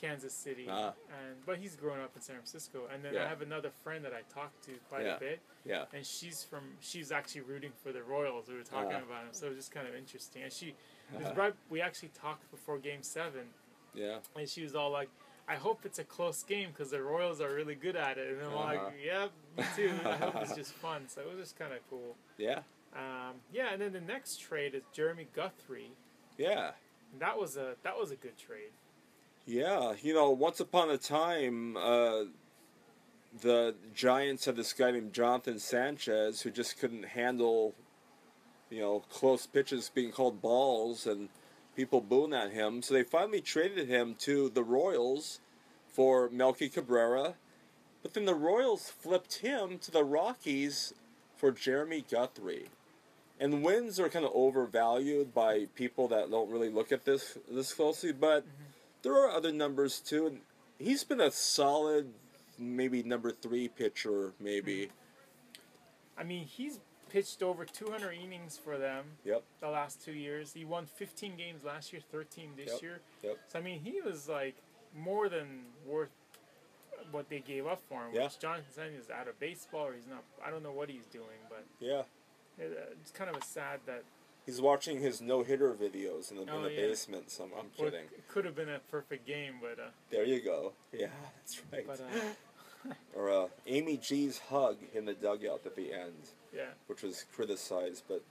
Kansas 0.00 0.32
City, 0.34 0.66
Ah. 0.70 0.92
and 1.10 1.44
but 1.46 1.58
he's 1.58 1.74
grown 1.76 2.00
up 2.00 2.14
in 2.14 2.22
San 2.22 2.36
Francisco. 2.36 2.86
And 2.92 3.04
then 3.04 3.14
Yeah. 3.14 3.24
I 3.24 3.28
have 3.28 3.42
another 3.42 3.70
friend 3.70 4.04
that 4.04 4.12
I 4.14 4.22
talk 4.32 4.52
to 4.62 4.72
quite 4.88 5.04
Yeah. 5.04 5.16
a 5.16 5.20
bit, 5.20 5.40
yeah, 5.64 5.86
and 5.92 6.06
she's 6.06 6.44
from 6.44 6.76
she's 6.80 7.10
actually 7.12 7.42
rooting 7.42 7.72
for 7.72 7.92
the 7.92 8.02
Royals. 8.02 8.48
We 8.48 8.54
were 8.56 8.62
talking 8.62 8.92
Ah. 8.92 9.02
about 9.02 9.24
him, 9.26 9.32
so 9.32 9.46
it 9.46 9.50
was 9.50 9.58
just 9.58 9.72
kind 9.72 9.86
of 9.88 9.94
interesting. 9.94 10.42
And 10.42 10.52
she, 10.52 10.74
was 11.14 11.24
Uh-huh. 11.26 11.34
right, 11.34 11.54
we 11.68 11.80
actually 11.80 12.10
talked 12.10 12.50
before 12.50 12.78
Game 12.78 13.02
Seven, 13.02 13.52
yeah. 13.94 14.20
and 14.36 14.48
she 14.48 14.62
was 14.62 14.74
all 14.74 14.90
like. 14.90 15.08
I 15.50 15.56
hope 15.56 15.86
it's 15.86 15.98
a 15.98 16.04
close 16.04 16.42
game 16.42 16.72
because 16.72 16.90
the 16.90 17.02
Royals 17.02 17.40
are 17.40 17.54
really 17.54 17.74
good 17.74 17.96
at 17.96 18.18
it, 18.18 18.34
and 18.34 18.42
I'm 18.42 18.52
Uh-huh. 18.52 18.84
like, 18.84 18.94
"Yeah, 19.02 19.28
me 19.56 19.64
too." 19.74 19.98
I 20.04 20.16
hope 20.16 20.36
it's 20.36 20.54
just 20.62 20.74
fun. 20.74 21.08
So 21.08 21.22
it 21.22 21.26
was 21.26 21.38
just 21.38 21.56
kind 21.58 21.72
of 21.72 21.80
cool. 21.88 22.18
Yeah, 22.36 22.64
Um, 22.92 23.40
yeah, 23.50 23.70
and 23.72 23.80
then 23.80 23.92
the 23.94 24.00
next 24.02 24.40
trade 24.40 24.74
is 24.74 24.82
Jeremy 24.92 25.24
Guthrie. 25.32 25.92
yeah, 26.36 26.74
And 27.12 27.20
that 27.22 27.38
was 27.38 27.56
a 27.56 27.76
that 27.82 27.96
was 27.98 28.10
a 28.10 28.16
good 28.16 28.36
trade. 28.36 28.72
Yeah. 29.48 29.94
You 30.02 30.12
know, 30.12 30.30
once 30.30 30.60
upon 30.60 30.90
a 30.90 30.98
time, 30.98 31.76
uh, 31.76 32.24
the 33.40 33.74
Giants 33.94 34.44
had 34.44 34.56
this 34.56 34.74
guy 34.74 34.90
named 34.90 35.14
Jonathan 35.14 35.58
Sanchez 35.58 36.42
who 36.42 36.50
just 36.50 36.78
couldn't 36.78 37.04
handle, 37.04 37.74
you 38.70 38.80
know, 38.80 39.04
close 39.10 39.46
pitches 39.46 39.90
being 39.92 40.12
called 40.12 40.42
balls 40.42 41.06
and 41.06 41.30
people 41.74 42.02
booing 42.02 42.34
at 42.34 42.50
him. 42.50 42.82
So 42.82 42.92
they 42.92 43.02
finally 43.02 43.40
traded 43.40 43.88
him 43.88 44.16
to 44.20 44.50
the 44.50 44.62
Royals 44.62 45.40
for 45.86 46.28
Melky 46.28 46.68
Cabrera. 46.68 47.34
But 48.02 48.12
then 48.12 48.26
the 48.26 48.34
Royals 48.34 48.90
flipped 48.90 49.38
him 49.38 49.78
to 49.78 49.90
the 49.90 50.04
Rockies 50.04 50.92
for 51.36 51.52
Jeremy 51.52 52.04
Guthrie. 52.10 52.66
And 53.40 53.62
wins 53.62 53.98
are 53.98 54.08
kind 54.08 54.24
of 54.24 54.32
overvalued 54.34 55.32
by 55.32 55.68
people 55.74 56.08
that 56.08 56.30
don't 56.30 56.50
really 56.50 56.68
look 56.68 56.92
at 56.92 57.04
this 57.04 57.38
this 57.50 57.72
closely, 57.72 58.12
but 58.12 58.44
there 59.02 59.14
are 59.14 59.30
other 59.30 59.52
numbers 59.52 60.00
too. 60.00 60.26
And 60.26 60.40
he's 60.78 61.04
been 61.04 61.20
a 61.20 61.30
solid, 61.30 62.12
maybe 62.58 63.02
number 63.02 63.30
three 63.30 63.68
pitcher, 63.68 64.32
maybe. 64.40 64.90
I 66.16 66.24
mean, 66.24 66.44
he's 66.44 66.80
pitched 67.10 67.42
over 67.42 67.64
200 67.64 68.12
innings 68.12 68.58
for 68.62 68.76
them 68.76 69.04
Yep, 69.24 69.42
the 69.60 69.68
last 69.70 70.04
two 70.04 70.12
years. 70.12 70.52
He 70.52 70.64
won 70.64 70.86
15 70.86 71.36
games 71.36 71.64
last 71.64 71.92
year, 71.92 72.02
13 72.12 72.50
this 72.56 72.72
Yep, 72.74 72.82
year. 72.82 73.00
yep. 73.22 73.38
So 73.48 73.58
I 73.58 73.62
mean, 73.62 73.80
he 73.80 74.00
was 74.00 74.28
like 74.28 74.56
more 74.96 75.28
than 75.28 75.62
worth 75.86 76.10
what 77.12 77.28
they 77.28 77.38
gave 77.40 77.66
up 77.66 77.80
for 77.88 78.04
him. 78.06 78.14
Yeah. 78.14 78.24
Which 78.24 78.38
Jonathan 78.38 78.66
Sanchez 78.74 79.04
is 79.04 79.10
out 79.10 79.28
of 79.28 79.38
baseball, 79.40 79.86
or 79.86 79.94
he's 79.94 80.06
not. 80.06 80.22
I 80.44 80.50
don't 80.50 80.62
know 80.62 80.72
what 80.72 80.90
he's 80.90 81.06
doing, 81.06 81.38
but 81.48 81.64
yeah. 81.80 82.02
it, 82.58 82.76
uh, 82.76 82.92
it's 83.00 83.10
kind 83.10 83.30
of 83.30 83.36
a 83.36 83.44
sad 83.44 83.80
that. 83.86 84.02
He's 84.48 84.62
watching 84.62 84.98
his 85.00 85.20
no 85.20 85.42
hitter 85.42 85.74
videos 85.74 86.30
in 86.30 86.38
the, 86.38 86.50
Oh, 86.50 86.56
in 86.56 86.62
the 86.62 86.70
yeah. 86.72 86.86
basement. 86.86 87.30
So 87.30 87.44
I'm, 87.44 87.50
I'm 87.50 87.66
Well, 87.78 87.90
kidding. 87.90 88.06
it 88.06 88.26
could 88.28 88.46
have 88.46 88.56
been 88.56 88.70
a 88.70 88.78
perfect 88.90 89.26
game, 89.26 89.56
but 89.60 89.78
uh, 89.78 89.88
There 90.08 90.24
you 90.24 90.40
go. 90.40 90.72
Yeah, 90.90 91.08
that's 91.36 91.60
right. 91.70 91.86
but 91.86 92.00
uh, 92.00 92.92
or 93.14 93.30
uh, 93.30 93.48
Amy 93.66 93.98
G's 93.98 94.38
hug 94.38 94.78
in 94.94 95.04
the 95.04 95.12
dugout 95.12 95.60
at 95.66 95.76
the 95.76 95.92
end. 95.92 96.30
yeah. 96.56 96.68
which 96.86 97.02
was 97.02 97.26
criticized, 97.34 98.04
but 98.08 98.22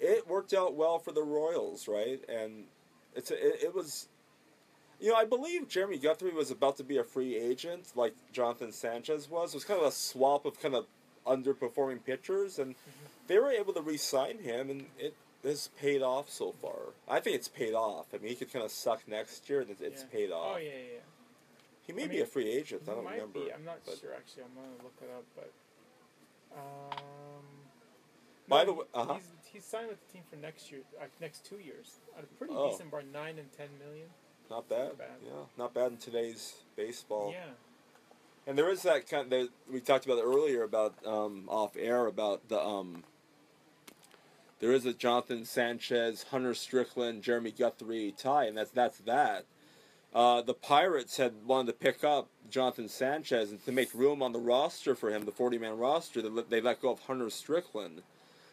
it 0.00 0.26
worked 0.26 0.54
out 0.54 0.74
well 0.74 0.98
for 0.98 1.12
the 1.12 1.22
Royals, 1.22 1.86
right? 1.86 2.20
And 2.30 2.64
it's 3.14 3.30
a, 3.30 3.34
it, 3.34 3.64
it 3.64 3.74
was, 3.74 4.08
you 5.00 5.10
know, 5.10 5.16
I 5.16 5.26
believe 5.26 5.68
Jeremy 5.68 5.98
Guthrie 5.98 6.30
was 6.32 6.50
about 6.50 6.78
to 6.78 6.82
be 6.82 6.96
a 6.96 7.04
free 7.04 7.36
agent, 7.36 7.92
like 7.94 8.14
Jonathan 8.32 8.72
Sanchez 8.72 9.28
was. 9.28 9.52
It 9.52 9.56
was 9.58 9.64
kind 9.64 9.80
of 9.80 9.86
a 9.86 9.92
swap 9.92 10.46
of 10.46 10.58
kind 10.62 10.74
of 10.74 10.86
underperforming 11.26 12.02
pitchers, 12.06 12.58
and 12.58 12.74
they 13.26 13.38
were 13.38 13.50
able 13.50 13.74
to 13.74 13.82
re-sign 13.82 14.38
him, 14.38 14.70
and 14.70 14.86
it 14.98 15.14
has 15.44 15.68
paid 15.80 16.02
off 16.02 16.30
so 16.30 16.52
far. 16.62 16.94
I 17.08 17.20
think 17.20 17.36
it's 17.36 17.48
paid 17.48 17.74
off. 17.74 18.06
I 18.14 18.18
mean, 18.18 18.28
he 18.30 18.34
could 18.36 18.52
kind 18.52 18.64
of 18.64 18.70
suck 18.70 19.06
next 19.08 19.48
year, 19.50 19.60
and 19.62 19.70
it's, 19.70 19.80
it's 19.80 20.02
Yeah. 20.02 20.08
paid 20.18 20.30
off. 20.30 20.54
Oh 20.54 20.58
yeah, 20.58 20.68
yeah. 20.70 20.76
yeah. 20.94 20.98
He 21.86 21.92
may 21.92 22.04
I 22.04 22.08
be 22.08 22.20
a 22.20 22.26
free 22.26 22.48
agent. 22.50 22.82
I 22.88 22.92
don't 22.94 23.04
remember. 23.04 23.40
Be. 23.40 23.52
I'm 23.52 23.64
not 23.64 23.80
sure 23.84 24.12
actually. 24.16 24.44
I'm 24.44 24.54
gonna 24.54 24.82
look 24.82 24.94
it 25.02 25.10
up, 25.16 25.24
but. 25.34 25.50
Um, 26.56 27.42
By 28.48 28.60
no, 28.60 28.64
the 28.66 28.72
way- 28.74 28.86
uh-huh. 28.94 29.14
he's, 29.14 29.30
he's 29.52 29.64
signed 29.64 29.88
with 29.88 30.06
the 30.06 30.12
team 30.12 30.22
for 30.28 30.36
next 30.36 30.70
year, 30.70 30.82
uh, 31.00 31.04
next 31.20 31.44
two 31.44 31.56
years. 31.58 31.98
At 32.16 32.24
a 32.24 32.26
pretty 32.26 32.54
Oh. 32.56 32.70
decent 32.70 32.90
bar, 32.90 33.02
nine 33.02 33.38
and 33.38 33.50
ten 33.52 33.68
million. 33.78 34.08
Not 34.50 34.68
bad. 34.68 34.88
Not 34.88 34.98
bad. 34.98 35.08
Yeah, 35.24 35.32
not 35.56 35.74
bad 35.74 35.92
in 35.92 35.96
today's 35.98 36.54
baseball. 36.76 37.30
Yeah, 37.32 37.44
And 38.46 38.58
there 38.58 38.68
is 38.70 38.82
that 38.82 39.08
kind 39.08 39.30
that 39.30 39.48
we 39.70 39.80
talked 39.80 40.04
about 40.04 40.22
earlier 40.22 40.62
about 40.64 40.94
um, 41.06 41.48
off 41.48 41.76
air 41.76 42.06
about 42.06 42.48
the 42.48 42.60
um, 42.60 43.04
there 44.62 44.70
is 44.70 44.86
a 44.86 44.92
Jonathan 44.92 45.44
Sanchez, 45.44 46.26
Hunter 46.30 46.54
Strickland, 46.54 47.24
Jeremy 47.24 47.50
Guthrie 47.50 48.14
tie, 48.16 48.44
and 48.44 48.56
that's 48.56 48.70
that's 48.70 48.98
that. 48.98 49.44
Uh, 50.14 50.40
the 50.40 50.54
Pirates 50.54 51.16
had 51.16 51.44
wanted 51.44 51.66
to 51.66 51.72
pick 51.72 52.04
up 52.04 52.28
Jonathan 52.48 52.88
Sanchez 52.88 53.50
and 53.50 53.64
to 53.64 53.72
make 53.72 53.92
room 53.92 54.22
on 54.22 54.30
the 54.32 54.38
roster 54.38 54.94
for 54.94 55.10
him, 55.10 55.24
the 55.24 55.32
forty-man 55.32 55.78
roster. 55.78 56.22
They 56.22 56.28
let, 56.28 56.48
they 56.48 56.60
let 56.60 56.80
go 56.80 56.90
of 56.90 57.00
Hunter 57.00 57.28
Strickland, 57.28 58.02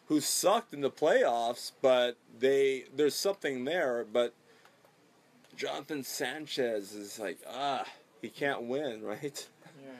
who 0.06 0.20
sucked 0.20 0.74
in 0.74 0.80
the 0.80 0.90
playoffs, 0.90 1.70
but 1.80 2.16
they 2.36 2.86
there's 2.94 3.14
something 3.14 3.64
there. 3.64 4.04
But 4.12 4.34
Jonathan 5.56 6.02
Sanchez 6.02 6.92
is 6.92 7.20
like 7.20 7.38
ah, 7.48 7.84
he 8.20 8.30
can't 8.30 8.62
win, 8.62 9.02
right? 9.04 9.46
yeah. 9.80 9.92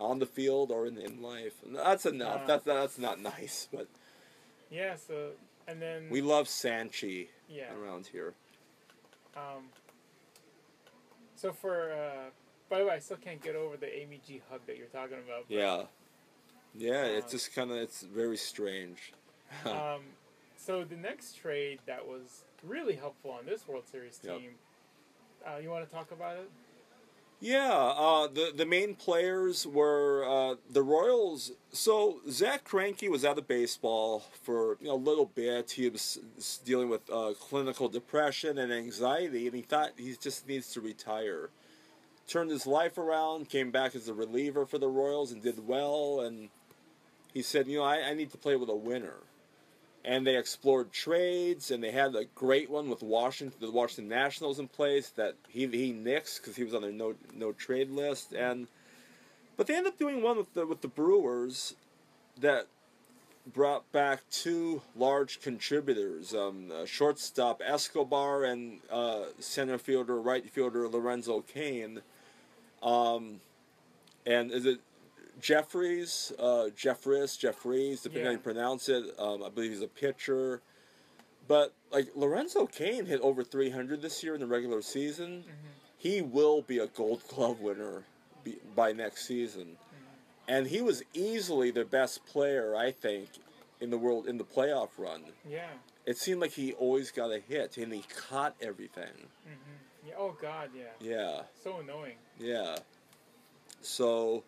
on 0.00 0.18
the 0.18 0.26
field 0.26 0.72
or 0.72 0.88
in, 0.88 0.98
in 0.98 1.22
life. 1.22 1.54
That's 1.64 2.04
enough. 2.04 2.42
Uh, 2.42 2.46
that's 2.48 2.64
that's 2.64 2.98
not 2.98 3.20
nice, 3.20 3.68
but 3.72 3.86
Yeah. 4.72 4.96
So 4.96 5.30
and 5.68 5.80
then 5.80 6.08
we 6.10 6.20
love 6.22 6.46
Sanchi 6.46 7.28
yeah. 7.48 7.72
around 7.74 8.06
here. 8.06 8.34
Um. 9.36 9.64
So 11.36 11.52
for 11.52 11.92
uh, 11.92 12.30
by 12.70 12.78
the 12.78 12.86
way, 12.86 12.94
I 12.94 12.98
still 12.98 13.16
can't 13.18 13.40
get 13.42 13.54
over 13.54 13.76
the 13.76 13.94
Amy 13.94 14.20
G 14.26 14.40
hug 14.50 14.60
that 14.66 14.76
you're 14.78 14.86
talking 14.86 15.18
about. 15.18 15.44
but, 15.48 15.54
Yeah, 15.54 15.82
yeah. 16.74 17.04
It's 17.04 17.26
Um, 17.26 17.30
just 17.30 17.54
kind 17.54 17.70
of 17.70 17.76
it's 17.76 18.02
very 18.02 18.36
strange. 18.36 19.12
Um, 19.66 20.00
so 20.56 20.82
the 20.84 20.96
next 20.96 21.36
trade 21.36 21.80
that 21.86 22.06
was 22.06 22.44
really 22.66 22.94
helpful 22.94 23.32
on 23.32 23.44
this 23.44 23.68
World 23.68 23.84
Series 23.90 24.18
Yep. 24.22 24.38
team. 24.38 24.50
Uh, 25.46 25.58
you 25.58 25.68
want 25.68 25.86
to 25.86 25.94
talk 25.94 26.10
about 26.12 26.38
it? 26.38 26.50
Yeah, 27.44 27.72
uh, 27.72 28.28
the 28.28 28.52
the 28.54 28.64
main 28.64 28.94
players 28.94 29.66
were 29.66 30.24
uh, 30.24 30.54
the 30.70 30.84
Royals. 30.84 31.50
So 31.72 32.20
Zach 32.30 32.62
Greinke 32.62 33.10
was 33.10 33.24
out 33.24 33.36
of 33.36 33.48
baseball 33.48 34.22
for 34.44 34.76
you 34.80 34.86
know, 34.86 34.94
a 34.94 35.04
little 35.10 35.26
bit. 35.26 35.72
He 35.72 35.88
was 35.88 36.20
dealing 36.64 36.88
with 36.88 37.00
uh, 37.10 37.32
clinical 37.40 37.88
depression 37.88 38.58
and 38.58 38.72
anxiety, 38.72 39.48
and 39.48 39.56
he 39.56 39.62
thought 39.62 39.90
he 39.96 40.14
just 40.22 40.46
needs 40.46 40.72
to 40.74 40.80
retire. 40.80 41.50
Turned 42.28 42.52
his 42.52 42.64
life 42.64 42.96
around, 42.96 43.48
came 43.48 43.72
back 43.72 43.96
as 43.96 44.06
a 44.06 44.14
reliever 44.14 44.64
for 44.64 44.78
the 44.78 44.86
Royals, 44.86 45.32
and 45.32 45.42
did 45.42 45.66
well. 45.66 46.20
And 46.20 46.48
he 47.34 47.42
said, 47.42 47.66
"You 47.66 47.78
know, 47.78 47.84
I, 47.84 48.10
I 48.10 48.14
need 48.14 48.30
to 48.30 48.38
play 48.38 48.54
with 48.54 48.68
a 48.68 48.76
winner." 48.76 49.16
And 50.04 50.26
they 50.26 50.36
explored 50.36 50.90
trades, 50.90 51.70
and 51.70 51.82
they 51.82 51.92
had 51.92 52.16
a 52.16 52.24
great 52.34 52.68
one 52.68 52.90
with 52.90 53.02
Washington, 53.02 53.56
the 53.60 53.70
Washington 53.70 54.08
Nationals 54.08 54.58
in 54.58 54.66
place 54.66 55.10
that 55.10 55.36
he 55.48 55.66
he 55.68 55.92
nixed 55.92 56.40
because 56.40 56.56
he 56.56 56.64
was 56.64 56.74
on 56.74 56.82
their 56.82 56.90
no 56.90 57.14
no 57.32 57.52
trade 57.52 57.90
list, 57.90 58.32
and 58.32 58.66
but 59.56 59.68
they 59.68 59.76
ended 59.76 59.92
up 59.92 59.98
doing 59.98 60.20
one 60.20 60.38
with 60.38 60.52
the 60.54 60.66
with 60.66 60.80
the 60.80 60.88
Brewers 60.88 61.76
that 62.40 62.66
brought 63.46 63.90
back 63.92 64.22
two 64.30 64.82
large 64.96 65.40
contributors, 65.40 66.34
um, 66.34 66.70
uh, 66.72 66.84
shortstop 66.84 67.60
Escobar 67.64 68.44
and 68.44 68.78
uh, 68.90 69.24
center 69.40 69.78
fielder, 69.78 70.20
right 70.20 70.48
fielder 70.48 70.88
Lorenzo 70.88 71.40
Cain, 71.40 72.00
um, 72.82 73.40
and 74.26 74.52
is 74.52 74.66
it 74.66 74.80
Jeffries, 75.42 76.32
uh, 76.38 76.68
Jeffries, 76.74 77.36
Jeffries, 77.36 78.00
depending 78.00 78.26
on 78.28 78.32
how 78.34 78.38
you 78.38 78.42
pronounce 78.42 78.88
it. 78.88 79.04
Um, 79.18 79.42
I 79.42 79.48
believe 79.50 79.72
he's 79.72 79.82
a 79.82 79.88
pitcher. 79.88 80.62
But 81.48 81.74
like 81.90 82.08
Lorenzo 82.14 82.66
Cain 82.66 83.04
hit 83.06 83.20
over 83.20 83.42
300 83.42 84.00
this 84.00 84.22
year 84.22 84.34
in 84.34 84.40
the 84.40 84.46
regular 84.46 84.80
season. 84.80 85.44
He 85.98 86.22
will 86.22 86.62
be 86.62 86.78
a 86.78 86.86
Gold 86.86 87.22
Glove 87.28 87.60
winner 87.60 88.04
be, 88.44 88.56
by 88.74 88.92
next 88.92 89.26
season. 89.26 89.76
and 90.48 90.66
he 90.66 90.80
was 90.80 91.02
easily 91.14 91.70
the 91.70 91.84
best 91.84 92.24
player, 92.26 92.74
I 92.74 92.90
think, 92.92 93.28
in 93.80 93.90
the 93.90 93.98
world 93.98 94.26
in 94.28 94.38
the 94.38 94.44
playoff 94.44 94.90
run. 94.98 95.22
Yeah. 95.48 95.66
It 96.06 96.16
seemed 96.16 96.40
like 96.40 96.50
he 96.52 96.72
always 96.74 97.10
got 97.12 97.30
a 97.32 97.38
hit, 97.38 97.76
and 97.76 97.92
he 97.92 98.02
caught 98.28 98.54
everything. 98.60 99.28
hmm 99.44 100.08
Yeah. 100.08 100.14
Oh 100.18 100.36
God. 100.40 100.70
Yeah. 100.76 100.84
Yeah, 101.00 101.42
So 101.62 101.78
annoying. 101.80 102.16
yeah. 102.38 102.76
So, 103.80 104.44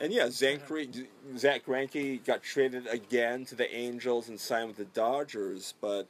and 0.00 0.12
yeah, 0.12 0.30
Zach, 0.30 0.60
Zach 1.36 1.66
Greinke 1.66 2.24
got 2.24 2.42
traded 2.42 2.86
again 2.86 3.44
to 3.46 3.54
the 3.54 3.72
Angels 3.74 4.28
and 4.28 4.40
signed 4.40 4.68
with 4.68 4.76
the 4.78 4.84
Dodgers, 4.86 5.74
but 5.80 6.06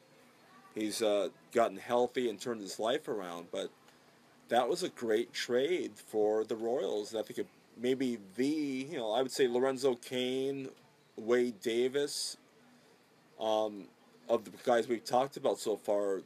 he's 0.74 1.02
uh, 1.02 1.28
gotten 1.52 1.76
healthy 1.76 2.30
and 2.30 2.40
turned 2.40 2.60
his 2.60 2.78
life 2.78 3.08
around. 3.08 3.46
But 3.50 3.70
that 4.48 4.68
was 4.68 4.82
a 4.82 4.88
great 4.88 5.32
trade 5.32 5.92
for 5.96 6.44
the 6.44 6.56
Royals. 6.56 7.14
I 7.14 7.22
think 7.22 7.40
it, 7.40 7.46
maybe 7.80 8.18
the, 8.36 8.46
you 8.46 8.96
know, 8.96 9.12
I 9.12 9.22
would 9.22 9.32
say 9.32 9.48
Lorenzo 9.48 9.96
Cain, 9.96 10.68
Wade 11.16 11.60
Davis, 11.60 12.36
um, 13.40 13.88
of 14.28 14.44
the 14.44 14.52
guys 14.64 14.86
we've 14.86 15.04
talked 15.04 15.36
about 15.36 15.58
so 15.58 15.76
far, 15.76 16.20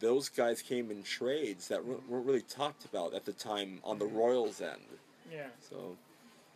those 0.00 0.28
guys 0.28 0.60
came 0.60 0.90
in 0.90 1.02
trades 1.02 1.68
that 1.68 1.84
weren't 1.84 2.06
weren't 2.08 2.26
really 2.26 2.42
talked 2.42 2.84
about 2.84 3.14
at 3.14 3.24
the 3.24 3.32
time 3.32 3.80
on 3.82 3.98
the 3.98 4.04
Royals 4.04 4.60
end. 4.60 4.82
Yeah. 5.32 5.46
So, 5.70 5.96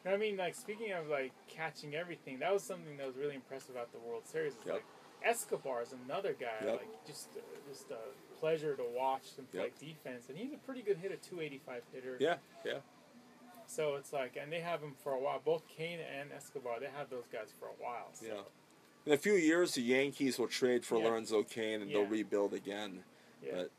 I 0.06 0.16
mean, 0.16 0.36
like 0.36 0.54
speaking 0.54 0.92
of 0.92 1.08
like 1.08 1.32
catching 1.48 1.94
everything, 1.94 2.38
that 2.40 2.52
was 2.52 2.62
something 2.62 2.96
that 2.96 3.06
was 3.06 3.16
really 3.16 3.34
impressive 3.34 3.70
about 3.70 3.92
the 3.92 3.98
World 3.98 4.26
Series. 4.26 4.54
Is 4.54 4.58
Yep. 4.66 4.74
like 4.74 4.84
Escobar 5.22 5.82
is 5.82 5.92
another 6.06 6.32
guy, 6.32 6.64
Yep. 6.64 6.78
like 6.80 7.06
just 7.06 7.28
uh, 7.36 7.40
just 7.68 7.90
a 7.90 7.98
pleasure 8.38 8.74
to 8.76 8.84
watch 8.96 9.34
him 9.36 9.46
play 9.46 9.64
Yep. 9.64 9.78
defense, 9.78 10.28
and 10.30 10.38
he's 10.38 10.52
a 10.52 10.56
pretty 10.58 10.82
good 10.82 10.96
hitter, 10.98 11.16
two 11.16 11.40
eighty 11.40 11.58
five 11.58 11.82
hitter. 11.92 12.16
yeah, 12.20 12.36
yeah. 12.64 12.78
So 13.66 13.94
it's 13.96 14.12
like, 14.12 14.36
and 14.40 14.50
they 14.50 14.60
have 14.60 14.80
him 14.80 14.94
for 15.02 15.12
a 15.12 15.20
while. 15.20 15.38
Both 15.44 15.68
Cain 15.68 16.00
and 16.00 16.32
Escobar, 16.32 16.80
they 16.80 16.86
have 16.88 17.08
those 17.10 17.26
guys 17.32 17.52
for 17.58 17.66
a 17.66 17.82
while. 17.82 18.08
So. 18.12 18.26
Yeah. 18.26 18.42
In 19.06 19.12
a 19.12 19.16
few 19.16 19.34
years, 19.34 19.74
the 19.74 19.82
Yankees 19.82 20.38
will 20.38 20.48
trade 20.48 20.84
for 20.84 20.98
Yeah. 20.98 21.04
Lorenzo 21.08 21.42
Cain 21.44 21.80
and 21.82 21.90
Yeah. 21.90 21.98
they'll 21.98 22.08
rebuild 22.08 22.52
again. 22.52 23.04
Yeah. 23.42 23.52
But 23.52 23.70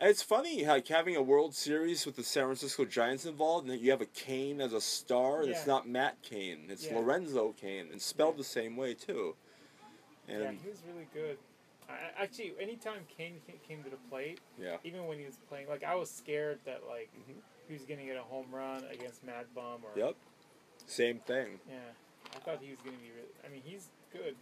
it's 0.00 0.22
funny 0.22 0.64
like 0.64 0.86
having 0.88 1.16
a 1.16 1.22
World 1.22 1.54
Series 1.54 2.04
with 2.06 2.16
the 2.16 2.22
San 2.22 2.44
Francisco 2.44 2.84
Giants 2.84 3.24
involved, 3.24 3.64
and 3.66 3.72
that 3.74 3.80
you 3.82 3.90
have 3.90 4.00
a 4.00 4.06
Cain 4.06 4.60
as 4.60 4.72
a 4.72 4.80
star. 4.80 5.42
and 5.42 5.50
It's 5.50 5.66
not 5.66 5.88
Matt 5.88 6.20
Cain; 6.22 6.66
it's 6.68 6.86
Yeah. 6.86 6.98
Lorenzo 6.98 7.52
Cain, 7.60 7.88
and 7.90 8.00
spelled 8.00 8.34
Yeah. 8.34 8.38
the 8.38 8.44
same 8.44 8.76
way 8.76 8.94
too. 8.94 9.36
And 10.28 10.42
yeah, 10.42 10.50
he 10.52 10.68
was 10.68 10.82
really 10.86 11.06
good. 11.14 11.38
I, 11.88 11.92
I- 11.92 12.22
actually, 12.24 12.54
anytime 12.60 13.06
Cain 13.16 13.40
came 13.66 13.82
to 13.84 13.90
the 13.90 13.96
plate, 14.10 14.40
yeah, 14.58 14.76
even 14.84 15.06
when 15.06 15.18
he 15.18 15.24
was 15.24 15.36
playing, 15.48 15.68
like 15.68 15.84
I 15.84 15.94
was 15.94 16.10
scared 16.10 16.58
that 16.64 16.86
like 16.88 17.10
Mhm. 17.14 17.36
he 17.68 17.72
was 17.74 17.82
gonna 17.84 18.04
get 18.04 18.16
a 18.16 18.22
home 18.22 18.50
run 18.50 18.84
against 18.84 19.22
Mad 19.24 19.46
Bum 19.54 19.84
or 19.84 19.98
yep, 19.98 20.16
same 20.86 21.20
thing. 21.20 21.60
yeah. 21.68 21.78
I 22.34 22.38
thought 22.40 22.60
he 22.60 22.70
was 22.70 22.80
gonna 22.80 22.96
be. 22.98 23.10
Really, 23.12 23.28
I 23.44 23.48
mean, 23.48 23.62
he's 23.62 23.88
good. 24.12 24.36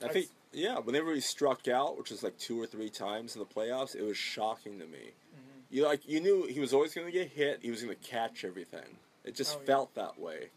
I 0.00 0.04
Like- 0.06 0.12
think 0.12 0.30
yeah, 0.52 0.78
whenever 0.78 1.14
he 1.14 1.20
struck 1.20 1.68
out, 1.68 1.98
which 1.98 2.10
was 2.10 2.22
like 2.22 2.38
two 2.38 2.60
or 2.60 2.66
three 2.66 2.90
times 2.90 3.34
in 3.36 3.40
the 3.40 3.46
playoffs, 3.46 3.94
it 3.94 4.02
was 4.02 4.16
shocking 4.16 4.78
to 4.78 4.86
me. 4.86 5.12
Mhm. 5.34 5.62
You 5.70 5.84
like 5.84 6.06
you 6.08 6.20
knew 6.20 6.46
he 6.46 6.60
was 6.60 6.72
always 6.72 6.94
going 6.94 7.06
to 7.06 7.12
get 7.12 7.28
hit. 7.28 7.60
He 7.62 7.70
was 7.70 7.82
going 7.82 7.96
to 7.96 8.02
catch 8.08 8.44
everything. 8.44 8.98
It 9.24 9.34
just 9.34 9.56
Oh, 9.56 9.60
yeah. 9.60 9.66
felt 9.66 9.94
that 9.94 10.18
way. 10.18 10.50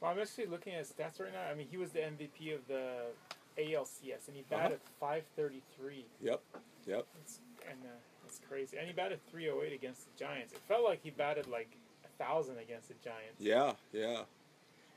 Well, 0.00 0.10
I'm 0.10 0.18
actually 0.18 0.46
looking 0.46 0.72
at 0.72 0.80
his 0.80 0.88
stats 0.92 1.20
right 1.20 1.32
now. 1.32 1.42
I 1.48 1.54
mean, 1.54 1.68
he 1.70 1.76
was 1.76 1.92
the 1.92 2.00
MVP 2.00 2.52
of 2.52 2.66
the 2.66 3.12
ALCS, 3.56 4.26
and 4.28 4.36
he 4.36 4.42
Uh-huh. 4.50 4.56
batted 4.62 4.80
533. 4.98 6.06
Yep, 6.20 6.42
yep. 6.86 7.06
It's, 7.20 7.40
and 7.68 7.78
uh, 7.84 7.88
that's 8.24 8.40
crazy. 8.48 8.78
And 8.78 8.86
he 8.86 8.92
batted 8.92 9.20
308 9.30 9.72
against 9.72 10.06
the 10.06 10.18
Giants. 10.18 10.52
It 10.54 10.60
felt 10.66 10.82
like 10.84 11.02
he 11.02 11.10
batted 11.10 11.46
like 11.46 11.68
a 12.04 12.08
thousand 12.22 12.58
against 12.58 12.88
the 12.88 12.94
Giants. 12.94 13.40
Yeah, 13.40 13.74
yeah. 13.92 14.24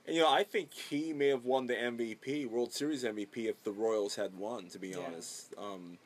And 0.06 0.16
you 0.16 0.22
know, 0.22 0.30
I 0.32 0.44
think 0.44 0.74
he 0.74 1.14
may 1.14 1.28
have 1.30 1.46
won 1.46 1.66
the 1.68 1.74
MVP, 1.76 2.46
World 2.48 2.72
Series 2.74 3.04
MVP, 3.04 3.48
if 3.48 3.64
the 3.64 3.72
Royals 3.72 4.16
had 4.16 4.38
won. 4.38 4.68
To 4.70 4.80
be 4.80 4.90
Yeah. 4.90 5.00
honest, 5.00 5.54
um, 5.58 5.98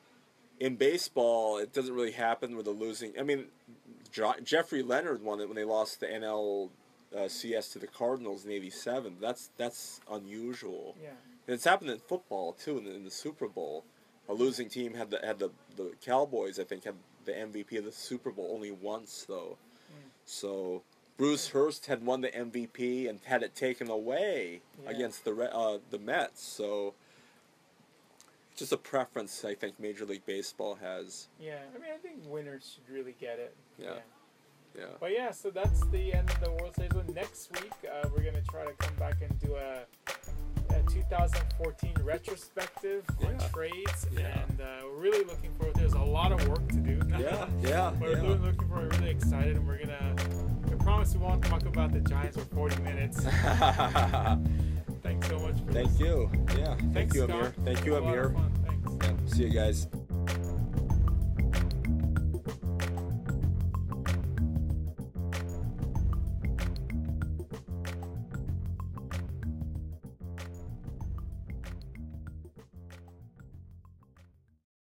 in 0.59 0.75
baseball, 0.75 1.57
it 1.57 1.73
doesn't 1.73 1.93
really 1.93 2.11
happen 2.11 2.55
with 2.55 2.67
a 2.67 2.71
losing. 2.71 3.17
I 3.19 3.23
mean, 3.23 3.47
jo- 4.11 4.35
Jeffrey 4.43 4.81
Leonard 4.83 5.21
won 5.21 5.39
it 5.41 5.47
when 5.47 5.55
they 5.55 5.63
lost 5.65 5.99
the 5.99 6.07
NL. 6.11 6.71
Uh, 7.15 7.27
CS 7.27 7.69
to 7.73 7.79
the 7.79 7.87
Cardinals 7.87 8.45
in 8.45 8.51
'87. 8.51 9.17
That's 9.19 9.49
that's 9.57 9.99
unusual. 10.11 10.95
Yeah. 11.01 11.09
And 11.47 11.55
it's 11.55 11.63
happened 11.63 11.89
in 11.89 11.97
football 11.97 12.53
too. 12.53 12.77
In 12.77 12.83
the, 12.85 12.93
in 12.93 13.03
the 13.03 13.09
Super 13.09 13.47
Bowl, 13.47 13.83
a 14.27 14.33
losing 14.35 14.69
team 14.69 14.93
had 14.93 15.09
the 15.09 15.19
had 15.25 15.39
the 15.39 15.49
the 15.75 15.95
Cowboys. 16.05 16.59
I 16.59 16.65
think 16.65 16.83
had 16.83 16.93
the 17.25 17.31
MVP 17.31 17.77
of 17.79 17.85
the 17.85 17.91
Super 17.91 18.29
Bowl 18.29 18.51
only 18.53 18.69
once 18.69 19.25
though. 19.27 19.57
Mm. 19.91 20.09
So 20.25 20.83
Bruce 21.20 21.49
Hurst 21.49 21.88
had 21.88 22.05
won 22.05 22.22
the 22.22 22.30
MVP 22.30 23.09
and 23.09 23.20
had 23.26 23.43
it 23.43 23.53
taken 23.53 23.89
away 23.89 24.61
Yeah. 24.82 24.89
against 24.91 25.26
the 25.26 25.34
uh, 25.53 25.80
the 25.91 25.99
Mets. 25.99 26.41
So 26.41 26.93
just 28.55 28.72
a 28.72 28.78
preference 28.78 29.43
I 29.43 29.53
think 29.53 29.78
Major 29.82 30.05
League 30.05 30.26
Baseball 30.26 30.76
has. 30.76 31.28
Yeah. 31.38 31.57
I 31.76 31.78
mean, 31.78 31.91
I 31.93 31.97
think 31.97 32.20
winners 32.26 32.74
should 32.74 32.93
really 32.93 33.15
get 33.20 33.38
it. 33.38 33.53
Yeah. 33.78 33.95
Yeah. 34.78 34.86
But 35.01 35.11
yeah, 35.11 35.32
so 35.32 35.49
that's 35.49 35.86
the 35.88 36.13
end 36.13 36.30
of 36.30 36.39
the 36.39 36.51
World 36.51 36.74
Series. 36.78 36.93
Next 37.13 37.51
week, 37.51 37.74
uh, 37.91 38.07
we're 38.15 38.24
gonna 38.24 38.41
try 38.49 38.63
to 38.65 38.72
come 38.74 38.95
back 38.95 39.15
and 39.22 39.38
do 39.41 39.55
a, 39.55 39.82
a 40.74 40.82
2014 40.89 41.95
retrospective 42.03 43.03
on 43.26 43.38
trades, 43.51 44.07
Yeah. 44.13 44.39
and 44.47 44.61
uh, 44.61 44.65
we're 44.86 45.01
really 45.01 45.26
looking 45.26 45.51
forward. 45.57 45.76
There's 45.76 45.93
a 45.93 45.99
lot 45.99 46.32
of 46.32 46.47
work 46.47 46.65
to 46.70 46.76
do. 46.78 47.01
Yeah, 47.09 47.47
yeah, 47.61 47.91
We're 47.99 48.11
yeah. 48.11 48.22
really 48.22 48.38
looking 48.38 48.67
forward. 48.70 48.93
We're 48.93 48.99
really 48.99 49.11
excited, 49.11 49.57
and 49.57 49.67
we're 49.67 49.80
gonna. 49.80 50.15
Promise 50.89 51.13
we 51.13 51.19
won't 51.19 51.43
talk 51.43 51.65
about 51.67 51.93
the 51.93 51.99
Giants 51.99 52.35
for 52.35 52.45
40 52.45 52.81
minutes. 52.81 53.21
Thanks 55.03 55.27
so 55.27 55.37
much 55.37 55.53
for 55.63 55.71
Thank 55.71 55.99
you. 55.99 56.31
Yeah. 56.57 56.73
Thank 56.77 56.93
Thanks, 56.95 57.15
you, 57.15 57.23
Scott. 57.25 57.39
Amir. 57.39 57.53
Thank 57.63 57.85
you, 57.85 57.95
Amir. 57.97 58.35
Thanks. 58.99 59.21
Yeah. 59.29 59.35
See 59.35 59.43
you 59.43 59.49
guys. 59.49 59.87